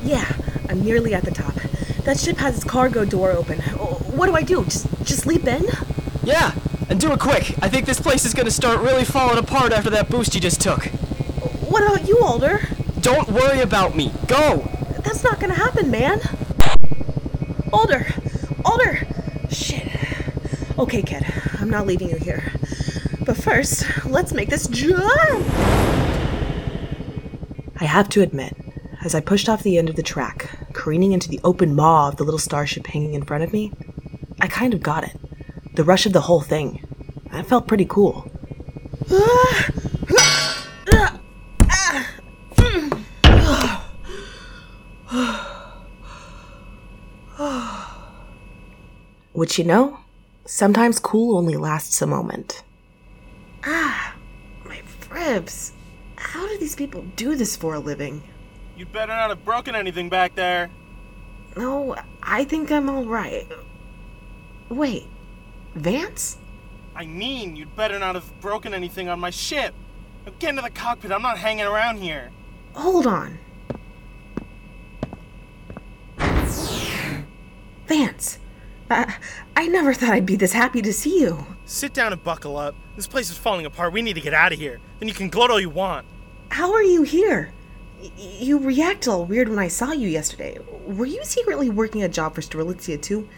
Yeah, 0.01 0.31
I'm 0.69 0.81
nearly 0.81 1.13
at 1.13 1.25
the 1.25 1.31
top. 1.31 1.53
That 2.05 2.17
ship 2.17 2.37
has 2.37 2.55
its 2.55 2.63
cargo 2.63 3.03
door 3.03 3.31
open. 3.31 3.59
What 4.15 4.27
do 4.27 4.33
I 4.33 4.43
do? 4.43 4.63
Just 4.63 4.87
just 5.03 5.25
leap 5.27 5.45
in? 5.45 5.65
Yeah, 6.23 6.53
and 6.89 7.01
do 7.01 7.11
it 7.11 7.19
quick. 7.19 7.53
I 7.61 7.67
think 7.67 7.85
this 7.85 7.99
place 7.99 8.23
is 8.23 8.33
gonna 8.33 8.49
start 8.49 8.79
really 8.79 9.03
falling 9.03 9.37
apart 9.37 9.73
after 9.73 9.89
that 9.89 10.09
boost 10.09 10.33
you 10.35 10.39
just 10.39 10.61
took. 10.61 10.85
What 11.69 11.83
about 11.83 12.07
you, 12.07 12.17
Alder? 12.23 12.61
Don't 13.01 13.27
worry 13.27 13.59
about 13.59 13.93
me. 13.93 14.13
Go! 14.27 14.65
That's 15.03 15.21
not 15.21 15.37
gonna 15.41 15.55
happen, 15.55 15.91
man. 15.91 16.21
Alder! 17.73 18.07
Alder! 18.63 19.05
Shit. 19.49 19.85
Okay, 20.79 21.01
kid. 21.01 21.25
I'm 21.59 21.69
not 21.69 21.85
leaving 21.85 22.09
you 22.09 22.15
here. 22.15 22.53
But 23.25 23.35
first, 23.35 24.05
let's 24.05 24.31
make 24.31 24.47
this 24.47 24.65
jump! 24.67 25.90
I 27.81 27.85
have 27.85 28.09
to 28.09 28.21
admit, 28.21 28.55
as 29.03 29.15
I 29.15 29.21
pushed 29.21 29.49
off 29.49 29.63
the 29.63 29.79
end 29.79 29.89
of 29.89 29.95
the 29.95 30.03
track, 30.03 30.51
careening 30.71 31.13
into 31.13 31.27
the 31.27 31.39
open 31.43 31.73
maw 31.75 32.09
of 32.09 32.17
the 32.17 32.23
little 32.23 32.37
starship 32.37 32.85
hanging 32.85 33.15
in 33.15 33.25
front 33.25 33.43
of 33.43 33.51
me, 33.51 33.73
I 34.39 34.47
kind 34.47 34.75
of 34.75 34.83
got 34.83 35.03
it. 35.03 35.17
The 35.73 35.83
rush 35.83 36.05
of 36.05 36.13
the 36.13 36.21
whole 36.21 36.41
thing. 36.41 36.85
That 37.31 37.47
felt 37.47 37.67
pretty 37.67 37.85
cool. 37.85 38.29
Which 49.33 49.57
you 49.57 49.65
know, 49.65 49.97
sometimes 50.45 50.99
cool 50.99 51.35
only 51.35 51.57
lasts 51.57 51.99
a 51.99 52.05
moment. 52.05 52.61
Ah, 53.65 54.13
my 54.65 54.83
ribs. 55.09 55.73
These 56.61 56.75
people 56.75 57.03
do 57.15 57.35
this 57.35 57.55
for 57.55 57.73
a 57.73 57.79
living? 57.79 58.21
You'd 58.77 58.91
better 58.91 59.11
not 59.11 59.29
have 59.29 59.43
broken 59.43 59.73
anything 59.73 60.09
back 60.09 60.35
there. 60.35 60.69
No, 61.57 61.95
I 62.21 62.43
think 62.43 62.71
I'm 62.71 62.87
alright. 62.87 63.47
Wait, 64.69 65.07
Vance? 65.73 66.37
I 66.95 67.07
mean, 67.07 67.55
you'd 67.55 67.75
better 67.75 67.97
not 67.97 68.13
have 68.13 68.39
broken 68.41 68.75
anything 68.75 69.09
on 69.09 69.19
my 69.19 69.31
ship. 69.31 69.73
Now 70.23 70.33
get 70.37 70.51
into 70.51 70.61
the 70.61 70.69
cockpit. 70.69 71.11
I'm 71.11 71.23
not 71.23 71.39
hanging 71.39 71.65
around 71.65 71.97
here. 71.97 72.29
Hold 72.75 73.07
on. 73.07 73.39
Vance, 77.87 78.37
I, 78.87 79.15
I 79.55 79.67
never 79.67 79.95
thought 79.95 80.13
I'd 80.13 80.27
be 80.27 80.35
this 80.35 80.53
happy 80.53 80.83
to 80.83 80.93
see 80.93 81.21
you. 81.21 81.43
Sit 81.65 81.95
down 81.95 82.13
and 82.13 82.23
buckle 82.23 82.55
up. 82.55 82.75
This 82.95 83.07
place 83.07 83.31
is 83.31 83.37
falling 83.37 83.65
apart. 83.65 83.93
We 83.93 84.03
need 84.03 84.13
to 84.13 84.21
get 84.21 84.35
out 84.35 84.53
of 84.53 84.59
here. 84.59 84.79
Then 84.99 85.07
you 85.07 85.15
can 85.15 85.29
gloat 85.29 85.49
all 85.49 85.59
you 85.59 85.71
want. 85.71 86.05
How 86.51 86.73
are 86.73 86.83
you 86.83 87.03
here? 87.03 87.53
Y- 88.01 88.11
you 88.17 88.59
react 88.59 89.07
all 89.07 89.23
weird 89.23 89.47
when 89.47 89.57
I 89.57 89.69
saw 89.69 89.93
you 89.93 90.09
yesterday. 90.09 90.57
Were 90.85 91.05
you 91.05 91.23
secretly 91.23 91.69
working 91.69 92.03
a 92.03 92.09
job 92.09 92.35
for 92.35 92.41
Strelitzia 92.41 93.01
too? 93.01 93.29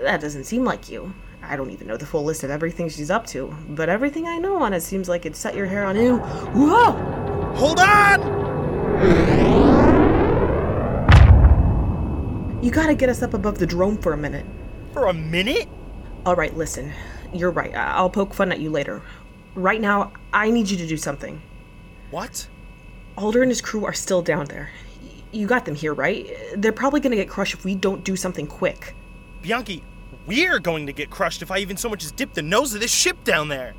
That 0.00 0.22
doesn't 0.22 0.44
seem 0.44 0.64
like 0.64 0.88
you. 0.88 1.12
I 1.42 1.54
don't 1.54 1.70
even 1.70 1.86
know 1.86 1.98
the 1.98 2.06
full 2.06 2.24
list 2.24 2.44
of 2.44 2.50
everything 2.50 2.88
she's 2.88 3.10
up 3.10 3.26
to, 3.26 3.54
but 3.68 3.90
everything 3.90 4.26
I 4.26 4.38
know 4.38 4.62
on 4.62 4.72
it 4.72 4.80
seems 4.80 5.06
like 5.06 5.26
it 5.26 5.36
set 5.36 5.54
your 5.54 5.66
hair 5.66 5.84
on 5.84 5.98
end. 5.98 6.20
Whoa! 6.22 6.92
Hold 7.56 7.78
on! 7.78 8.22
You 12.64 12.70
gotta 12.70 12.94
get 12.94 13.10
us 13.10 13.20
up 13.20 13.34
above 13.34 13.58
the 13.58 13.66
drome 13.66 13.98
for 13.98 14.14
a 14.14 14.16
minute. 14.16 14.46
For 14.94 15.08
a 15.08 15.12
minute? 15.12 15.68
Alright, 16.24 16.56
listen. 16.56 16.90
You're 17.34 17.50
right. 17.50 17.74
I'll 17.74 18.08
poke 18.08 18.32
fun 18.32 18.50
at 18.50 18.60
you 18.60 18.70
later. 18.70 19.02
Right 19.54 19.80
now, 19.80 20.12
I 20.32 20.50
need 20.50 20.70
you 20.70 20.78
to 20.78 20.86
do 20.86 20.96
something. 20.96 21.42
What? 22.10 22.48
Alder 23.16 23.42
and 23.42 23.50
his 23.50 23.60
crew 23.60 23.84
are 23.84 23.92
still 23.92 24.22
down 24.22 24.46
there. 24.46 24.70
You 25.32 25.46
got 25.46 25.64
them 25.64 25.74
here, 25.74 25.94
right? 25.94 26.28
They're 26.56 26.72
probably 26.72 27.00
gonna 27.00 27.16
get 27.16 27.28
crushed 27.28 27.54
if 27.54 27.64
we 27.64 27.74
don't 27.74 28.04
do 28.04 28.16
something 28.16 28.46
quick. 28.46 28.94
Bianchi, 29.42 29.82
we're 30.26 30.58
going 30.58 30.86
to 30.86 30.92
get 30.92 31.10
crushed 31.10 31.42
if 31.42 31.50
I 31.50 31.58
even 31.58 31.76
so 31.76 31.88
much 31.88 32.04
as 32.04 32.12
dip 32.12 32.32
the 32.32 32.42
nose 32.42 32.74
of 32.74 32.80
this 32.80 32.92
ship 32.92 33.24
down 33.24 33.48
there. 33.48 33.74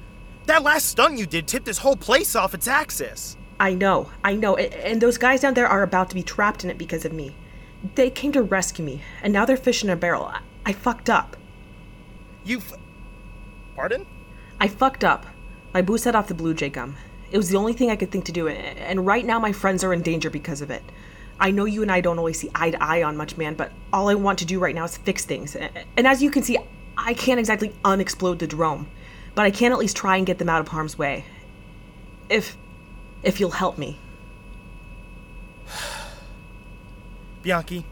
That 0.45 0.63
last 0.63 0.87
stunt 0.87 1.17
you 1.17 1.25
did 1.25 1.47
tipped 1.47 1.65
this 1.65 1.77
whole 1.77 1.95
place 1.95 2.35
off 2.35 2.53
its 2.53 2.67
axis. 2.67 3.37
I 3.59 3.73
know, 3.73 4.09
I 4.23 4.35
know, 4.35 4.57
and 4.57 4.99
those 4.99 5.17
guys 5.17 5.41
down 5.41 5.53
there 5.53 5.67
are 5.67 5.83
about 5.83 6.09
to 6.09 6.15
be 6.15 6.23
trapped 6.23 6.63
in 6.63 6.69
it 6.69 6.77
because 6.77 7.05
of 7.05 7.13
me. 7.13 7.35
They 7.95 8.09
came 8.09 8.31
to 8.33 8.41
rescue 8.41 8.83
me, 8.83 9.01
and 9.21 9.31
now 9.31 9.45
they're 9.45 9.55
fishing 9.57 9.89
a 9.89 9.95
barrel. 9.95 10.25
I, 10.25 10.41
I 10.65 10.73
fucked 10.73 11.09
up. 11.09 11.37
You. 12.43 12.57
F- 12.57 12.73
Pardon? 13.75 14.05
I 14.59 14.67
fucked 14.67 15.03
up. 15.03 15.25
My 15.73 15.81
boo 15.81 15.97
set 15.97 16.15
off 16.15 16.27
the 16.27 16.33
Blue 16.33 16.53
Jay 16.53 16.69
gum. 16.69 16.97
It 17.33 17.37
was 17.37 17.49
the 17.49 17.57
only 17.57 17.73
thing 17.73 17.89
I 17.89 17.95
could 17.95 18.11
think 18.11 18.25
to 18.25 18.31
do, 18.31 18.47
and 18.47 19.07
right 19.07 19.25
now 19.25 19.39
my 19.39 19.51
friends 19.51 19.83
are 19.83 19.91
in 19.91 20.03
danger 20.03 20.29
because 20.29 20.61
of 20.61 20.69
it. 20.69 20.83
I 21.39 21.49
know 21.49 21.65
you 21.65 21.81
and 21.81 21.91
I 21.91 21.99
don't 21.99 22.19
always 22.19 22.39
see 22.39 22.51
eye 22.53 22.69
to 22.69 22.81
eye 22.81 23.01
on 23.01 23.17
much, 23.17 23.37
man, 23.37 23.55
but 23.55 23.71
all 23.91 24.07
I 24.07 24.13
want 24.13 24.37
to 24.39 24.45
do 24.45 24.59
right 24.59 24.75
now 24.75 24.83
is 24.83 24.97
fix 24.97 25.25
things. 25.25 25.55
And 25.55 26.05
as 26.05 26.21
you 26.21 26.29
can 26.29 26.43
see, 26.43 26.59
I 26.95 27.15
can't 27.15 27.39
exactly 27.39 27.73
unexplode 27.83 28.37
the 28.37 28.45
drome, 28.45 28.87
but 29.33 29.47
I 29.47 29.49
can 29.49 29.71
at 29.71 29.79
least 29.79 29.97
try 29.97 30.17
and 30.17 30.27
get 30.27 30.37
them 30.37 30.47
out 30.47 30.61
of 30.61 30.67
harm's 30.67 30.95
way. 30.95 31.25
If. 32.29 32.55
if 33.23 33.39
you'll 33.39 33.49
help 33.49 33.79
me. 33.79 33.97
Bianchi. 37.41 37.83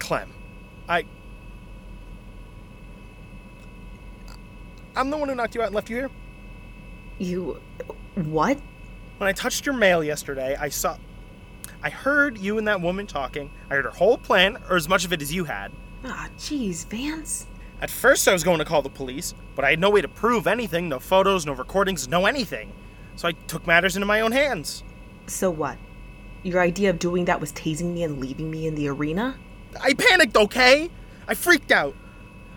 Clem. 0.00 0.32
I. 0.88 1.04
I'm 4.96 5.10
the 5.10 5.16
one 5.16 5.28
who 5.28 5.36
knocked 5.36 5.54
you 5.54 5.62
out 5.62 5.68
and 5.68 5.76
left 5.76 5.88
you 5.88 5.96
here. 5.96 6.10
You. 7.18 7.60
what? 8.14 8.58
When 9.18 9.28
I 9.28 9.32
touched 9.32 9.64
your 9.64 9.74
mail 9.74 10.04
yesterday, 10.04 10.56
I 10.58 10.68
saw. 10.68 10.96
I 11.82 11.90
heard 11.90 12.38
you 12.38 12.58
and 12.58 12.68
that 12.68 12.80
woman 12.80 13.06
talking. 13.06 13.50
I 13.70 13.74
heard 13.74 13.84
her 13.84 13.90
whole 13.90 14.18
plan, 14.18 14.58
or 14.68 14.76
as 14.76 14.88
much 14.88 15.04
of 15.04 15.12
it 15.12 15.22
as 15.22 15.32
you 15.32 15.44
had. 15.44 15.72
Ah, 16.04 16.28
jeez, 16.38 16.86
Vance. 16.86 17.46
At 17.80 17.90
first, 17.90 18.26
I 18.26 18.32
was 18.32 18.42
going 18.42 18.58
to 18.58 18.64
call 18.64 18.82
the 18.82 18.88
police, 18.88 19.34
but 19.54 19.64
I 19.64 19.70
had 19.70 19.80
no 19.80 19.90
way 19.90 20.00
to 20.00 20.08
prove 20.08 20.46
anything 20.46 20.88
no 20.88 20.98
photos, 20.98 21.44
no 21.44 21.52
recordings, 21.52 22.08
no 22.08 22.26
anything. 22.26 22.72
So 23.16 23.28
I 23.28 23.32
took 23.32 23.66
matters 23.66 23.96
into 23.96 24.06
my 24.06 24.20
own 24.20 24.32
hands. 24.32 24.82
So 25.26 25.50
what? 25.50 25.78
Your 26.42 26.60
idea 26.60 26.90
of 26.90 26.98
doing 26.98 27.24
that 27.24 27.40
was 27.40 27.52
tasing 27.52 27.92
me 27.92 28.02
and 28.02 28.20
leaving 28.20 28.50
me 28.50 28.66
in 28.66 28.74
the 28.74 28.88
arena? 28.88 29.36
I 29.80 29.94
panicked, 29.94 30.36
okay? 30.36 30.90
I 31.26 31.34
freaked 31.34 31.72
out. 31.72 31.94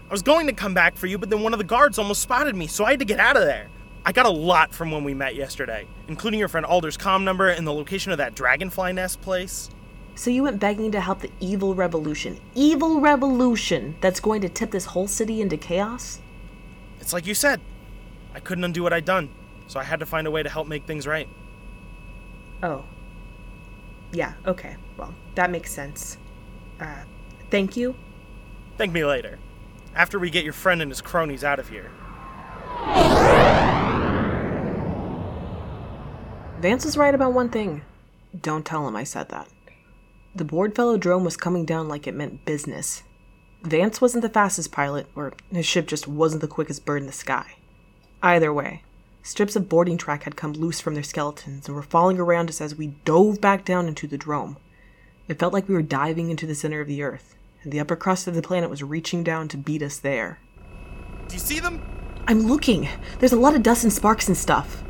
I 0.10 0.12
was 0.12 0.22
going 0.22 0.48
to 0.48 0.54
come 0.54 0.74
back 0.74 0.96
for 0.96 1.08
you, 1.08 1.18
but 1.18 1.30
then 1.30 1.42
one 1.44 1.54
of 1.54 1.60
the 1.60 1.66
guards 1.66 2.00
almost 2.00 2.22
spotted 2.22 2.56
me, 2.56 2.68
so 2.68 2.86
I 2.86 2.92
had 2.92 3.00
to 3.00 3.06
get 3.06 3.20
out 3.20 3.36
of 3.36 3.44
there. 3.44 3.68
I 4.06 4.12
got 4.12 4.26
a 4.26 4.30
lot 4.30 4.74
from 4.74 4.92
when 4.92 5.04
we 5.04 5.14
met 5.14 5.36
yesterday, 5.36 5.88
including 6.08 6.40
your 6.40 6.48
friend 6.48 6.66
Alder's 6.66 6.98
com 6.98 7.24
number 7.24 7.50
and 7.50 7.68
the 7.68 7.74
location 7.74 8.12
of 8.12 8.18
that 8.18 8.36
dragonfly 8.36 8.94
nest 8.94 9.22
place. 9.22 9.70
So 10.16 10.30
you 10.30 10.44
went 10.44 10.60
begging 10.60 10.92
to 10.92 11.00
help 11.00 11.20
the 11.20 11.32
evil 11.40 11.76
revolution. 11.76 12.40
Evil 12.54 13.00
revolution 13.00 13.96
that's 14.02 14.20
going 14.20 14.42
to 14.42 14.50
tip 14.50 14.72
this 14.72 14.86
whole 14.86 15.08
city 15.08 15.42
into 15.42 15.58
chaos? 15.58 16.20
It's 17.00 17.14
like 17.14 17.26
you 17.26 17.34
said. 17.34 17.62
I 18.34 18.40
couldn't 18.40 18.64
undo 18.64 18.84
what 18.84 18.94
I'd 18.94 19.06
done, 19.06 19.30
so 19.68 19.80
I 19.80 19.84
had 19.84 20.00
to 20.02 20.06
find 20.06 20.28
a 20.28 20.32
way 20.32 20.44
to 20.44 20.50
help 20.50 20.68
make 20.68 20.86
things 20.86 21.08
right. 21.08 21.28
Oh. 22.62 22.84
Yeah, 24.12 24.34
okay. 24.46 24.76
Well, 24.98 25.14
that 25.36 25.52
makes 25.52 25.72
sense. 25.72 26.18
Uh, 26.80 27.04
thank 27.50 27.78
you. 27.78 27.96
Thank 28.78 28.92
me 28.92 29.06
later. 29.06 29.40
After 29.96 30.20
we 30.20 30.30
get 30.30 30.44
your 30.44 30.54
friend 30.54 30.82
and 30.82 30.92
his 30.92 31.02
cronies 31.02 31.44
out 31.44 31.60
of 31.60 31.70
here. 31.70 31.92
Vance 36.60 36.86
is 36.86 36.98
right 36.98 37.16
about 37.16 37.34
one 37.34 37.50
thing. 37.50 37.84
Don't 38.40 38.66
tell 38.66 38.88
him 38.88 38.96
I 38.96 39.06
said 39.06 39.30
that. 39.30 39.48
The 40.36 40.44
board 40.44 40.76
velodrome 40.76 41.24
was 41.24 41.38
coming 41.38 41.66
down 41.66 41.88
like 41.88 42.06
it 42.06 42.14
meant 42.14 42.46
business. 42.46 43.04
Vance 43.64 44.02
wasn't 44.02 44.22
the 44.22 44.30
fastest 44.30 44.72
pilot, 44.72 45.08
or 45.16 45.34
his 45.52 45.66
ship 45.66 45.88
just 45.88 46.08
wasn't 46.08 46.42
the 46.42 46.48
quickest 46.48 46.86
bird 46.86 47.02
in 47.02 47.08
the 47.08 47.14
sky. 47.14 47.56
Either 48.22 48.54
way, 48.54 48.84
strips 49.24 49.56
of 49.56 49.70
boarding 49.70 49.98
track 49.98 50.24
had 50.24 50.36
come 50.36 50.54
loose 50.54 50.80
from 50.80 50.94
their 50.94 51.04
skeletons 51.04 51.68
and 51.68 51.76
were 51.76 51.82
falling 51.82 52.20
around 52.20 52.50
us 52.50 52.62
as 52.62 52.76
we 52.76 52.88
dove 53.06 53.42
back 53.42 53.66
down 53.66 53.88
into 53.88 54.08
the 54.08 54.18
drome. 54.18 54.58
It 55.28 55.40
felt 55.40 55.54
like 55.54 55.68
we 55.68 55.76
were 55.76 55.82
diving 55.82 56.30
into 56.30 56.46
the 56.46 56.56
center 56.56 56.82
of 56.82 56.88
the 56.88 57.04
earth, 57.04 57.36
and 57.64 57.72
the 57.72 57.80
upper 57.80 57.96
crust 57.96 58.28
of 58.28 58.36
the 58.36 58.42
planet 58.42 58.70
was 58.70 58.84
reaching 58.84 59.24
down 59.24 59.48
to 59.50 59.58
beat 59.58 59.82
us 59.82 59.98
there. 59.98 60.40
Do 61.28 61.36
you 61.36 61.40
see 61.40 61.60
them? 61.60 61.99
I'm 62.30 62.42
looking. 62.46 62.88
There's 63.18 63.32
a 63.32 63.40
lot 63.40 63.56
of 63.56 63.64
dust 63.64 63.84
and 63.84 63.92
sparks 63.92 64.28
and 64.28 64.38
stuff. 64.38 64.84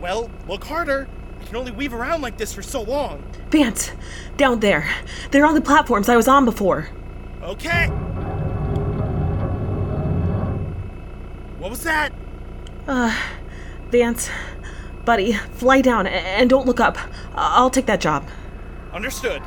Well, 0.00 0.30
look 0.46 0.62
harder. 0.62 1.08
I 1.40 1.44
can 1.44 1.56
only 1.56 1.72
weave 1.72 1.92
around 1.92 2.20
like 2.22 2.36
this 2.36 2.52
for 2.52 2.62
so 2.62 2.82
long. 2.82 3.20
Vance, 3.50 3.90
down 4.36 4.60
there. 4.60 4.88
They're 5.32 5.44
on 5.44 5.56
the 5.56 5.60
platforms 5.60 6.08
I 6.08 6.14
was 6.14 6.28
on 6.28 6.44
before. 6.44 6.90
Okay. 7.42 7.88
What 11.58 11.70
was 11.70 11.82
that? 11.82 12.12
Uh, 12.86 13.20
Vance, 13.90 14.30
buddy, 15.04 15.32
fly 15.32 15.80
down 15.80 16.06
and 16.06 16.48
don't 16.48 16.64
look 16.64 16.78
up. 16.78 16.96
I'll 17.34 17.70
take 17.70 17.86
that 17.86 18.00
job. 18.00 18.28
Understood. 18.92 19.42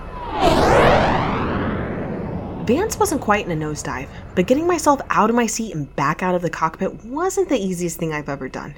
Vance 2.67 2.99
wasn't 2.99 3.21
quite 3.21 3.45
in 3.45 3.51
a 3.53 3.65
nosedive, 3.65 4.09
but 4.35 4.45
getting 4.45 4.67
myself 4.67 4.99
out 5.09 5.29
of 5.29 5.37
my 5.37 5.47
seat 5.47 5.73
and 5.73 5.95
back 5.95 6.21
out 6.21 6.35
of 6.35 6.41
the 6.41 6.49
cockpit 6.49 7.05
wasn't 7.05 7.47
the 7.47 7.55
easiest 7.55 7.97
thing 7.97 8.11
I've 8.11 8.27
ever 8.27 8.49
done. 8.49 8.75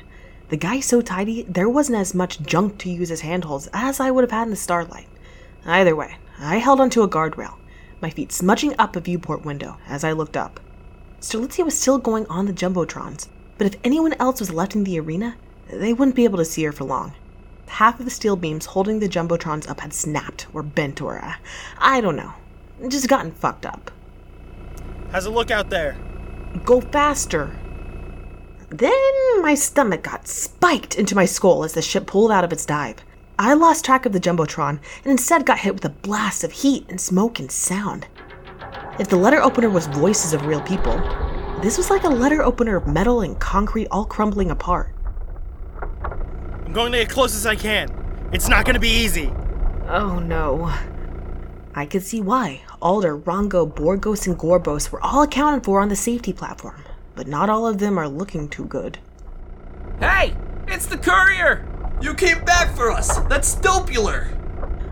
The 0.50 0.58
guy's 0.58 0.86
so 0.86 1.02
tidy, 1.02 1.42
there 1.50 1.68
wasn't 1.68 1.98
as 1.98 2.14
much 2.14 2.40
junk 2.40 2.78
to 2.80 2.90
use 2.92 3.10
as 3.10 3.22
handholds 3.22 3.68
as 3.74 4.00
I 4.00 4.12
would 4.12 4.24
have 4.24 4.30
had 4.30 4.44
in 4.44 4.52
the 4.52 4.56
starlight. 4.56 5.08
Either 5.66 5.96
way, 5.96 6.18
I 6.38 6.58
held 6.58 6.80
onto 6.80 7.02
a 7.02 7.10
guardrail, 7.10 7.56
my 8.00 8.12
feet 8.12 8.32
smudging 8.32 8.76
up 8.78 8.96
a 8.96 9.00
viewport 9.00 9.44
window 9.44 9.78
as 9.88 10.04
I 10.04 10.12
looked 10.12 10.38
up. 10.38 10.60
Strelitzia 11.20 11.66
was 11.66 11.76
still 11.76 11.98
going 11.98 12.28
on 12.28 12.46
the 12.46 12.54
Jumbotrons, 12.54 13.28
but 13.58 13.66
if 13.66 13.80
anyone 13.84 14.14
else 14.20 14.40
was 14.40 14.54
left 14.54 14.76
in 14.76 14.84
the 14.84 15.00
arena, 15.00 15.36
they 15.68 15.94
wouldn't 15.94 16.16
be 16.16 16.26
able 16.26 16.38
to 16.38 16.46
see 16.46 16.64
her 16.66 16.72
for 16.72 16.84
long. 16.84 17.14
Half 17.66 17.98
of 17.98 18.06
the 18.06 18.12
steel 18.12 18.36
beams 18.36 18.68
holding 18.68 19.00
the 19.00 19.10
Jumbotrons 19.10 19.68
up 19.68 19.80
had 19.80 19.94
snapped 19.94 20.46
or 20.54 20.62
bent 20.62 21.02
or, 21.02 21.18
uh, 21.18 21.34
I 21.80 22.02
don't 22.02 22.16
know, 22.16 22.36
just 22.88 23.10
gotten 23.10 23.32
fucked 23.32 23.66
up. 23.66 23.92
How's 25.12 25.26
it 25.26 25.32
look 25.32 25.52
out 25.52 25.70
there? 25.70 25.98
Go 26.64 26.82
faster. 26.82 27.56
Then 28.70 29.42
my 29.42 29.56
stomach 29.56 30.04
got 30.04 30.28
spiked 30.28 30.96
into 30.96 31.16
my 31.16 31.26
skull 31.26 31.64
as 31.64 31.74
the 31.74 31.82
ship 31.82 32.06
pulled 32.06 32.32
out 32.32 32.44
of 32.44 32.54
its 32.54 32.66
dive. 32.66 32.98
I 33.40 33.54
lost 33.54 33.86
track 33.86 34.06
of 34.06 34.12
the 34.12 34.20
Jumbotron 34.20 34.80
and 35.04 35.12
instead 35.12 35.46
got 35.46 35.60
hit 35.60 35.74
with 35.74 35.86
a 35.86 35.90
blast 35.90 36.44
of 36.44 36.52
heat 36.52 36.86
and 36.90 37.02
smoke 37.02 37.40
and 37.40 37.52
sound. 37.52 38.08
If 39.00 39.08
the 39.08 39.16
letter 39.16 39.42
opener 39.42 39.70
was 39.70 39.88
voices 39.88 40.34
of 40.34 40.46
real 40.46 40.62
people, 40.62 40.98
this 41.62 41.78
was 41.78 41.90
like 41.90 42.04
a 42.04 42.10
letter 42.10 42.44
opener 42.44 42.76
of 42.76 42.88
metal 42.88 43.22
and 43.22 43.40
concrete 43.40 43.88
all 43.92 44.06
crumbling 44.06 44.52
apart. 44.52 44.94
I'm 46.66 46.74
going 46.74 46.92
to 46.92 47.00
get 47.00 47.10
close 47.10 47.34
as 47.34 47.46
I 47.46 47.56
can. 47.56 47.90
It's 48.32 48.48
not 48.48 48.66
going 48.66 48.76
to 48.76 48.80
be 48.80 48.90
easy. 48.90 49.34
Oh 49.88 50.20
no. 50.20 50.72
I 51.80 51.86
could 51.86 52.04
see 52.04 52.20
why. 52.20 52.64
Alder, 52.82 53.18
Rongo, 53.18 53.66
Borgos, 53.66 54.28
and 54.28 54.38
Gorbos 54.38 54.92
were 54.92 55.02
all 55.02 55.22
accounted 55.22 55.64
for 55.64 55.80
on 55.80 55.88
the 55.88 55.96
safety 55.96 56.34
platform, 56.34 56.84
but 57.16 57.26
not 57.26 57.50
all 57.50 57.66
of 57.66 57.78
them 57.78 57.98
are 57.98 58.10
looking 58.10 58.50
too 58.50 58.66
good. 58.66 58.98
Hey! 60.02 60.36
It's 60.68 60.88
the 60.88 60.98
courier! 60.98 61.66
You 62.02 62.16
came 62.16 62.44
back 62.44 62.76
for 62.76 62.92
us! 62.92 63.20
That's 63.30 63.56
Stopular! 63.56 64.28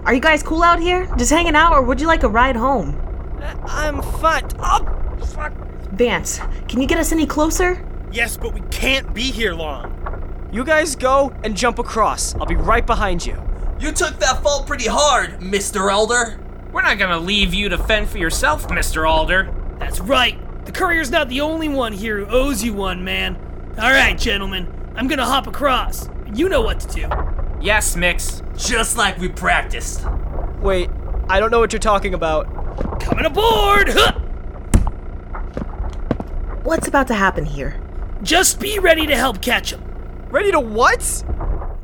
Are 0.05 0.13
you 0.13 0.21
guys 0.21 0.41
cool 0.41 0.63
out 0.63 0.79
here? 0.79 1.13
Just 1.17 1.29
hanging 1.29 1.57
out, 1.57 1.73
or 1.73 1.81
would 1.81 1.99
you 1.99 2.07
like 2.07 2.23
a 2.23 2.29
ride 2.29 2.55
home? 2.55 2.95
Uh, 3.41 3.53
I'm 3.65 4.01
fine. 4.01 4.47
Oh, 4.57 5.17
fuck. 5.25 5.51
Vance, 5.91 6.39
can 6.69 6.79
you 6.79 6.87
get 6.87 6.99
us 6.99 7.11
any 7.11 7.25
closer? 7.25 7.85
Yes, 8.13 8.37
but 8.37 8.53
we 8.53 8.61
can't 8.71 9.13
be 9.13 9.23
here 9.23 9.53
long. 9.53 10.49
You 10.53 10.63
guys 10.63 10.95
go 10.95 11.35
and 11.43 11.53
jump 11.53 11.79
across. 11.79 12.33
I'll 12.35 12.45
be 12.45 12.55
right 12.55 12.87
behind 12.87 13.25
you. 13.25 13.35
You 13.77 13.91
took 13.91 14.19
that 14.19 14.41
fall 14.41 14.63
pretty 14.63 14.87
hard, 14.87 15.41
Mr. 15.41 15.91
Alder. 15.91 16.46
We're 16.77 16.83
not 16.83 16.99
gonna 16.99 17.17
leave 17.17 17.55
you 17.55 17.69
to 17.69 17.77
fend 17.79 18.07
for 18.07 18.19
yourself, 18.19 18.67
Mr. 18.67 19.09
Alder. 19.09 19.51
That's 19.79 19.99
right. 19.99 20.37
The 20.63 20.71
courier's 20.71 21.09
not 21.09 21.27
the 21.27 21.41
only 21.41 21.67
one 21.67 21.91
here 21.91 22.23
who 22.23 22.31
owes 22.31 22.63
you 22.63 22.71
one, 22.71 23.03
man. 23.03 23.35
All 23.79 23.89
right, 23.89 24.15
gentlemen. 24.15 24.71
I'm 24.95 25.07
gonna 25.07 25.25
hop 25.25 25.47
across. 25.47 26.07
You 26.35 26.47
know 26.49 26.61
what 26.61 26.79
to 26.81 26.87
do. 26.87 27.09
Yes, 27.59 27.95
Mix. 27.95 28.43
Just 28.55 28.95
like 28.95 29.17
we 29.17 29.27
practiced. 29.27 30.05
Wait, 30.59 30.91
I 31.27 31.39
don't 31.39 31.49
know 31.49 31.59
what 31.59 31.73
you're 31.73 31.79
talking 31.79 32.13
about. 32.13 32.45
Coming 32.99 33.25
aboard! 33.25 33.89
Huh! 33.89 34.11
What's 36.61 36.87
about 36.87 37.07
to 37.07 37.15
happen 37.15 37.45
here? 37.45 37.81
Just 38.21 38.59
be 38.59 38.77
ready 38.77 39.07
to 39.07 39.15
help 39.15 39.41
catch 39.41 39.73
him. 39.73 39.83
Ready 40.29 40.51
to 40.51 40.59
what? 40.59 41.23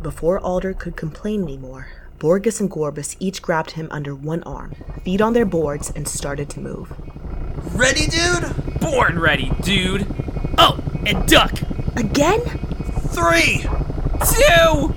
Before 0.03 0.39
Alder 0.39 0.75
could 0.75 0.95
complain 0.95 1.41
anymore, 1.41 1.87
Borgos 2.19 2.59
and 2.59 2.69
Gorbos 2.71 3.15
each 3.19 3.41
grabbed 3.41 3.71
him 3.71 3.87
under 3.91 4.15
one 4.15 4.43
arm, 4.43 4.75
feet 5.03 5.21
on 5.21 5.33
their 5.33 5.45
boards, 5.45 5.91
and 5.95 6.07
started 6.07 6.49
to 6.51 6.59
move. 6.59 6.93
Ready, 7.75 8.07
dude? 8.07 8.79
Born 8.79 9.19
ready, 9.19 9.51
dude. 9.61 10.07
Oh, 10.57 10.79
and 11.05 11.27
duck. 11.27 11.51
Again? 11.95 12.41
Three! 13.09 13.61
Two! 14.25 14.93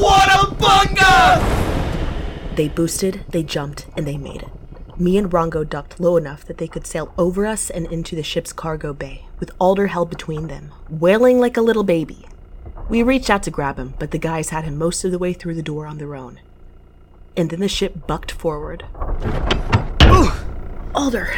What 0.00 0.28
a 0.28 0.54
bunga! 0.54 1.60
They 2.56 2.68
boosted, 2.68 3.24
they 3.28 3.42
jumped, 3.42 3.86
and 3.96 4.06
they 4.06 4.16
made 4.18 4.42
it. 4.42 4.48
Me 5.00 5.16
and 5.16 5.30
Rongo 5.30 5.66
ducked 5.66 5.98
low 5.98 6.16
enough 6.16 6.44
that 6.44 6.58
they 6.58 6.68
could 6.68 6.86
sail 6.86 7.12
over 7.16 7.46
us 7.46 7.70
and 7.70 7.86
into 7.86 8.14
the 8.14 8.22
ship's 8.22 8.52
cargo 8.52 8.92
bay, 8.92 9.26
with 9.38 9.50
Alder 9.58 9.86
held 9.86 10.10
between 10.10 10.48
them, 10.48 10.72
wailing 10.90 11.38
like 11.38 11.56
a 11.56 11.62
little 11.62 11.84
baby. 11.84 12.26
We 12.90 13.04
reached 13.04 13.30
out 13.30 13.44
to 13.44 13.52
grab 13.52 13.78
him, 13.78 13.94
but 14.00 14.10
the 14.10 14.18
guys 14.18 14.48
had 14.48 14.64
him 14.64 14.76
most 14.76 15.04
of 15.04 15.12
the 15.12 15.18
way 15.18 15.32
through 15.32 15.54
the 15.54 15.62
door 15.62 15.86
on 15.86 15.98
their 15.98 16.16
own. 16.16 16.40
And 17.36 17.48
then 17.48 17.60
the 17.60 17.68
ship 17.68 18.08
bucked 18.08 18.32
forward. 18.32 18.84
Ooh! 20.06 20.32
Alder, 20.92 21.32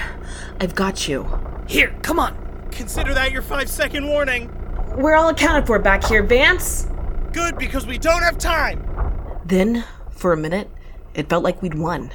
I've 0.59 0.75
got 0.75 1.07
you. 1.07 1.29
Here, 1.69 1.95
come 2.01 2.19
on. 2.19 2.69
Consider 2.71 3.13
that 3.13 3.33
your 3.33 3.43
five 3.43 3.69
second 3.69 4.09
warning. 4.09 4.51
We're 4.97 5.15
all 5.15 5.29
accounted 5.29 5.67
for 5.67 5.79
back 5.79 6.05
here, 6.05 6.23
Vance. 6.23 6.89
Good, 7.35 7.59
because 7.59 7.87
we 7.87 7.99
don't 7.99 8.23
have 8.23 8.39
time. 8.39 8.83
Then, 9.45 9.85
for 10.11 10.33
a 10.33 10.39
minute, 10.39 10.71
it 11.13 11.29
felt 11.29 11.45
like 11.45 11.61
we'd 11.61 11.75
won. 11.75 12.13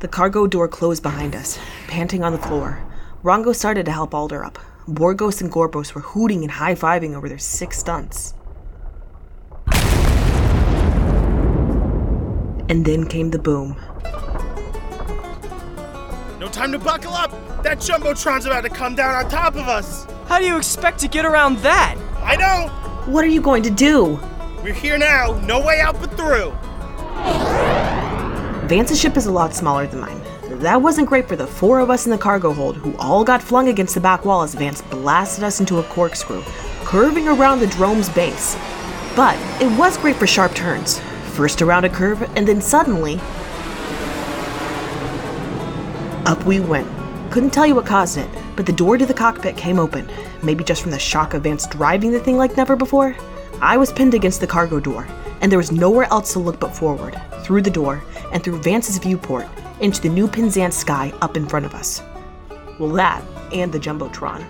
The 0.00 0.08
cargo 0.08 0.46
door 0.46 0.68
closed 0.68 1.02
behind 1.02 1.34
us, 1.34 1.58
panting 1.88 2.22
on 2.22 2.32
the 2.32 2.38
floor. 2.38 2.84
Rongo 3.22 3.56
started 3.56 3.86
to 3.86 3.92
help 3.92 4.12
Alder 4.12 4.44
up. 4.44 4.58
Borgos 4.86 5.40
and 5.40 5.50
Gorbos 5.50 5.94
were 5.94 6.02
hooting 6.02 6.42
and 6.42 6.50
high 6.50 6.74
fiving 6.74 7.14
over 7.14 7.30
their 7.30 7.38
sick 7.38 7.72
stunts. 7.72 8.34
And 12.68 12.84
then 12.84 13.06
came 13.06 13.30
the 13.30 13.38
boom. 13.38 13.76
No 16.40 16.48
time 16.48 16.72
to 16.72 16.78
buckle 16.78 17.12
up! 17.12 17.30
That 17.62 17.78
Jumbotron's 17.78 18.46
about 18.46 18.62
to 18.62 18.70
come 18.70 18.94
down 18.94 19.14
on 19.14 19.30
top 19.30 19.54
of 19.54 19.68
us! 19.68 20.06
How 20.26 20.38
do 20.38 20.46
you 20.46 20.56
expect 20.56 20.98
to 21.00 21.08
get 21.08 21.24
around 21.24 21.58
that? 21.58 21.96
I 22.22 22.36
don't! 22.36 22.70
What 23.12 23.24
are 23.24 23.28
you 23.28 23.40
going 23.40 23.62
to 23.64 23.70
do? 23.70 24.18
We're 24.62 24.72
here 24.72 24.96
now, 24.96 25.40
no 25.44 25.60
way 25.64 25.80
out 25.80 26.00
but 26.00 26.16
through! 26.16 26.52
Vance's 28.66 28.98
ship 28.98 29.16
is 29.16 29.26
a 29.26 29.32
lot 29.32 29.54
smaller 29.54 29.86
than 29.86 30.00
mine. 30.00 30.20
That 30.60 30.80
wasn't 30.80 31.08
great 31.08 31.28
for 31.28 31.36
the 31.36 31.46
four 31.46 31.80
of 31.80 31.90
us 31.90 32.06
in 32.06 32.10
the 32.10 32.18
cargo 32.18 32.52
hold, 32.52 32.76
who 32.76 32.96
all 32.96 33.24
got 33.24 33.42
flung 33.42 33.68
against 33.68 33.94
the 33.94 34.00
back 34.00 34.24
wall 34.24 34.42
as 34.42 34.54
Vance 34.54 34.80
blasted 34.82 35.44
us 35.44 35.60
into 35.60 35.80
a 35.80 35.82
corkscrew, 35.84 36.42
curving 36.84 37.28
around 37.28 37.60
the 37.60 37.66
drome's 37.66 38.08
base. 38.08 38.56
But 39.14 39.36
it 39.60 39.70
was 39.78 39.98
great 39.98 40.16
for 40.16 40.26
sharp 40.26 40.54
turns. 40.54 41.00
First 41.34 41.62
around 41.62 41.84
a 41.84 41.88
curve, 41.88 42.22
and 42.36 42.46
then 42.46 42.60
suddenly. 42.60 43.18
Up 46.26 46.44
we 46.46 46.60
went. 46.60 46.88
Couldn't 47.32 47.50
tell 47.50 47.66
you 47.66 47.74
what 47.74 47.86
caused 47.86 48.18
it, 48.18 48.28
but 48.54 48.66
the 48.66 48.72
door 48.72 48.96
to 48.96 49.04
the 49.04 49.12
cockpit 49.12 49.56
came 49.56 49.80
open. 49.80 50.08
Maybe 50.44 50.62
just 50.62 50.82
from 50.82 50.92
the 50.92 50.98
shock 50.98 51.34
of 51.34 51.42
Vance 51.42 51.66
driving 51.66 52.12
the 52.12 52.20
thing 52.20 52.36
like 52.36 52.56
never 52.56 52.76
before? 52.76 53.16
I 53.60 53.76
was 53.76 53.92
pinned 53.92 54.14
against 54.14 54.40
the 54.40 54.46
cargo 54.46 54.78
door, 54.78 55.08
and 55.40 55.50
there 55.50 55.58
was 55.58 55.72
nowhere 55.72 56.04
else 56.12 56.32
to 56.34 56.38
look 56.38 56.60
but 56.60 56.76
forward, 56.76 57.20
through 57.42 57.62
the 57.62 57.70
door, 57.70 58.00
and 58.30 58.40
through 58.40 58.62
Vance's 58.62 58.98
viewport, 58.98 59.48
into 59.80 60.00
the 60.00 60.08
new 60.08 60.28
Penzance 60.28 60.76
sky 60.76 61.12
up 61.20 61.36
in 61.36 61.48
front 61.48 61.66
of 61.66 61.74
us. 61.74 62.00
Well, 62.78 62.90
that, 62.90 63.24
and 63.52 63.72
the 63.72 63.80
Jumbotron. 63.80 64.44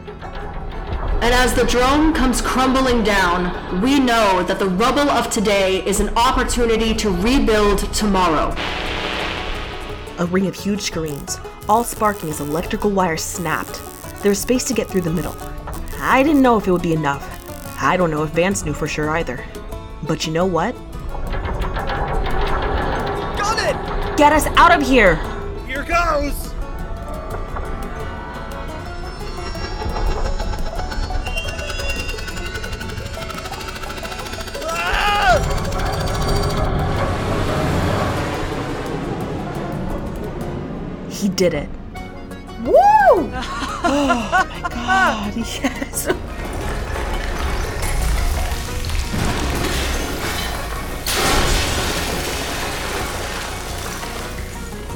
And 1.25 1.33
as 1.33 1.55
the 1.55 1.65
drome 1.65 2.13
comes 2.13 2.43
crumbling 2.43 3.03
down, 3.03 3.81
we 3.81 3.99
know 3.99 4.43
that 4.43 4.59
the 4.59 4.69
rubble 4.69 5.09
of 5.09 5.31
today 5.31 5.83
is 5.87 5.99
an 5.99 6.11
opportunity 6.19 6.93
to 6.97 7.09
rebuild 7.09 7.79
tomorrow. 7.95 8.55
A 10.19 10.27
ring 10.27 10.47
of 10.49 10.55
huge 10.55 10.83
screens, 10.83 11.41
all 11.67 11.83
sparking 11.83 12.29
as 12.29 12.41
electrical 12.41 12.91
wires 12.91 13.23
snapped. 13.23 13.81
There 14.21 14.29
was 14.29 14.39
space 14.39 14.65
to 14.65 14.75
get 14.75 14.87
through 14.87 15.01
the 15.01 15.15
middle. 15.15 15.35
I 15.99 16.23
didn't 16.23 16.43
know 16.43 16.59
if 16.59 16.69
it 16.69 16.73
would 16.73 16.83
be 16.83 16.93
enough. 16.93 17.27
I 17.81 17.97
don't 17.97 18.11
know 18.11 18.25
if 18.25 18.31
Vance 18.33 18.63
knew 18.67 18.75
for 18.75 18.87
sure 18.87 19.09
either. 19.09 19.43
But 20.03 20.27
you 20.27 20.33
know 20.35 20.45
what? 20.45 20.75
Got 23.39 23.59
it! 23.61 24.19
Get 24.19 24.35
us 24.35 24.47
out 24.59 24.79
of 24.79 24.87
here! 24.87 25.34
Did 41.35 41.55
it. 41.55 41.69
Woo! 42.65 42.75
oh 42.77 44.47
my 44.49 44.69
god, 44.69 45.37
yes. 45.37 46.07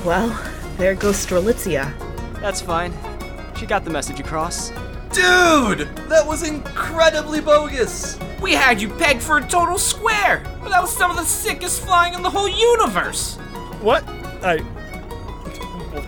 Well, 0.04 0.40
there 0.78 0.94
goes 0.94 1.16
Strelitzia. 1.16 1.92
That's 2.40 2.60
fine. 2.62 2.94
She 3.56 3.66
got 3.66 3.84
the 3.84 3.90
message 3.90 4.20
across. 4.20 4.70
Dude! 5.12 5.88
That 6.08 6.24
was 6.24 6.48
incredibly 6.48 7.40
bogus! 7.40 8.18
We 8.40 8.52
had 8.52 8.80
you 8.80 8.88
pegged 8.88 9.20
for 9.20 9.38
a 9.38 9.46
total 9.46 9.76
square, 9.76 10.44
but 10.62 10.68
that 10.70 10.80
was 10.80 10.96
some 10.96 11.10
of 11.10 11.16
the 11.16 11.24
sickest 11.24 11.82
flying 11.82 12.14
in 12.14 12.22
the 12.22 12.30
whole 12.30 12.48
universe. 12.48 13.36
What? 13.80 14.04
I. 14.42 14.64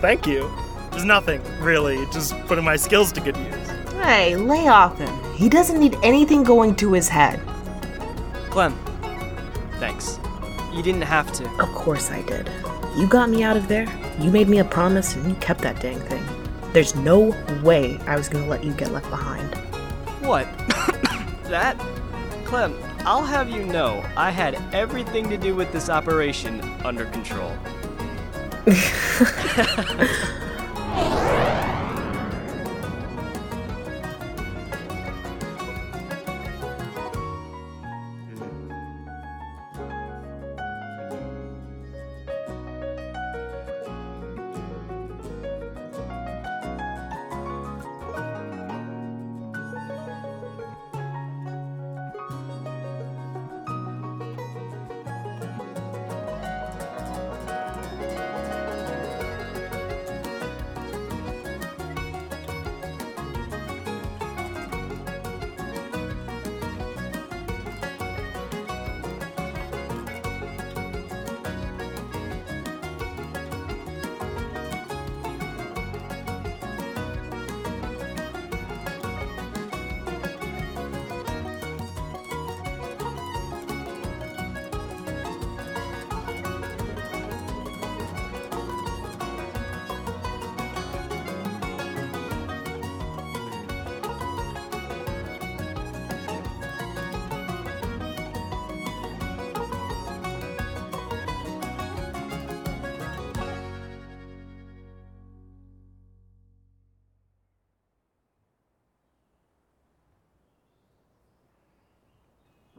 Well, 0.01 0.15
thank 0.15 0.25
you. 0.25 0.49
Just 0.93 1.05
nothing, 1.05 1.41
really. 1.59 2.05
Just 2.11 2.35
putting 2.47 2.65
my 2.65 2.75
skills 2.75 3.11
to 3.11 3.21
good 3.21 3.37
use. 3.37 3.69
Hey, 4.03 4.35
lay 4.35 4.67
off 4.67 4.97
him. 4.97 5.35
He 5.35 5.47
doesn't 5.47 5.79
need 5.79 5.95
anything 6.01 6.43
going 6.43 6.75
to 6.77 6.93
his 6.93 7.07
head. 7.07 7.39
Clem, 8.49 8.73
thanks. 9.79 10.19
You 10.73 10.81
didn't 10.81 11.03
have 11.03 11.31
to. 11.33 11.47
Of 11.59 11.69
course 11.75 12.09
I 12.09 12.23
did. 12.23 12.49
You 12.97 13.07
got 13.07 13.29
me 13.29 13.43
out 13.43 13.55
of 13.55 13.67
there, 13.67 13.87
you 14.19 14.31
made 14.31 14.49
me 14.49 14.57
a 14.57 14.65
promise, 14.65 15.15
and 15.15 15.29
you 15.29 15.35
kept 15.35 15.61
that 15.61 15.79
dang 15.79 15.99
thing. 15.99 16.23
There's 16.73 16.95
no 16.95 17.35
way 17.63 17.99
I 18.07 18.17
was 18.17 18.27
gonna 18.27 18.47
let 18.47 18.63
you 18.63 18.73
get 18.73 18.91
left 18.91 19.09
behind. 19.09 19.53
What? 20.21 20.45
that? 21.43 21.77
Clem, 22.43 22.75
I'll 23.05 23.23
have 23.23 23.49
you 23.49 23.63
know, 23.65 24.03
I 24.17 24.31
had 24.31 24.55
everything 24.73 25.29
to 25.29 25.37
do 25.37 25.55
with 25.55 25.71
this 25.71 25.89
operation 25.89 26.59
under 26.83 27.05
control. 27.05 27.55
Yeah. 28.67 30.27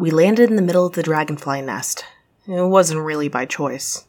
We 0.03 0.11
landed 0.11 0.51
in 0.51 0.57
the 0.57 0.63
middle 0.63 0.85
of 0.85 0.95
the 0.95 1.03
dragonfly 1.05 1.63
nest. 1.63 2.05
It 2.49 2.61
wasn't 2.67 3.03
really 3.03 3.29
by 3.29 3.47
choice. 3.47 4.09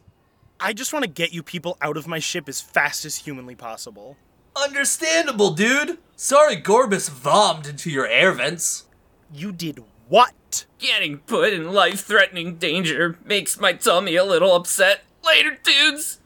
I 0.58 0.72
just 0.72 0.92
want 0.92 1.04
to 1.04 1.08
get 1.08 1.32
you 1.32 1.40
people 1.40 1.78
out 1.80 1.96
of 1.96 2.08
my 2.08 2.18
ship 2.18 2.48
as 2.48 2.60
fast 2.60 3.04
as 3.04 3.18
humanly 3.18 3.54
possible. 3.54 4.16
Understandable, 4.56 5.52
dude! 5.52 5.98
Sorry 6.16 6.56
Gorbos 6.56 7.08
vommed 7.08 7.68
into 7.68 7.92
your 7.92 8.08
air 8.08 8.32
vents. 8.32 8.86
You 9.32 9.52
did 9.52 9.84
what? 10.08 10.64
Getting 10.80 11.18
put 11.18 11.52
in 11.52 11.72
life 11.72 12.00
threatening 12.00 12.56
danger 12.56 13.16
makes 13.24 13.60
my 13.60 13.72
tummy 13.72 14.16
a 14.16 14.24
little 14.24 14.56
upset. 14.56 15.04
Later, 15.24 15.56
dudes! 15.62 16.18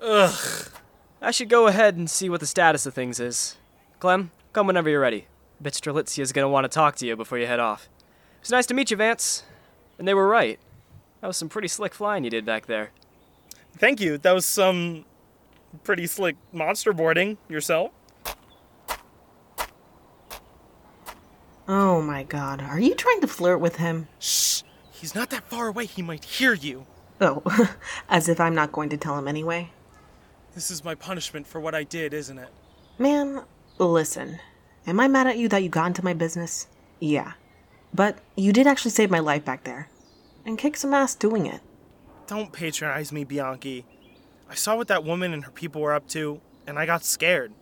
Ugh. 0.00 0.70
I 1.20 1.30
should 1.30 1.50
go 1.50 1.66
ahead 1.66 1.96
and 1.96 2.08
see 2.08 2.30
what 2.30 2.40
the 2.40 2.46
status 2.46 2.86
of 2.86 2.94
things 2.94 3.20
is. 3.20 3.58
Clem, 3.98 4.30
come 4.54 4.66
whenever 4.66 4.88
you're 4.88 5.00
ready. 5.00 5.26
Bet 5.64 5.72
Strelitzia's 5.72 6.30
gonna 6.30 6.48
want 6.48 6.64
to 6.64 6.68
talk 6.68 6.94
to 6.96 7.06
you 7.06 7.16
before 7.16 7.38
you 7.38 7.46
head 7.46 7.58
off. 7.58 7.88
It's 8.42 8.50
nice 8.50 8.66
to 8.66 8.74
meet 8.74 8.90
you, 8.90 8.98
Vance. 8.98 9.44
And 9.98 10.06
they 10.06 10.12
were 10.12 10.28
right. 10.28 10.60
That 11.22 11.26
was 11.26 11.38
some 11.38 11.48
pretty 11.48 11.68
slick 11.68 11.94
flying 11.94 12.22
you 12.22 12.28
did 12.28 12.44
back 12.44 12.66
there. 12.66 12.90
Thank 13.78 13.98
you. 13.98 14.18
That 14.18 14.32
was 14.32 14.44
some 14.44 15.06
pretty 15.82 16.06
slick 16.06 16.36
monster 16.52 16.92
boarding 16.92 17.38
yourself. 17.48 17.92
Oh 21.66 22.02
my 22.02 22.24
god, 22.24 22.60
are 22.60 22.78
you 22.78 22.94
trying 22.94 23.22
to 23.22 23.26
flirt 23.26 23.58
with 23.58 23.76
him? 23.76 24.08
Shh. 24.18 24.60
He's 24.92 25.14
not 25.14 25.30
that 25.30 25.48
far 25.48 25.68
away. 25.68 25.86
He 25.86 26.02
might 26.02 26.24
hear 26.24 26.52
you. 26.52 26.84
Oh, 27.22 27.42
as 28.10 28.28
if 28.28 28.38
I'm 28.38 28.54
not 28.54 28.70
going 28.70 28.90
to 28.90 28.98
tell 28.98 29.18
him 29.18 29.26
anyway. 29.28 29.70
This 30.54 30.70
is 30.70 30.84
my 30.84 30.94
punishment 30.94 31.46
for 31.46 31.58
what 31.58 31.74
I 31.74 31.84
did, 31.84 32.12
isn't 32.12 32.38
it? 32.38 32.50
Man, 32.98 33.44
listen. 33.78 34.40
Am 34.86 35.00
I 35.00 35.08
mad 35.08 35.26
at 35.26 35.38
you 35.38 35.48
that 35.48 35.62
you 35.62 35.68
got 35.68 35.86
into 35.86 36.04
my 36.04 36.12
business? 36.12 36.66
Yeah. 37.00 37.32
But 37.92 38.18
you 38.36 38.52
did 38.52 38.66
actually 38.66 38.90
save 38.90 39.10
my 39.10 39.20
life 39.20 39.44
back 39.44 39.64
there. 39.64 39.88
And 40.44 40.58
kick 40.58 40.76
some 40.76 40.92
ass 40.92 41.14
doing 41.14 41.46
it. 41.46 41.60
Don't 42.26 42.52
patronize 42.52 43.12
me, 43.12 43.24
Bianchi. 43.24 43.86
I 44.48 44.54
saw 44.54 44.76
what 44.76 44.88
that 44.88 45.04
woman 45.04 45.32
and 45.32 45.44
her 45.44 45.50
people 45.50 45.80
were 45.80 45.94
up 45.94 46.06
to, 46.08 46.40
and 46.66 46.78
I 46.78 46.84
got 46.84 47.04
scared. 47.04 47.52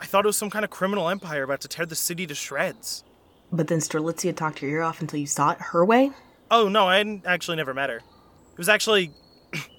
I 0.00 0.06
thought 0.06 0.24
it 0.24 0.28
was 0.28 0.36
some 0.36 0.50
kind 0.50 0.64
of 0.64 0.70
criminal 0.70 1.08
empire 1.08 1.42
about 1.42 1.60
to 1.60 1.68
tear 1.68 1.86
the 1.86 1.94
city 1.94 2.26
to 2.26 2.34
shreds. 2.34 3.04
But 3.52 3.68
then 3.68 3.78
Strelitzia 3.78 4.34
talked 4.34 4.62
your 4.62 4.70
ear 4.70 4.82
off 4.82 5.00
until 5.00 5.20
you 5.20 5.26
saw 5.26 5.50
it 5.50 5.60
her 5.60 5.84
way? 5.84 6.10
Oh, 6.50 6.68
no, 6.68 6.88
I 6.88 7.20
actually 7.26 7.58
never 7.58 7.74
met 7.74 7.90
her. 7.90 7.98
It 7.98 8.58
was 8.58 8.68
actually. 8.68 9.12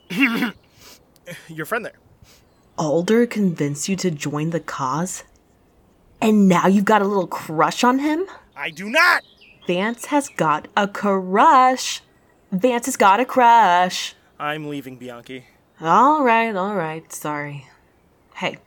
your 1.47 1.65
friend 1.65 1.85
there. 1.85 1.97
Alder 2.77 3.25
convinced 3.25 3.89
you 3.89 3.95
to 3.97 4.11
join 4.11 4.51
the 4.51 4.59
cause? 4.59 5.23
And 6.23 6.47
now 6.47 6.67
you've 6.67 6.85
got 6.85 7.01
a 7.01 7.05
little 7.05 7.27
crush 7.27 7.83
on 7.83 7.99
him? 7.99 8.25
I 8.55 8.69
do 8.69 8.89
not! 8.89 9.23
Vance 9.67 10.05
has 10.05 10.29
got 10.29 10.69
a 10.77 10.87
crush. 10.87 11.99
Vance 12.49 12.85
has 12.85 12.95
got 12.95 13.19
a 13.19 13.25
crush. 13.25 14.15
I'm 14.39 14.69
leaving, 14.69 14.95
Bianchi. 14.95 15.47
All 15.81 16.23
right, 16.23 16.55
all 16.55 16.75
right. 16.75 17.11
Sorry. 17.11 17.67
Hey, 18.35 18.59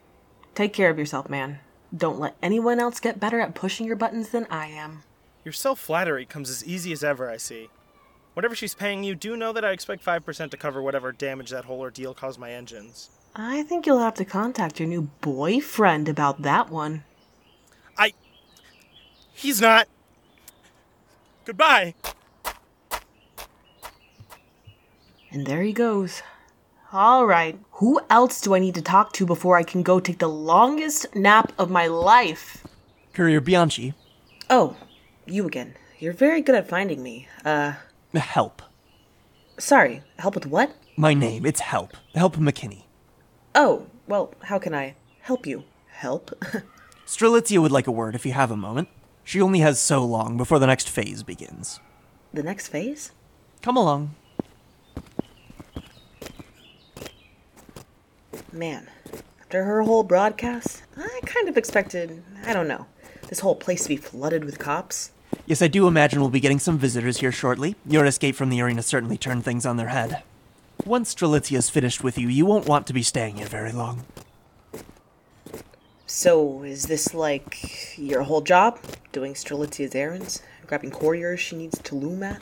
take 0.53 0.71
care 0.71 0.91
of 0.91 0.99
yourself, 0.99 1.31
man. 1.31 1.57
Don't 1.95 2.19
let 2.19 2.35
anyone 2.43 2.79
else 2.79 2.99
get 2.99 3.19
better 3.19 3.39
at 3.39 3.55
pushing 3.55 3.87
your 3.87 3.95
buttons 3.95 4.29
than 4.29 4.45
I 4.51 4.67
am. 4.67 5.01
Your 5.43 5.51
self 5.51 5.79
flattery 5.79 6.27
comes 6.27 6.51
as 6.51 6.63
easy 6.63 6.91
as 6.91 7.03
ever, 7.03 7.27
I 7.27 7.37
see. 7.37 7.69
Whatever 8.35 8.53
she's 8.53 8.75
paying 8.75 9.03
you, 9.03 9.15
do 9.15 9.35
know 9.35 9.51
that 9.51 9.65
I 9.65 9.71
expect 9.71 10.05
5% 10.05 10.51
to 10.51 10.57
cover 10.57 10.79
whatever 10.79 11.11
damage 11.11 11.49
that 11.49 11.65
whole 11.65 11.79
ordeal 11.79 12.13
caused 12.13 12.39
my 12.39 12.51
engines. 12.51 13.09
I 13.35 13.63
think 13.63 13.87
you'll 13.87 13.97
have 13.97 14.13
to 14.15 14.25
contact 14.25 14.79
your 14.79 14.87
new 14.87 15.09
boyfriend 15.21 16.07
about 16.07 16.43
that 16.43 16.69
one. 16.69 17.03
I. 19.37 19.39
He's 19.39 19.61
not. 19.61 19.87
Goodbye. 21.45 21.93
And 25.31 25.45
there 25.45 25.61
he 25.61 25.73
goes. 25.73 26.23
All 26.93 27.25
right, 27.25 27.59
who 27.73 27.99
else 28.09 28.39
do 28.41 28.55
I 28.55 28.59
need 28.59 28.75
to 28.75 28.81
talk 28.81 29.11
to 29.13 29.25
before 29.25 29.57
I 29.57 29.63
can 29.63 29.83
go 29.83 29.99
take 29.99 30.19
the 30.19 30.29
longest 30.29 31.13
nap 31.15 31.51
of 31.59 31.69
my 31.69 31.87
life? 31.87 32.65
Courier 33.13 33.41
Bianchi. 33.41 33.93
Oh, 34.49 34.77
you 35.25 35.45
again. 35.45 35.75
You're 35.99 36.13
very 36.13 36.41
good 36.41 36.55
at 36.55 36.69
finding 36.69 37.03
me. 37.03 37.27
Uh, 37.43 37.73
Help. 38.15 38.61
sorry, 39.59 40.01
help 40.17 40.35
with 40.35 40.45
what? 40.45 40.71
My 40.95 41.13
name, 41.13 41.45
it's 41.45 41.59
Help. 41.59 41.93
Help 42.15 42.37
McKinney. 42.37 42.83
Oh, 43.53 43.87
well, 44.07 44.33
how 44.43 44.57
can 44.57 44.73
I 44.73 44.95
help 45.21 45.45
you? 45.45 45.65
Help? 45.89 46.31
Strelitzia 47.05 47.61
would 47.61 47.71
like 47.71 47.87
a 47.87 47.91
word 47.91 48.15
if 48.15 48.25
you 48.25 48.31
have 48.31 48.49
a 48.49 48.57
moment. 48.57 48.87
She 49.27 49.41
only 49.41 49.59
has 49.59 49.77
so 49.77 50.05
long 50.05 50.37
before 50.37 50.57
the 50.57 50.67
next 50.67 50.87
phase 50.87 51.21
begins. 51.21 51.81
the 52.33 52.41
next 52.41 52.69
phase? 52.69 53.11
Come 53.61 53.75
along. 53.75 54.15
Man, 58.53 58.87
after 59.41 59.65
her 59.65 59.81
whole 59.81 60.03
broadcast, 60.03 60.83
I 60.95 61.19
kind 61.25 61.49
of 61.49 61.57
expected, 61.57 62.23
I 62.45 62.53
don't 62.53 62.69
know, 62.69 62.85
this 63.27 63.41
whole 63.41 63.55
place 63.55 63.83
to 63.83 63.89
be 63.89 63.97
flooded 63.97 64.45
with 64.45 64.59
cops. 64.59 65.11
Yes, 65.45 65.61
I 65.61 65.67
do 65.67 65.89
imagine 65.89 66.21
we'll 66.21 66.29
be 66.29 66.39
getting 66.39 66.57
some 66.57 66.77
visitors 66.77 67.17
here 67.17 67.33
shortly. 67.33 67.75
Your 67.85 68.05
escape 68.05 68.37
from 68.37 68.47
the 68.47 68.61
arena 68.61 68.81
certainly 68.81 69.17
turned 69.17 69.43
things 69.43 69.65
on 69.65 69.75
their 69.75 69.89
head. 69.89 70.23
Once 70.85 71.13
Strelitzia's 71.13 71.69
finished 71.69 72.01
with 72.01 72.17
you, 72.17 72.29
you 72.29 72.45
won't 72.45 72.65
want 72.65 72.87
to 72.87 72.93
be 72.93 73.03
staying 73.03 73.35
here 73.35 73.47
very 73.47 73.73
long. 73.73 74.05
So, 76.09 76.63
is 76.63 76.83
this 76.83 77.13
like 77.13 77.97
your 77.97 78.23
whole 78.23 78.39
job? 78.39 78.79
Doing 79.11 79.33
Strelitzia's 79.33 79.93
errands? 79.93 80.41
Grabbing 80.65 80.89
couriers 80.89 81.41
she 81.41 81.57
needs 81.57 81.77
to 81.79 81.95
loom 81.95 82.23
at? 82.23 82.41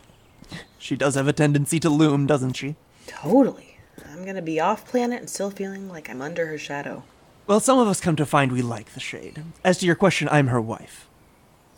She 0.77 0.95
does 0.95 1.15
have 1.15 1.27
a 1.27 1.33
tendency 1.33 1.79
to 1.79 1.89
loom, 1.89 2.27
doesn't 2.27 2.53
she? 2.53 2.75
Totally. 3.07 3.79
I'm 4.07 4.23
gonna 4.23 4.43
be 4.43 4.59
off 4.59 4.85
planet 4.85 5.19
and 5.19 5.29
still 5.29 5.49
feeling 5.49 5.89
like 5.89 6.11
I'm 6.11 6.21
under 6.21 6.45
her 6.45 6.59
shadow. 6.59 7.03
Well, 7.47 7.59
some 7.59 7.79
of 7.79 7.87
us 7.87 7.99
come 7.99 8.15
to 8.17 8.25
find 8.25 8.51
we 8.51 8.61
like 8.61 8.93
the 8.93 8.99
shade. 8.99 9.43
As 9.63 9.79
to 9.79 9.87
your 9.87 9.95
question, 9.95 10.29
I'm 10.31 10.47
her 10.47 10.61
wife. 10.61 11.07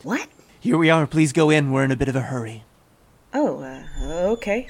What? 0.04 0.28
Here 0.60 0.78
we 0.78 0.90
are, 0.90 1.08
please 1.08 1.32
go 1.32 1.50
in, 1.50 1.72
we're 1.72 1.86
in 1.86 1.92
a 1.92 1.96
bit 1.96 2.10
of 2.10 2.18
a 2.18 2.22
hurry. 2.22 2.66
Oh, 3.34 3.60
uh, 3.62 3.84
okay. 4.32 4.68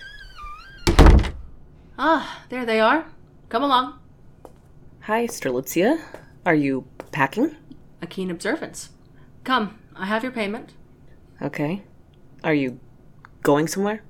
Ah, 1.97 2.43
there 2.49 2.65
they 2.65 2.79
are. 2.79 3.07
Come 3.49 3.63
along. 3.63 3.97
Hi, 5.01 5.25
Strelitzia. 5.25 5.99
Are 6.45 6.55
you 6.55 6.85
packing? 7.17 7.55
A 7.99 8.05
keen 8.05 8.29
observance. 8.29 8.89
Come, 9.43 9.79
I 9.95 10.05
have 10.05 10.21
your 10.21 10.31
payment. 10.31 10.73
Okay. 11.41 11.81
Are 12.43 12.53
you 12.53 12.79
going 13.41 13.67
somewhere? 13.67 14.03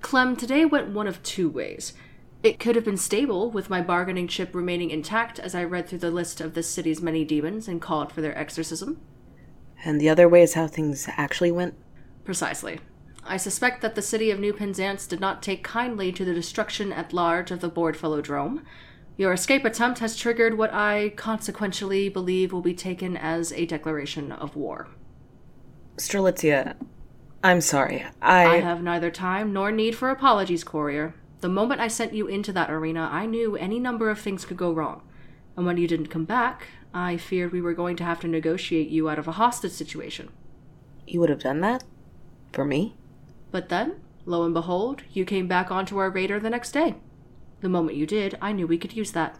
Clem, 0.00 0.34
today 0.34 0.64
went 0.64 0.88
one 0.88 1.06
of 1.06 1.22
two 1.22 1.50
ways. 1.50 1.92
It 2.42 2.58
could 2.58 2.76
have 2.76 2.84
been 2.86 2.96
stable, 2.96 3.50
with 3.50 3.68
my 3.68 3.82
bargaining 3.82 4.26
chip 4.26 4.54
remaining 4.54 4.88
intact 4.88 5.38
as 5.38 5.54
I 5.54 5.64
read 5.64 5.86
through 5.86 5.98
the 5.98 6.10
list 6.10 6.40
of 6.40 6.54
this 6.54 6.70
city's 6.70 7.02
many 7.02 7.26
demons 7.26 7.68
and 7.68 7.78
called 7.78 8.10
for 8.10 8.22
their 8.22 8.38
exorcism. 8.38 9.02
And 9.84 10.00
the 10.00 10.08
other 10.08 10.30
way 10.30 10.40
is 10.40 10.54
how 10.54 10.66
things 10.66 11.10
actually 11.18 11.52
went? 11.52 11.74
Precisely. 12.24 12.80
I 13.22 13.36
suspect 13.36 13.82
that 13.82 13.96
the 13.96 14.00
city 14.00 14.30
of 14.30 14.40
New 14.40 14.54
Penzance 14.54 15.06
did 15.06 15.20
not 15.20 15.42
take 15.42 15.62
kindly 15.62 16.10
to 16.12 16.24
the 16.24 16.32
destruction 16.32 16.90
at 16.90 17.12
large 17.12 17.50
of 17.50 17.60
the 17.60 17.70
Boardfellowdrome. 17.70 18.62
Your 19.18 19.32
escape 19.32 19.64
attempt 19.64 19.98
has 19.98 20.16
triggered 20.16 20.56
what 20.56 20.72
I 20.72 21.12
consequentially 21.16 22.08
believe 22.08 22.52
will 22.52 22.62
be 22.62 22.72
taken 22.72 23.16
as 23.16 23.52
a 23.52 23.66
declaration 23.66 24.30
of 24.30 24.54
war. 24.54 24.86
Strelitzia, 25.96 26.76
I'm 27.42 27.60
sorry. 27.60 28.06
I. 28.22 28.46
I 28.46 28.56
have 28.60 28.80
neither 28.80 29.10
time 29.10 29.52
nor 29.52 29.72
need 29.72 29.96
for 29.96 30.10
apologies, 30.10 30.62
Courier. 30.62 31.16
The 31.40 31.48
moment 31.48 31.80
I 31.80 31.88
sent 31.88 32.14
you 32.14 32.28
into 32.28 32.52
that 32.52 32.70
arena, 32.70 33.08
I 33.10 33.26
knew 33.26 33.56
any 33.56 33.80
number 33.80 34.08
of 34.08 34.20
things 34.20 34.44
could 34.44 34.56
go 34.56 34.72
wrong. 34.72 35.02
And 35.56 35.66
when 35.66 35.78
you 35.78 35.88
didn't 35.88 36.06
come 36.06 36.24
back, 36.24 36.68
I 36.94 37.16
feared 37.16 37.50
we 37.50 37.60
were 37.60 37.74
going 37.74 37.96
to 37.96 38.04
have 38.04 38.20
to 38.20 38.28
negotiate 38.28 38.88
you 38.88 39.08
out 39.08 39.18
of 39.18 39.26
a 39.26 39.32
hostage 39.32 39.72
situation. 39.72 40.30
You 41.08 41.18
would 41.18 41.30
have 41.30 41.42
done 41.42 41.60
that? 41.62 41.82
For 42.52 42.64
me? 42.64 42.96
But 43.50 43.68
then, 43.68 43.96
lo 44.26 44.44
and 44.44 44.54
behold, 44.54 45.02
you 45.12 45.24
came 45.24 45.48
back 45.48 45.72
onto 45.72 45.98
our 45.98 46.08
radar 46.08 46.38
the 46.38 46.50
next 46.50 46.70
day. 46.70 46.94
The 47.60 47.68
moment 47.68 47.96
you 47.96 48.06
did, 48.06 48.38
I 48.40 48.52
knew 48.52 48.66
we 48.66 48.78
could 48.78 48.96
use 48.96 49.12
that. 49.12 49.38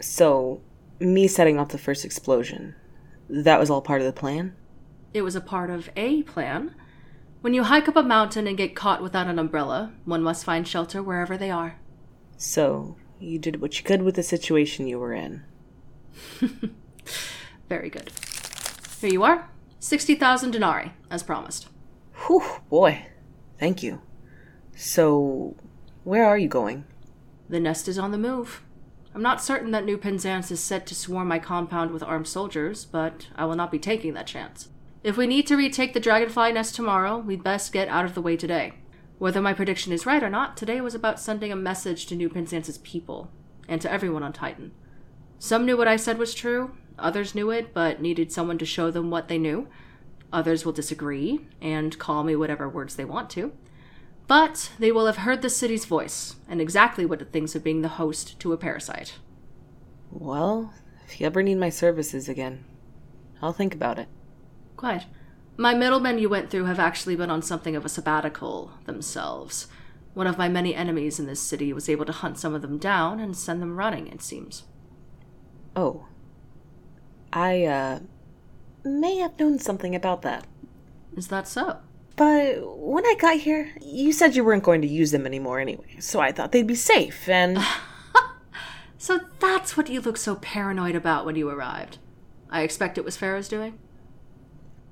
So, 0.00 0.62
me 1.00 1.28
setting 1.28 1.58
off 1.58 1.68
the 1.68 1.78
first 1.78 2.04
explosion, 2.04 2.74
that 3.28 3.60
was 3.60 3.70
all 3.70 3.82
part 3.82 4.00
of 4.00 4.06
the 4.06 4.12
plan? 4.12 4.56
It 5.12 5.22
was 5.22 5.36
a 5.36 5.40
part 5.40 5.70
of 5.70 5.90
a 5.96 6.22
plan. 6.22 6.74
When 7.40 7.54
you 7.54 7.64
hike 7.64 7.88
up 7.88 7.96
a 7.96 8.02
mountain 8.02 8.46
and 8.46 8.56
get 8.56 8.74
caught 8.74 9.02
without 9.02 9.26
an 9.26 9.38
umbrella, 9.38 9.92
one 10.04 10.22
must 10.22 10.44
find 10.44 10.66
shelter 10.66 11.02
wherever 11.02 11.36
they 11.36 11.50
are. 11.50 11.78
So, 12.36 12.96
you 13.20 13.38
did 13.38 13.60
what 13.60 13.78
you 13.78 13.84
could 13.84 14.02
with 14.02 14.16
the 14.16 14.22
situation 14.22 14.86
you 14.86 14.98
were 14.98 15.12
in. 15.12 15.42
Very 17.68 17.90
good. 17.90 18.10
Here 19.00 19.10
you 19.10 19.22
are 19.22 19.50
60,000 19.80 20.50
denarii, 20.50 20.92
as 21.10 21.22
promised. 21.22 21.68
Whew, 22.26 22.42
boy. 22.68 23.06
Thank 23.58 23.82
you. 23.82 24.00
So, 24.74 25.56
where 26.04 26.24
are 26.24 26.38
you 26.38 26.48
going? 26.48 26.84
The 27.48 27.60
nest 27.60 27.88
is 27.88 27.98
on 27.98 28.12
the 28.12 28.18
move. 28.18 28.62
I'm 29.14 29.22
not 29.22 29.42
certain 29.42 29.70
that 29.70 29.84
New 29.84 29.96
Penzance 29.96 30.50
is 30.50 30.60
set 30.60 30.86
to 30.86 30.94
swarm 30.94 31.28
my 31.28 31.38
compound 31.38 31.90
with 31.90 32.02
armed 32.02 32.28
soldiers, 32.28 32.84
but 32.84 33.28
I 33.34 33.46
will 33.46 33.56
not 33.56 33.70
be 33.70 33.78
taking 33.78 34.12
that 34.14 34.26
chance. 34.26 34.68
If 35.02 35.16
we 35.16 35.26
need 35.26 35.46
to 35.46 35.56
retake 35.56 35.94
the 35.94 36.00
dragonfly 36.00 36.52
nest 36.52 36.74
tomorrow, 36.74 37.16
we'd 37.16 37.42
best 37.42 37.72
get 37.72 37.88
out 37.88 38.04
of 38.04 38.14
the 38.14 38.20
way 38.20 38.36
today. 38.36 38.74
Whether 39.18 39.40
my 39.40 39.54
prediction 39.54 39.92
is 39.92 40.04
right 40.04 40.22
or 40.22 40.28
not, 40.28 40.56
today 40.56 40.80
was 40.80 40.94
about 40.94 41.18
sending 41.18 41.50
a 41.50 41.56
message 41.56 42.06
to 42.06 42.14
New 42.14 42.28
Penzance's 42.28 42.78
people, 42.78 43.30
and 43.66 43.80
to 43.80 43.90
everyone 43.90 44.22
on 44.22 44.32
Titan. 44.32 44.72
Some 45.38 45.64
knew 45.64 45.76
what 45.76 45.88
I 45.88 45.96
said 45.96 46.18
was 46.18 46.34
true, 46.34 46.72
others 46.98 47.34
knew 47.34 47.50
it, 47.50 47.72
but 47.72 48.02
needed 48.02 48.30
someone 48.30 48.58
to 48.58 48.66
show 48.66 48.90
them 48.90 49.10
what 49.10 49.28
they 49.28 49.38
knew. 49.38 49.68
Others 50.32 50.64
will 50.64 50.72
disagree, 50.72 51.40
and 51.62 51.98
call 51.98 52.24
me 52.24 52.36
whatever 52.36 52.68
words 52.68 52.96
they 52.96 53.04
want 53.04 53.30
to. 53.30 53.52
But 54.28 54.70
they 54.78 54.92
will 54.92 55.06
have 55.06 55.16
heard 55.16 55.40
the 55.40 55.50
city's 55.50 55.86
voice, 55.86 56.36
and 56.48 56.60
exactly 56.60 57.06
what 57.06 57.22
it 57.22 57.32
thinks 57.32 57.54
of 57.54 57.64
being 57.64 57.80
the 57.80 57.88
host 57.88 58.38
to 58.40 58.52
a 58.52 58.58
parasite. 58.58 59.14
Well, 60.10 60.74
if 61.06 61.18
you 61.18 61.26
ever 61.26 61.42
need 61.42 61.56
my 61.56 61.70
services 61.70 62.28
again, 62.28 62.64
I'll 63.40 63.54
think 63.54 63.74
about 63.74 63.98
it. 63.98 64.08
Quite. 64.76 65.06
My 65.56 65.74
middlemen 65.74 66.18
you 66.18 66.28
went 66.28 66.50
through 66.50 66.66
have 66.66 66.78
actually 66.78 67.16
been 67.16 67.30
on 67.30 67.40
something 67.40 67.74
of 67.74 67.86
a 67.86 67.88
sabbatical 67.88 68.72
themselves. 68.84 69.66
One 70.12 70.26
of 70.26 70.38
my 70.38 70.48
many 70.48 70.74
enemies 70.74 71.18
in 71.18 71.26
this 71.26 71.40
city 71.40 71.72
was 71.72 71.88
able 71.88 72.04
to 72.04 72.12
hunt 72.12 72.38
some 72.38 72.54
of 72.54 72.60
them 72.60 72.76
down 72.76 73.20
and 73.20 73.34
send 73.34 73.62
them 73.62 73.76
running, 73.76 74.08
it 74.08 74.20
seems. 74.20 74.64
Oh. 75.74 76.06
I, 77.32 77.64
uh, 77.64 78.00
may 78.84 79.16
have 79.16 79.38
known 79.38 79.58
something 79.58 79.94
about 79.94 80.22
that. 80.22 80.46
Is 81.16 81.28
that 81.28 81.48
so? 81.48 81.78
But 82.18 82.76
when 82.76 83.06
I 83.06 83.14
got 83.14 83.36
here, 83.36 83.70
you 83.80 84.12
said 84.12 84.34
you 84.34 84.42
weren't 84.42 84.64
going 84.64 84.82
to 84.82 84.88
use 84.88 85.12
them 85.12 85.24
anymore 85.24 85.60
anyway, 85.60 86.00
so 86.00 86.18
I 86.18 86.32
thought 86.32 86.50
they'd 86.50 86.66
be 86.66 86.74
safe, 86.74 87.28
and. 87.28 87.60
so 88.98 89.20
that's 89.38 89.76
what 89.76 89.88
you 89.88 90.00
looked 90.00 90.18
so 90.18 90.34
paranoid 90.34 90.96
about 90.96 91.24
when 91.24 91.36
you 91.36 91.48
arrived. 91.48 91.98
I 92.50 92.62
expect 92.62 92.98
it 92.98 93.04
was 93.04 93.16
Farah's 93.16 93.46
doing? 93.48 93.78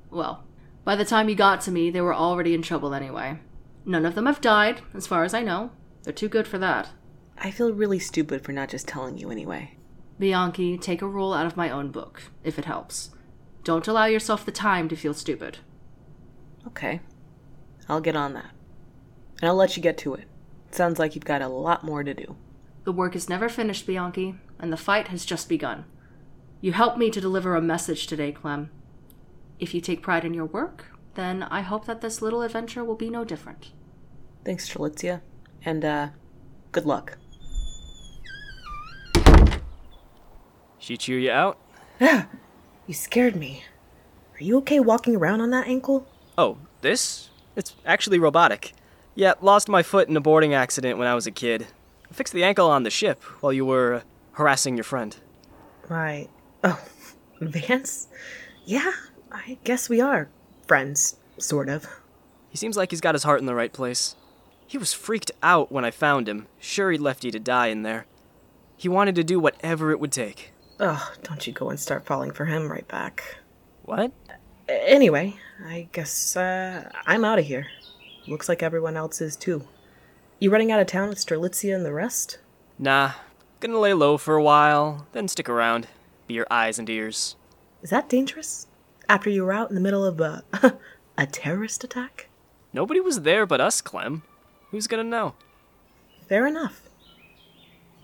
Well, 0.08 0.44
by 0.84 0.94
the 0.94 1.04
time 1.04 1.28
you 1.28 1.34
got 1.34 1.60
to 1.62 1.72
me, 1.72 1.90
they 1.90 2.00
were 2.00 2.14
already 2.14 2.54
in 2.54 2.62
trouble 2.62 2.94
anyway. 2.94 3.40
None 3.84 4.06
of 4.06 4.14
them 4.14 4.26
have 4.26 4.40
died, 4.40 4.82
as 4.94 5.08
far 5.08 5.24
as 5.24 5.34
I 5.34 5.42
know. 5.42 5.72
They're 6.04 6.12
too 6.12 6.28
good 6.28 6.46
for 6.46 6.58
that. 6.58 6.90
I 7.36 7.50
feel 7.50 7.72
really 7.72 7.98
stupid 7.98 8.44
for 8.44 8.52
not 8.52 8.68
just 8.68 8.86
telling 8.86 9.18
you 9.18 9.32
anyway. 9.32 9.76
Bianchi, 10.20 10.78
take 10.78 11.02
a 11.02 11.08
roll 11.08 11.34
out 11.34 11.46
of 11.46 11.56
my 11.56 11.70
own 11.70 11.90
book, 11.90 12.22
if 12.44 12.56
it 12.56 12.66
helps. 12.66 13.10
Don't 13.64 13.88
allow 13.88 14.04
yourself 14.04 14.46
the 14.46 14.52
time 14.52 14.88
to 14.88 14.96
feel 14.96 15.12
stupid. 15.12 15.58
Okay. 16.68 17.00
I'll 17.88 18.00
get 18.00 18.16
on 18.16 18.34
that. 18.34 18.50
And 19.40 19.48
I'll 19.48 19.56
let 19.56 19.76
you 19.76 19.82
get 19.82 19.98
to 19.98 20.14
it. 20.14 20.26
Sounds 20.70 20.98
like 20.98 21.14
you've 21.14 21.24
got 21.24 21.42
a 21.42 21.48
lot 21.48 21.84
more 21.84 22.02
to 22.02 22.14
do. 22.14 22.36
The 22.84 22.92
work 22.92 23.16
is 23.16 23.28
never 23.28 23.48
finished, 23.48 23.86
Bianchi, 23.86 24.36
and 24.58 24.72
the 24.72 24.76
fight 24.76 25.08
has 25.08 25.24
just 25.24 25.48
begun. 25.48 25.84
You 26.60 26.72
helped 26.72 26.98
me 26.98 27.10
to 27.10 27.20
deliver 27.20 27.54
a 27.54 27.62
message 27.62 28.06
today, 28.06 28.32
Clem. 28.32 28.70
If 29.58 29.74
you 29.74 29.80
take 29.80 30.02
pride 30.02 30.24
in 30.24 30.34
your 30.34 30.44
work, 30.46 30.86
then 31.14 31.42
I 31.44 31.62
hope 31.62 31.86
that 31.86 32.00
this 32.00 32.20
little 32.20 32.42
adventure 32.42 32.84
will 32.84 32.94
be 32.94 33.10
no 33.10 33.24
different. 33.24 33.72
Thanks, 34.44 34.68
Strelitzia. 34.68 35.20
And, 35.64 35.84
uh, 35.84 36.08
good 36.72 36.86
luck. 36.86 37.18
She 40.78 40.96
cheer 40.96 41.18
you 41.18 41.30
out? 41.30 41.58
Yeah. 41.98 42.26
You 42.86 42.94
scared 42.94 43.34
me. 43.34 43.64
Are 44.34 44.44
you 44.44 44.58
okay 44.58 44.78
walking 44.78 45.16
around 45.16 45.40
on 45.40 45.50
that 45.50 45.66
ankle? 45.66 46.06
Oh, 46.38 46.58
this? 46.82 47.30
It's 47.56 47.74
actually 47.84 48.18
robotic. 48.18 48.74
Yeah, 49.14 49.32
lost 49.40 49.68
my 49.68 49.82
foot 49.82 50.08
in 50.08 50.16
a 50.16 50.20
boarding 50.20 50.52
accident 50.52 50.98
when 50.98 51.08
I 51.08 51.14
was 51.14 51.26
a 51.26 51.30
kid. 51.30 51.66
I 52.10 52.14
fixed 52.14 52.34
the 52.34 52.44
ankle 52.44 52.70
on 52.70 52.82
the 52.82 52.90
ship 52.90 53.22
while 53.40 53.52
you 53.52 53.64
were 53.64 53.94
uh, 53.94 54.00
harassing 54.32 54.76
your 54.76 54.84
friend. 54.84 55.16
Right. 55.88 56.28
Oh, 56.62 56.80
Vance? 57.40 58.08
Yeah, 58.64 58.92
I 59.32 59.58
guess 59.64 59.88
we 59.88 60.00
are 60.00 60.28
friends, 60.66 61.16
sort 61.38 61.68
of. 61.68 61.86
He 62.50 62.56
seems 62.58 62.76
like 62.76 62.90
he's 62.90 63.00
got 63.00 63.14
his 63.14 63.22
heart 63.24 63.40
in 63.40 63.46
the 63.46 63.54
right 63.54 63.72
place. 63.72 64.16
He 64.66 64.78
was 64.78 64.92
freaked 64.92 65.30
out 65.42 65.70
when 65.72 65.84
I 65.84 65.90
found 65.90 66.28
him, 66.28 66.48
sure 66.58 66.90
he'd 66.90 67.00
left 67.00 67.24
you 67.24 67.30
to 67.30 67.38
die 67.38 67.68
in 67.68 67.82
there. 67.82 68.06
He 68.76 68.88
wanted 68.88 69.14
to 69.14 69.24
do 69.24 69.40
whatever 69.40 69.90
it 69.92 70.00
would 70.00 70.12
take. 70.12 70.52
Oh, 70.78 71.12
don't 71.22 71.46
you 71.46 71.52
go 71.52 71.70
and 71.70 71.80
start 71.80 72.04
falling 72.04 72.32
for 72.32 72.44
him 72.44 72.70
right 72.70 72.86
back. 72.86 73.38
What? 73.84 74.12
Anyway, 74.68 75.36
I 75.64 75.88
guess 75.92 76.36
uh, 76.36 76.90
I'm 77.06 77.24
out 77.24 77.38
of 77.38 77.44
here. 77.44 77.66
Looks 78.26 78.48
like 78.48 78.62
everyone 78.62 78.96
else 78.96 79.20
is 79.20 79.36
too. 79.36 79.66
You 80.40 80.50
running 80.50 80.72
out 80.72 80.80
of 80.80 80.86
town 80.86 81.08
with 81.08 81.18
Strelitzia 81.18 81.74
and 81.74 81.84
the 81.84 81.92
rest? 81.92 82.38
Nah, 82.78 83.12
gonna 83.60 83.78
lay 83.78 83.94
low 83.94 84.16
for 84.18 84.34
a 84.34 84.42
while, 84.42 85.06
then 85.12 85.28
stick 85.28 85.48
around. 85.48 85.86
Be 86.26 86.34
your 86.34 86.46
eyes 86.50 86.78
and 86.78 86.90
ears. 86.90 87.36
Is 87.82 87.90
that 87.90 88.08
dangerous? 88.08 88.66
After 89.08 89.30
you 89.30 89.44
were 89.44 89.52
out 89.52 89.68
in 89.68 89.76
the 89.76 89.80
middle 89.80 90.04
of 90.04 90.20
a 90.20 90.42
a 91.18 91.26
terrorist 91.26 91.84
attack? 91.84 92.28
Nobody 92.72 93.00
was 93.00 93.22
there 93.22 93.46
but 93.46 93.60
us, 93.60 93.80
Clem. 93.80 94.22
Who's 94.72 94.88
gonna 94.88 95.04
know? 95.04 95.34
Fair 96.28 96.46
enough. 96.46 96.82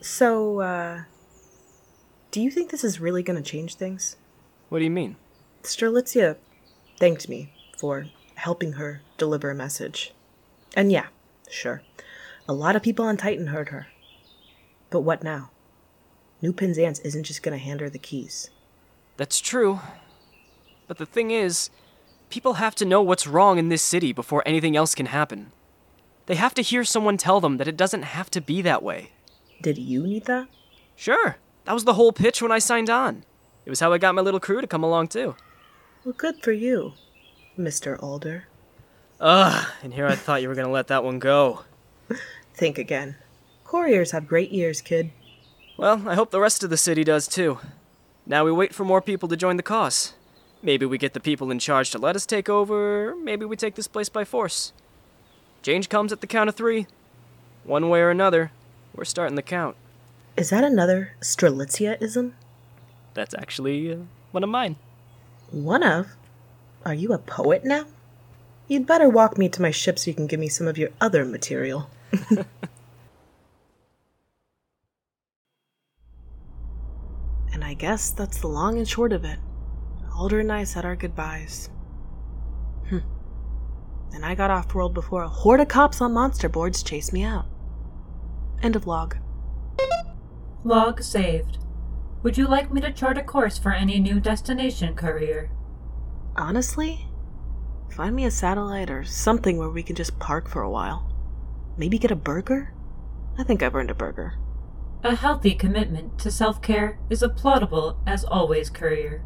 So, 0.00 0.60
uh, 0.60 1.02
do 2.30 2.40
you 2.40 2.50
think 2.50 2.70
this 2.70 2.84
is 2.84 3.00
really 3.00 3.24
gonna 3.24 3.42
change 3.42 3.74
things? 3.74 4.16
What 4.68 4.78
do 4.78 4.84
you 4.84 4.90
mean? 4.90 5.16
Strelitzia 5.64 6.36
thanked 7.03 7.28
me 7.28 7.53
for 7.76 8.07
helping 8.36 8.74
her 8.74 9.00
deliver 9.18 9.50
a 9.50 9.57
message. 9.57 10.14
And 10.76 10.92
yeah, 10.92 11.07
sure, 11.50 11.82
a 12.48 12.53
lot 12.53 12.76
of 12.76 12.82
people 12.84 13.05
on 13.05 13.16
Titan 13.16 13.48
heard 13.48 13.70
her. 13.70 13.88
But 14.88 15.00
what 15.00 15.24
now? 15.24 15.50
New 16.40 16.53
Penzance 16.53 17.00
isn't 17.00 17.24
just 17.24 17.42
gonna 17.42 17.59
hand 17.59 17.80
her 17.80 17.90
the 17.90 17.98
keys. 17.98 18.50
That's 19.16 19.40
true. 19.40 19.80
But 20.86 20.98
the 20.98 21.05
thing 21.05 21.32
is, 21.32 21.70
people 22.30 22.53
have 22.53 22.76
to 22.76 22.84
know 22.84 23.03
what's 23.03 23.26
wrong 23.26 23.59
in 23.59 23.68
this 23.68 23.82
city 23.82 24.12
before 24.12 24.44
anything 24.46 24.76
else 24.76 24.94
can 24.94 25.07
happen. 25.07 25.50
They 26.26 26.36
have 26.36 26.55
to 26.55 26.62
hear 26.62 26.84
someone 26.84 27.16
tell 27.16 27.40
them 27.40 27.57
that 27.57 27.66
it 27.66 27.76
doesn't 27.76 28.03
have 28.03 28.30
to 28.30 28.40
be 28.40 28.62
that 28.62 28.80
way. 28.80 29.11
Did 29.61 29.76
you 29.76 30.07
need 30.07 30.26
that? 30.26 30.46
Sure. 30.94 31.38
That 31.64 31.74
was 31.74 31.82
the 31.82 31.94
whole 31.94 32.12
pitch 32.12 32.40
when 32.40 32.53
I 32.53 32.61
signed 32.61 32.90
on. 32.90 33.24
It 33.66 33.70
was 33.70 33.80
how 33.80 33.92
I 33.92 33.98
got 33.98 34.14
my 34.14 34.22
little 34.22 34.38
crew 34.38 34.61
to 34.61 34.68
come 34.68 34.84
along 34.84 35.09
too. 35.09 35.34
Well, 36.05 36.14
good 36.16 36.42
for 36.42 36.50
you, 36.50 36.94
Mr. 37.57 38.03
Alder. 38.03 38.44
Ugh, 39.20 39.66
and 39.84 39.94
here 39.94 40.07
I 40.07 40.16
thought 40.16 40.42
you 40.42 40.48
were 40.48 40.55
gonna 40.57 40.70
let 40.70 40.88
that 40.88 41.05
one 41.05 41.20
go. 41.20 41.62
Think 42.55 42.76
again. 42.76 43.14
Couriers 43.64 44.11
have 44.11 44.26
great 44.26 44.53
ears, 44.53 44.80
kid. 44.80 45.12
Well, 45.76 46.09
I 46.09 46.16
hope 46.16 46.32
the 46.32 46.40
rest 46.40 46.64
of 46.64 46.70
the 46.70 46.76
city 46.76 47.05
does 47.05 47.28
too. 47.28 47.61
Now 48.26 48.44
we 48.44 48.50
wait 48.50 48.74
for 48.74 48.84
more 48.84 49.00
people 49.00 49.28
to 49.28 49.36
join 49.36 49.57
the 49.57 49.62
cause. 49.62 50.14
Maybe 50.61 50.86
we 50.86 50.98
get 50.98 51.14
the 51.14 51.20
people 51.20 51.53
in 51.53 51.61
charge 51.61 51.90
to 51.92 51.98
let 51.98 52.16
us 52.16 52.26
take 52.26 52.48
over, 52.48 53.14
maybe 53.14 53.44
we 53.44 53.57
take 53.57 53.76
this 53.76 53.88
place 53.88 54.09
by 54.09 54.24
force. 54.24 54.72
Change 55.62 55.88
comes 55.88 56.12
at 56.12 56.20
the 56.20 56.26
count 56.26 56.48
of 56.48 56.57
three. 56.57 56.88
One 57.62 57.88
way 57.88 58.00
or 58.00 58.11
another, 58.11 58.50
we're 58.92 59.05
starting 59.05 59.36
the 59.36 59.42
count. 59.42 59.76
Is 60.36 60.50
that 60.50 60.64
another 60.64 61.12
Strelitzia-ism? 61.20 62.34
That's 63.14 63.34
actually 63.34 63.92
uh, 63.92 63.98
one 64.32 64.42
of 64.42 64.50
mine. 64.50 64.76
One 65.53 65.82
of? 65.82 66.09
Are 66.84 66.94
you 66.94 67.12
a 67.12 67.18
poet 67.18 67.62
now? 67.62 67.84
You'd 68.68 68.86
better 68.86 69.09
walk 69.09 69.36
me 69.36 69.50
to 69.50 69.61
my 69.61 69.70
ship 69.70 69.98
so 69.98 70.11
you 70.11 70.14
can 70.14 70.26
give 70.26 70.40
me 70.40 70.48
some 70.48 70.66
of 70.66 70.78
your 70.78 70.88
other 70.98 71.26
material. 71.26 71.90
and 77.53 77.62
I 77.62 77.74
guess 77.74 78.11
that's 78.11 78.38
the 78.38 78.46
long 78.46 78.78
and 78.78 78.88
short 78.88 79.12
of 79.12 79.26
it. 79.26 79.38
Alder 80.16 80.40
and 80.40 80.50
I 80.50 80.64
said 80.64 80.86
our 80.86 80.96
goodbyes. 80.96 81.68
Hmm. 82.88 82.98
And 84.14 84.24
I 84.24 84.34
got 84.34 84.50
off 84.50 84.74
world 84.74 84.94
before 84.94 85.22
a 85.22 85.28
horde 85.28 85.61
of 85.61 85.68
cops 85.68 86.00
on 86.00 86.14
monster 86.14 86.48
boards 86.48 86.82
chased 86.82 87.12
me 87.12 87.24
out. 87.24 87.44
End 88.62 88.74
of 88.74 88.86
log. 88.86 89.18
Log 90.64 91.03
saved. 91.03 91.59
Would 92.22 92.38
you 92.38 92.46
like 92.46 92.72
me 92.72 92.80
to 92.80 92.92
chart 92.92 93.18
a 93.18 93.22
course 93.22 93.58
for 93.58 93.72
any 93.72 93.98
new 93.98 94.20
destination, 94.20 94.94
courier? 94.94 95.50
Honestly, 96.36 97.08
find 97.90 98.14
me 98.14 98.24
a 98.24 98.30
satellite 98.30 98.90
or 98.90 99.04
something 99.04 99.58
where 99.58 99.68
we 99.68 99.82
can 99.82 99.96
just 99.96 100.18
park 100.20 100.48
for 100.48 100.62
a 100.62 100.70
while. 100.70 101.12
Maybe 101.76 101.98
get 101.98 102.12
a 102.12 102.16
burger? 102.16 102.72
I 103.38 103.42
think 103.42 103.62
I've 103.62 103.74
earned 103.74 103.90
a 103.90 103.94
burger. 103.94 104.34
A 105.02 105.16
healthy 105.16 105.54
commitment 105.54 106.16
to 106.20 106.30
self 106.30 106.62
care 106.62 107.00
is 107.10 107.22
applaudable 107.22 107.98
as 108.06 108.24
always, 108.24 108.70
courier. 108.70 109.24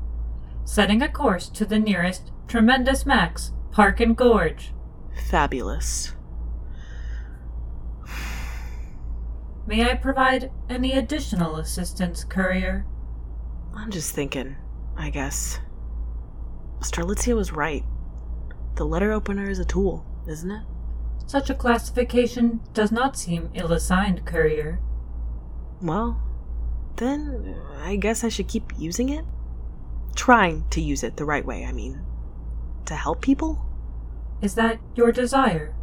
Setting 0.64 1.02
a 1.02 1.08
course 1.08 1.50
to 1.50 1.66
the 1.66 1.78
nearest 1.78 2.32
Tremendous 2.48 3.04
Max, 3.04 3.52
Park 3.72 4.00
and 4.00 4.16
Gorge. 4.16 4.72
Fabulous. 5.28 6.15
May 9.66 9.90
I 9.90 9.94
provide 9.94 10.52
any 10.70 10.92
additional 10.92 11.56
assistance, 11.56 12.22
courier? 12.22 12.86
I'm 13.74 13.90
just 13.90 14.14
thinking, 14.14 14.56
I 14.96 15.10
guess. 15.10 15.58
Strelitzia 16.80 17.34
was 17.34 17.52
right. 17.52 17.84
The 18.76 18.86
letter 18.86 19.12
opener 19.12 19.50
is 19.50 19.58
a 19.58 19.64
tool, 19.64 20.06
isn't 20.28 20.50
it? 20.50 20.62
Such 21.26 21.50
a 21.50 21.54
classification 21.54 22.60
does 22.72 22.92
not 22.92 23.16
seem 23.16 23.50
ill 23.54 23.72
assigned, 23.72 24.24
courier. 24.24 24.78
Well, 25.82 26.22
then 26.96 27.56
I 27.82 27.96
guess 27.96 28.22
I 28.22 28.28
should 28.28 28.48
keep 28.48 28.72
using 28.78 29.08
it? 29.08 29.24
Trying 30.14 30.68
to 30.70 30.80
use 30.80 31.02
it 31.02 31.16
the 31.16 31.24
right 31.24 31.44
way, 31.44 31.64
I 31.64 31.72
mean. 31.72 32.00
To 32.86 32.94
help 32.94 33.20
people? 33.20 33.66
Is 34.40 34.54
that 34.54 34.78
your 34.94 35.10
desire? 35.10 35.74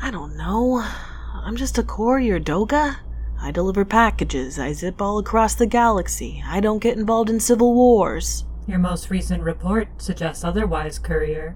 I 0.00 0.10
don't 0.10 0.36
know. 0.36 0.86
I'm 1.34 1.56
just 1.56 1.78
a 1.78 1.82
courier, 1.82 2.38
Doga. 2.38 2.98
I 3.46 3.52
deliver 3.52 3.84
packages. 3.84 4.58
I 4.58 4.72
zip 4.72 5.00
all 5.00 5.18
across 5.18 5.54
the 5.54 5.68
galaxy. 5.68 6.42
I 6.44 6.58
don't 6.58 6.80
get 6.82 6.98
involved 6.98 7.30
in 7.30 7.38
civil 7.38 7.74
wars. 7.74 8.44
Your 8.66 8.80
most 8.80 9.08
recent 9.08 9.40
report 9.44 9.86
suggests 10.02 10.42
otherwise, 10.42 10.98
courier. 10.98 11.54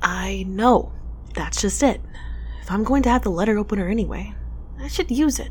I 0.00 0.44
know. 0.46 0.92
That's 1.34 1.60
just 1.60 1.82
it. 1.82 2.00
If 2.62 2.70
I'm 2.70 2.84
going 2.84 3.02
to 3.02 3.08
have 3.08 3.22
the 3.22 3.30
letter 3.30 3.58
opener 3.58 3.88
anyway, 3.88 4.32
I 4.78 4.86
should 4.86 5.10
use 5.10 5.40
it. 5.40 5.50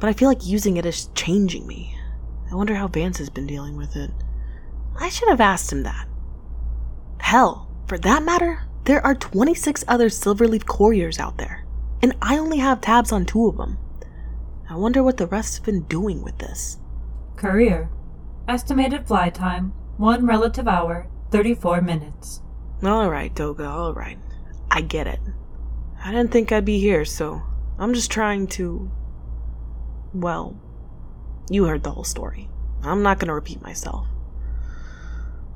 But 0.00 0.10
I 0.10 0.14
feel 0.14 0.28
like 0.28 0.44
using 0.44 0.78
it 0.78 0.84
is 0.84 1.08
changing 1.14 1.64
me. 1.68 1.96
I 2.50 2.56
wonder 2.56 2.74
how 2.74 2.88
Vance 2.88 3.18
has 3.18 3.30
been 3.30 3.46
dealing 3.46 3.76
with 3.76 3.94
it. 3.94 4.10
I 4.98 5.10
should 5.10 5.28
have 5.28 5.40
asked 5.40 5.70
him 5.70 5.84
that. 5.84 6.08
Hell, 7.20 7.70
for 7.86 7.98
that 7.98 8.24
matter, 8.24 8.64
there 8.82 9.06
are 9.06 9.14
26 9.14 9.84
other 9.86 10.08
Silverleaf 10.08 10.66
couriers 10.66 11.20
out 11.20 11.38
there, 11.38 11.64
and 12.02 12.16
I 12.20 12.36
only 12.36 12.58
have 12.58 12.80
tabs 12.80 13.12
on 13.12 13.24
two 13.24 13.46
of 13.46 13.58
them. 13.58 13.78
I 14.74 14.76
wonder 14.76 15.04
what 15.04 15.18
the 15.18 15.28
rest 15.28 15.54
have 15.54 15.64
been 15.64 15.82
doing 15.82 16.20
with 16.24 16.38
this. 16.38 16.78
Courier. 17.36 17.90
Estimated 18.48 19.06
fly 19.06 19.30
time 19.30 19.72
1 19.98 20.26
relative 20.26 20.66
hour, 20.66 21.06
34 21.30 21.80
minutes. 21.80 22.42
Alright, 22.82 23.36
Doga, 23.36 23.68
alright. 23.68 24.18
I 24.72 24.80
get 24.80 25.06
it. 25.06 25.20
I 26.04 26.10
didn't 26.10 26.32
think 26.32 26.50
I'd 26.50 26.64
be 26.64 26.80
here, 26.80 27.04
so 27.04 27.40
I'm 27.78 27.94
just 27.94 28.10
trying 28.10 28.48
to. 28.48 28.90
Well, 30.12 30.60
you 31.48 31.66
heard 31.66 31.84
the 31.84 31.92
whole 31.92 32.02
story. 32.02 32.50
I'm 32.82 33.04
not 33.04 33.20
gonna 33.20 33.32
repeat 33.32 33.62
myself. 33.62 34.08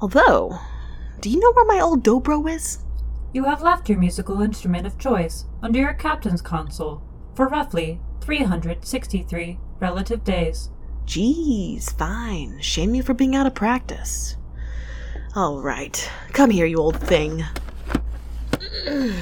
Although, 0.01 0.61
do 1.21 1.29
you 1.29 1.41
know 1.41 1.53
where 1.55 1.65
my 1.65 1.81
old 1.81 2.05
dobro 2.05 2.49
is? 2.49 2.85
You 3.33 3.47
have 3.47 3.63
left 3.63 3.89
your 3.89 3.99
musical 3.99 4.41
instrument 4.43 4.87
of 4.87 4.97
choice 4.97 5.47
under 5.61 5.81
your 5.81 5.95
captain's 5.95 6.41
console 6.41 7.03
for 7.35 7.49
roughly 7.49 8.01
363 8.21 9.59
relative 9.81 10.25
days. 10.25 10.71
Jeez, 11.07 11.97
fine. 11.97 12.61
Shame 12.61 12.95
you 12.95 13.03
for 13.03 13.15
being 13.15 13.35
out 13.35 13.47
of 13.47 13.55
practice. 13.55 14.37
All 15.35 15.61
right, 15.61 16.11
come 16.33 16.51
here, 16.51 16.67
you 16.67 16.79
old 16.79 17.01
thing. 17.01 17.45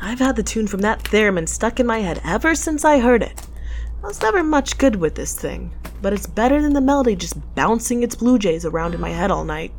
I've 0.00 0.20
had 0.20 0.36
the 0.36 0.42
tune 0.42 0.66
from 0.66 0.80
that 0.80 1.04
theremin 1.04 1.48
stuck 1.48 1.80
in 1.80 1.86
my 1.86 1.98
head 1.98 2.20
ever 2.24 2.54
since 2.54 2.84
I 2.84 2.98
heard 2.98 3.22
it. 3.22 3.46
I 4.02 4.06
was 4.06 4.22
never 4.22 4.44
much 4.44 4.78
good 4.78 4.96
with 4.96 5.16
this 5.16 5.38
thing, 5.38 5.74
but 6.00 6.12
it's 6.12 6.26
better 6.26 6.62
than 6.62 6.72
the 6.72 6.80
melody 6.80 7.16
just 7.16 7.36
bouncing 7.54 8.02
its 8.02 8.14
blue 8.14 8.38
jays 8.38 8.64
around 8.64 8.94
in 8.94 9.00
my 9.00 9.10
head 9.10 9.30
all 9.30 9.44
night. 9.44 9.72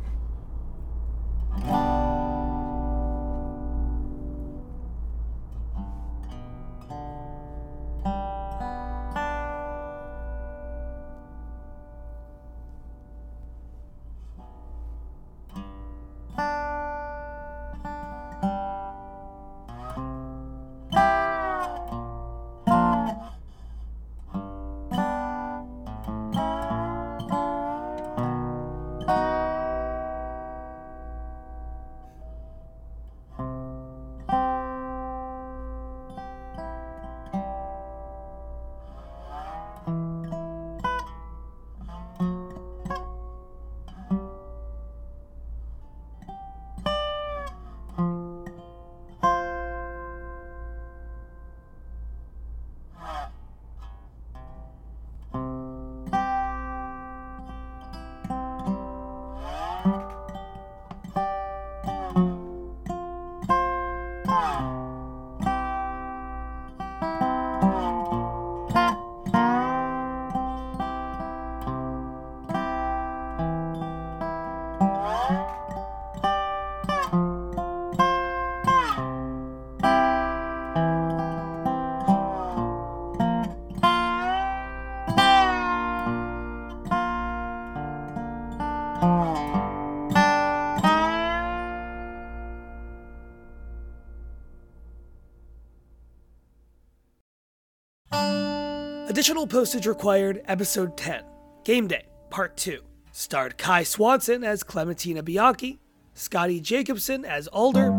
Additional 99.10 99.44
postage 99.44 99.88
required, 99.88 100.40
Episode 100.46 100.96
10, 100.96 101.24
Game 101.64 101.88
Day, 101.88 102.04
Part 102.30 102.56
2. 102.56 102.80
Starred 103.10 103.58
Kai 103.58 103.82
Swanson 103.82 104.44
as 104.44 104.62
Clementina 104.62 105.20
Bianchi, 105.20 105.80
Scotty 106.14 106.60
Jacobson 106.60 107.24
as 107.24 107.48
Alder, 107.48 107.90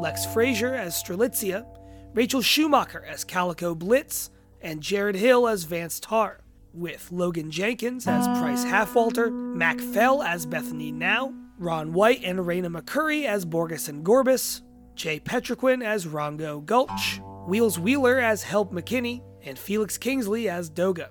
Lex 0.00 0.24
Fraser 0.24 0.74
as 0.74 0.94
Strelitzia, 0.94 1.66
Rachel 2.14 2.40
Schumacher 2.40 3.04
as 3.04 3.24
Calico 3.24 3.74
Blitz, 3.74 4.30
and 4.62 4.80
Jarrod 4.80 5.16
Hill 5.16 5.46
as 5.46 5.64
Vance 5.64 6.00
Tarr, 6.00 6.40
with 6.72 7.12
Logan 7.12 7.50
Jenkins 7.50 8.06
as 8.06 8.26
Pryce 8.38 8.64
Halfwalter, 8.64 9.30
Mac 9.30 9.78
Fell 9.78 10.22
as 10.22 10.46
Bethany 10.46 10.90
Now, 10.90 11.34
Ron 11.58 11.92
White 11.92 12.22
and 12.24 12.46
Reina 12.46 12.70
McCurry 12.70 13.26
as 13.26 13.44
Borgos 13.44 13.90
and 13.90 14.02
Gorbos, 14.02 14.62
Jay 14.94 15.20
Petrequin 15.20 15.84
as 15.84 16.06
Rongo 16.06 16.64
Gulch, 16.64 17.20
Wheels 17.46 17.78
Wheeler 17.78 18.18
as 18.18 18.42
Help 18.42 18.72
McKinney, 18.72 19.20
and 19.44 19.58
Felix 19.58 19.98
Kingsley 19.98 20.48
as 20.48 20.70
Doga. 20.70 21.08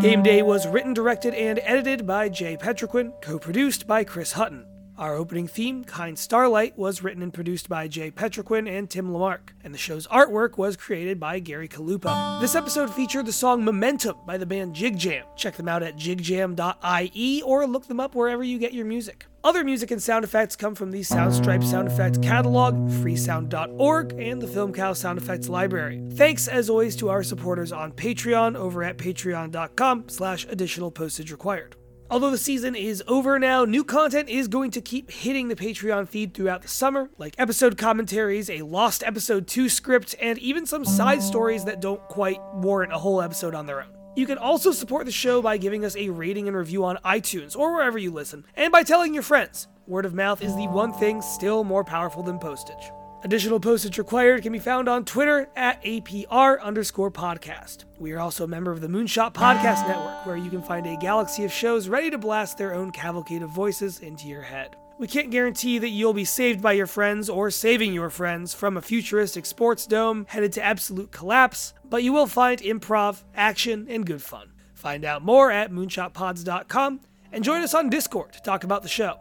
Game 0.00 0.22
Day 0.22 0.42
was 0.42 0.66
written, 0.66 0.94
directed, 0.94 1.34
and 1.34 1.60
edited 1.62 2.06
by 2.06 2.28
Jay 2.28 2.56
Petrequin, 2.56 3.12
co 3.20 3.38
produced 3.38 3.86
by 3.86 4.02
Chris 4.02 4.32
Hutton. 4.32 4.66
Our 4.96 5.14
opening 5.14 5.48
theme, 5.48 5.82
Kind 5.82 6.16
Starlight, 6.16 6.78
was 6.78 7.02
written 7.02 7.20
and 7.20 7.34
produced 7.34 7.68
by 7.68 7.88
Jay 7.88 8.12
Petrequin 8.12 8.68
and 8.68 8.88
Tim 8.88 9.10
LaMarque, 9.10 9.50
and 9.64 9.74
the 9.74 9.78
show's 9.78 10.06
artwork 10.06 10.56
was 10.56 10.76
created 10.76 11.18
by 11.18 11.40
Gary 11.40 11.66
Calupo. 11.66 12.40
This 12.40 12.54
episode 12.54 12.94
featured 12.94 13.26
the 13.26 13.32
song 13.32 13.64
Momentum 13.64 14.18
by 14.24 14.38
the 14.38 14.46
band 14.46 14.76
JigJam. 14.76 15.24
Check 15.34 15.56
them 15.56 15.66
out 15.66 15.82
at 15.82 15.96
jigjam.ie 15.96 17.42
or 17.42 17.66
look 17.66 17.88
them 17.88 17.98
up 17.98 18.14
wherever 18.14 18.44
you 18.44 18.56
get 18.56 18.72
your 18.72 18.84
music. 18.84 19.26
Other 19.42 19.64
music 19.64 19.90
and 19.90 20.00
sound 20.00 20.24
effects 20.24 20.54
come 20.54 20.76
from 20.76 20.92
the 20.92 21.00
Soundstripe 21.00 21.64
sound 21.64 21.88
effects 21.88 22.18
catalog, 22.18 22.76
freesound.org, 22.88 24.12
and 24.12 24.40
the 24.40 24.46
FilmCow 24.46 24.96
sound 24.96 25.18
effects 25.18 25.48
library. 25.48 26.02
Thanks, 26.12 26.46
as 26.46 26.70
always, 26.70 26.94
to 26.96 27.10
our 27.10 27.24
supporters 27.24 27.72
on 27.72 27.90
Patreon 27.90 28.54
over 28.54 28.84
at 28.84 28.96
patreon.com 28.96 30.08
slash 30.08 30.46
additional 30.48 30.92
postage 30.92 31.32
required. 31.32 31.74
Although 32.14 32.30
the 32.30 32.38
season 32.38 32.76
is 32.76 33.02
over 33.08 33.40
now, 33.40 33.64
new 33.64 33.82
content 33.82 34.28
is 34.28 34.46
going 34.46 34.70
to 34.70 34.80
keep 34.80 35.10
hitting 35.10 35.48
the 35.48 35.56
Patreon 35.56 36.08
feed 36.08 36.32
throughout 36.32 36.62
the 36.62 36.68
summer, 36.68 37.10
like 37.18 37.34
episode 37.38 37.76
commentaries, 37.76 38.48
a 38.48 38.62
Lost 38.62 39.02
Episode 39.02 39.48
2 39.48 39.68
script, 39.68 40.14
and 40.22 40.38
even 40.38 40.64
some 40.64 40.84
side 40.84 41.24
stories 41.24 41.64
that 41.64 41.80
don't 41.80 42.00
quite 42.02 42.38
warrant 42.52 42.92
a 42.92 42.98
whole 42.98 43.20
episode 43.20 43.52
on 43.52 43.66
their 43.66 43.82
own. 43.82 43.88
You 44.14 44.26
can 44.26 44.38
also 44.38 44.70
support 44.70 45.06
the 45.06 45.10
show 45.10 45.42
by 45.42 45.56
giving 45.56 45.84
us 45.84 45.96
a 45.96 46.08
rating 46.08 46.46
and 46.46 46.56
review 46.56 46.84
on 46.84 46.98
iTunes 46.98 47.56
or 47.56 47.72
wherever 47.72 47.98
you 47.98 48.12
listen, 48.12 48.46
and 48.54 48.70
by 48.70 48.84
telling 48.84 49.12
your 49.12 49.24
friends. 49.24 49.66
Word 49.88 50.06
of 50.06 50.14
mouth 50.14 50.40
is 50.40 50.54
the 50.54 50.68
one 50.68 50.92
thing 50.92 51.20
still 51.20 51.64
more 51.64 51.82
powerful 51.82 52.22
than 52.22 52.38
postage. 52.38 52.92
Additional 53.24 53.58
postage 53.58 53.96
required 53.96 54.42
can 54.42 54.52
be 54.52 54.58
found 54.58 54.86
on 54.86 55.02
Twitter 55.02 55.48
at 55.56 55.82
APR 55.82 56.60
underscore 56.60 57.10
podcast. 57.10 57.84
We 57.98 58.12
are 58.12 58.20
also 58.20 58.44
a 58.44 58.48
member 58.48 58.70
of 58.70 58.82
the 58.82 58.86
Moonshot 58.86 59.32
Podcast 59.32 59.88
Network, 59.88 60.26
where 60.26 60.36
you 60.36 60.50
can 60.50 60.62
find 60.62 60.86
a 60.86 60.98
galaxy 60.98 61.42
of 61.44 61.50
shows 61.50 61.88
ready 61.88 62.10
to 62.10 62.18
blast 62.18 62.58
their 62.58 62.74
own 62.74 62.90
cavalcade 62.90 63.40
of 63.40 63.48
voices 63.48 64.00
into 64.00 64.28
your 64.28 64.42
head. 64.42 64.76
We 64.98 65.06
can't 65.06 65.30
guarantee 65.30 65.78
that 65.78 65.88
you'll 65.88 66.12
be 66.12 66.26
saved 66.26 66.60
by 66.60 66.72
your 66.72 66.86
friends 66.86 67.30
or 67.30 67.50
saving 67.50 67.94
your 67.94 68.10
friends 68.10 68.52
from 68.52 68.76
a 68.76 68.82
futuristic 68.82 69.46
sports 69.46 69.86
dome 69.86 70.26
headed 70.28 70.52
to 70.52 70.62
absolute 70.62 71.10
collapse, 71.10 71.72
but 71.88 72.02
you 72.02 72.12
will 72.12 72.26
find 72.26 72.60
improv, 72.60 73.22
action, 73.34 73.86
and 73.88 74.04
good 74.04 74.20
fun. 74.20 74.52
Find 74.74 75.02
out 75.02 75.24
more 75.24 75.50
at 75.50 75.72
moonshotpods.com 75.72 77.00
and 77.32 77.42
join 77.42 77.62
us 77.62 77.72
on 77.72 77.88
Discord 77.88 78.34
to 78.34 78.42
talk 78.42 78.64
about 78.64 78.82
the 78.82 78.88
show. 78.90 79.18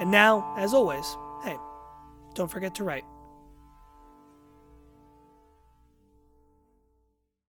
And 0.00 0.10
now, 0.10 0.56
as 0.58 0.74
always, 0.74 1.16
hey, 1.44 1.56
don't 2.34 2.50
forget 2.50 2.74
to 2.74 2.82
write. 2.82 3.04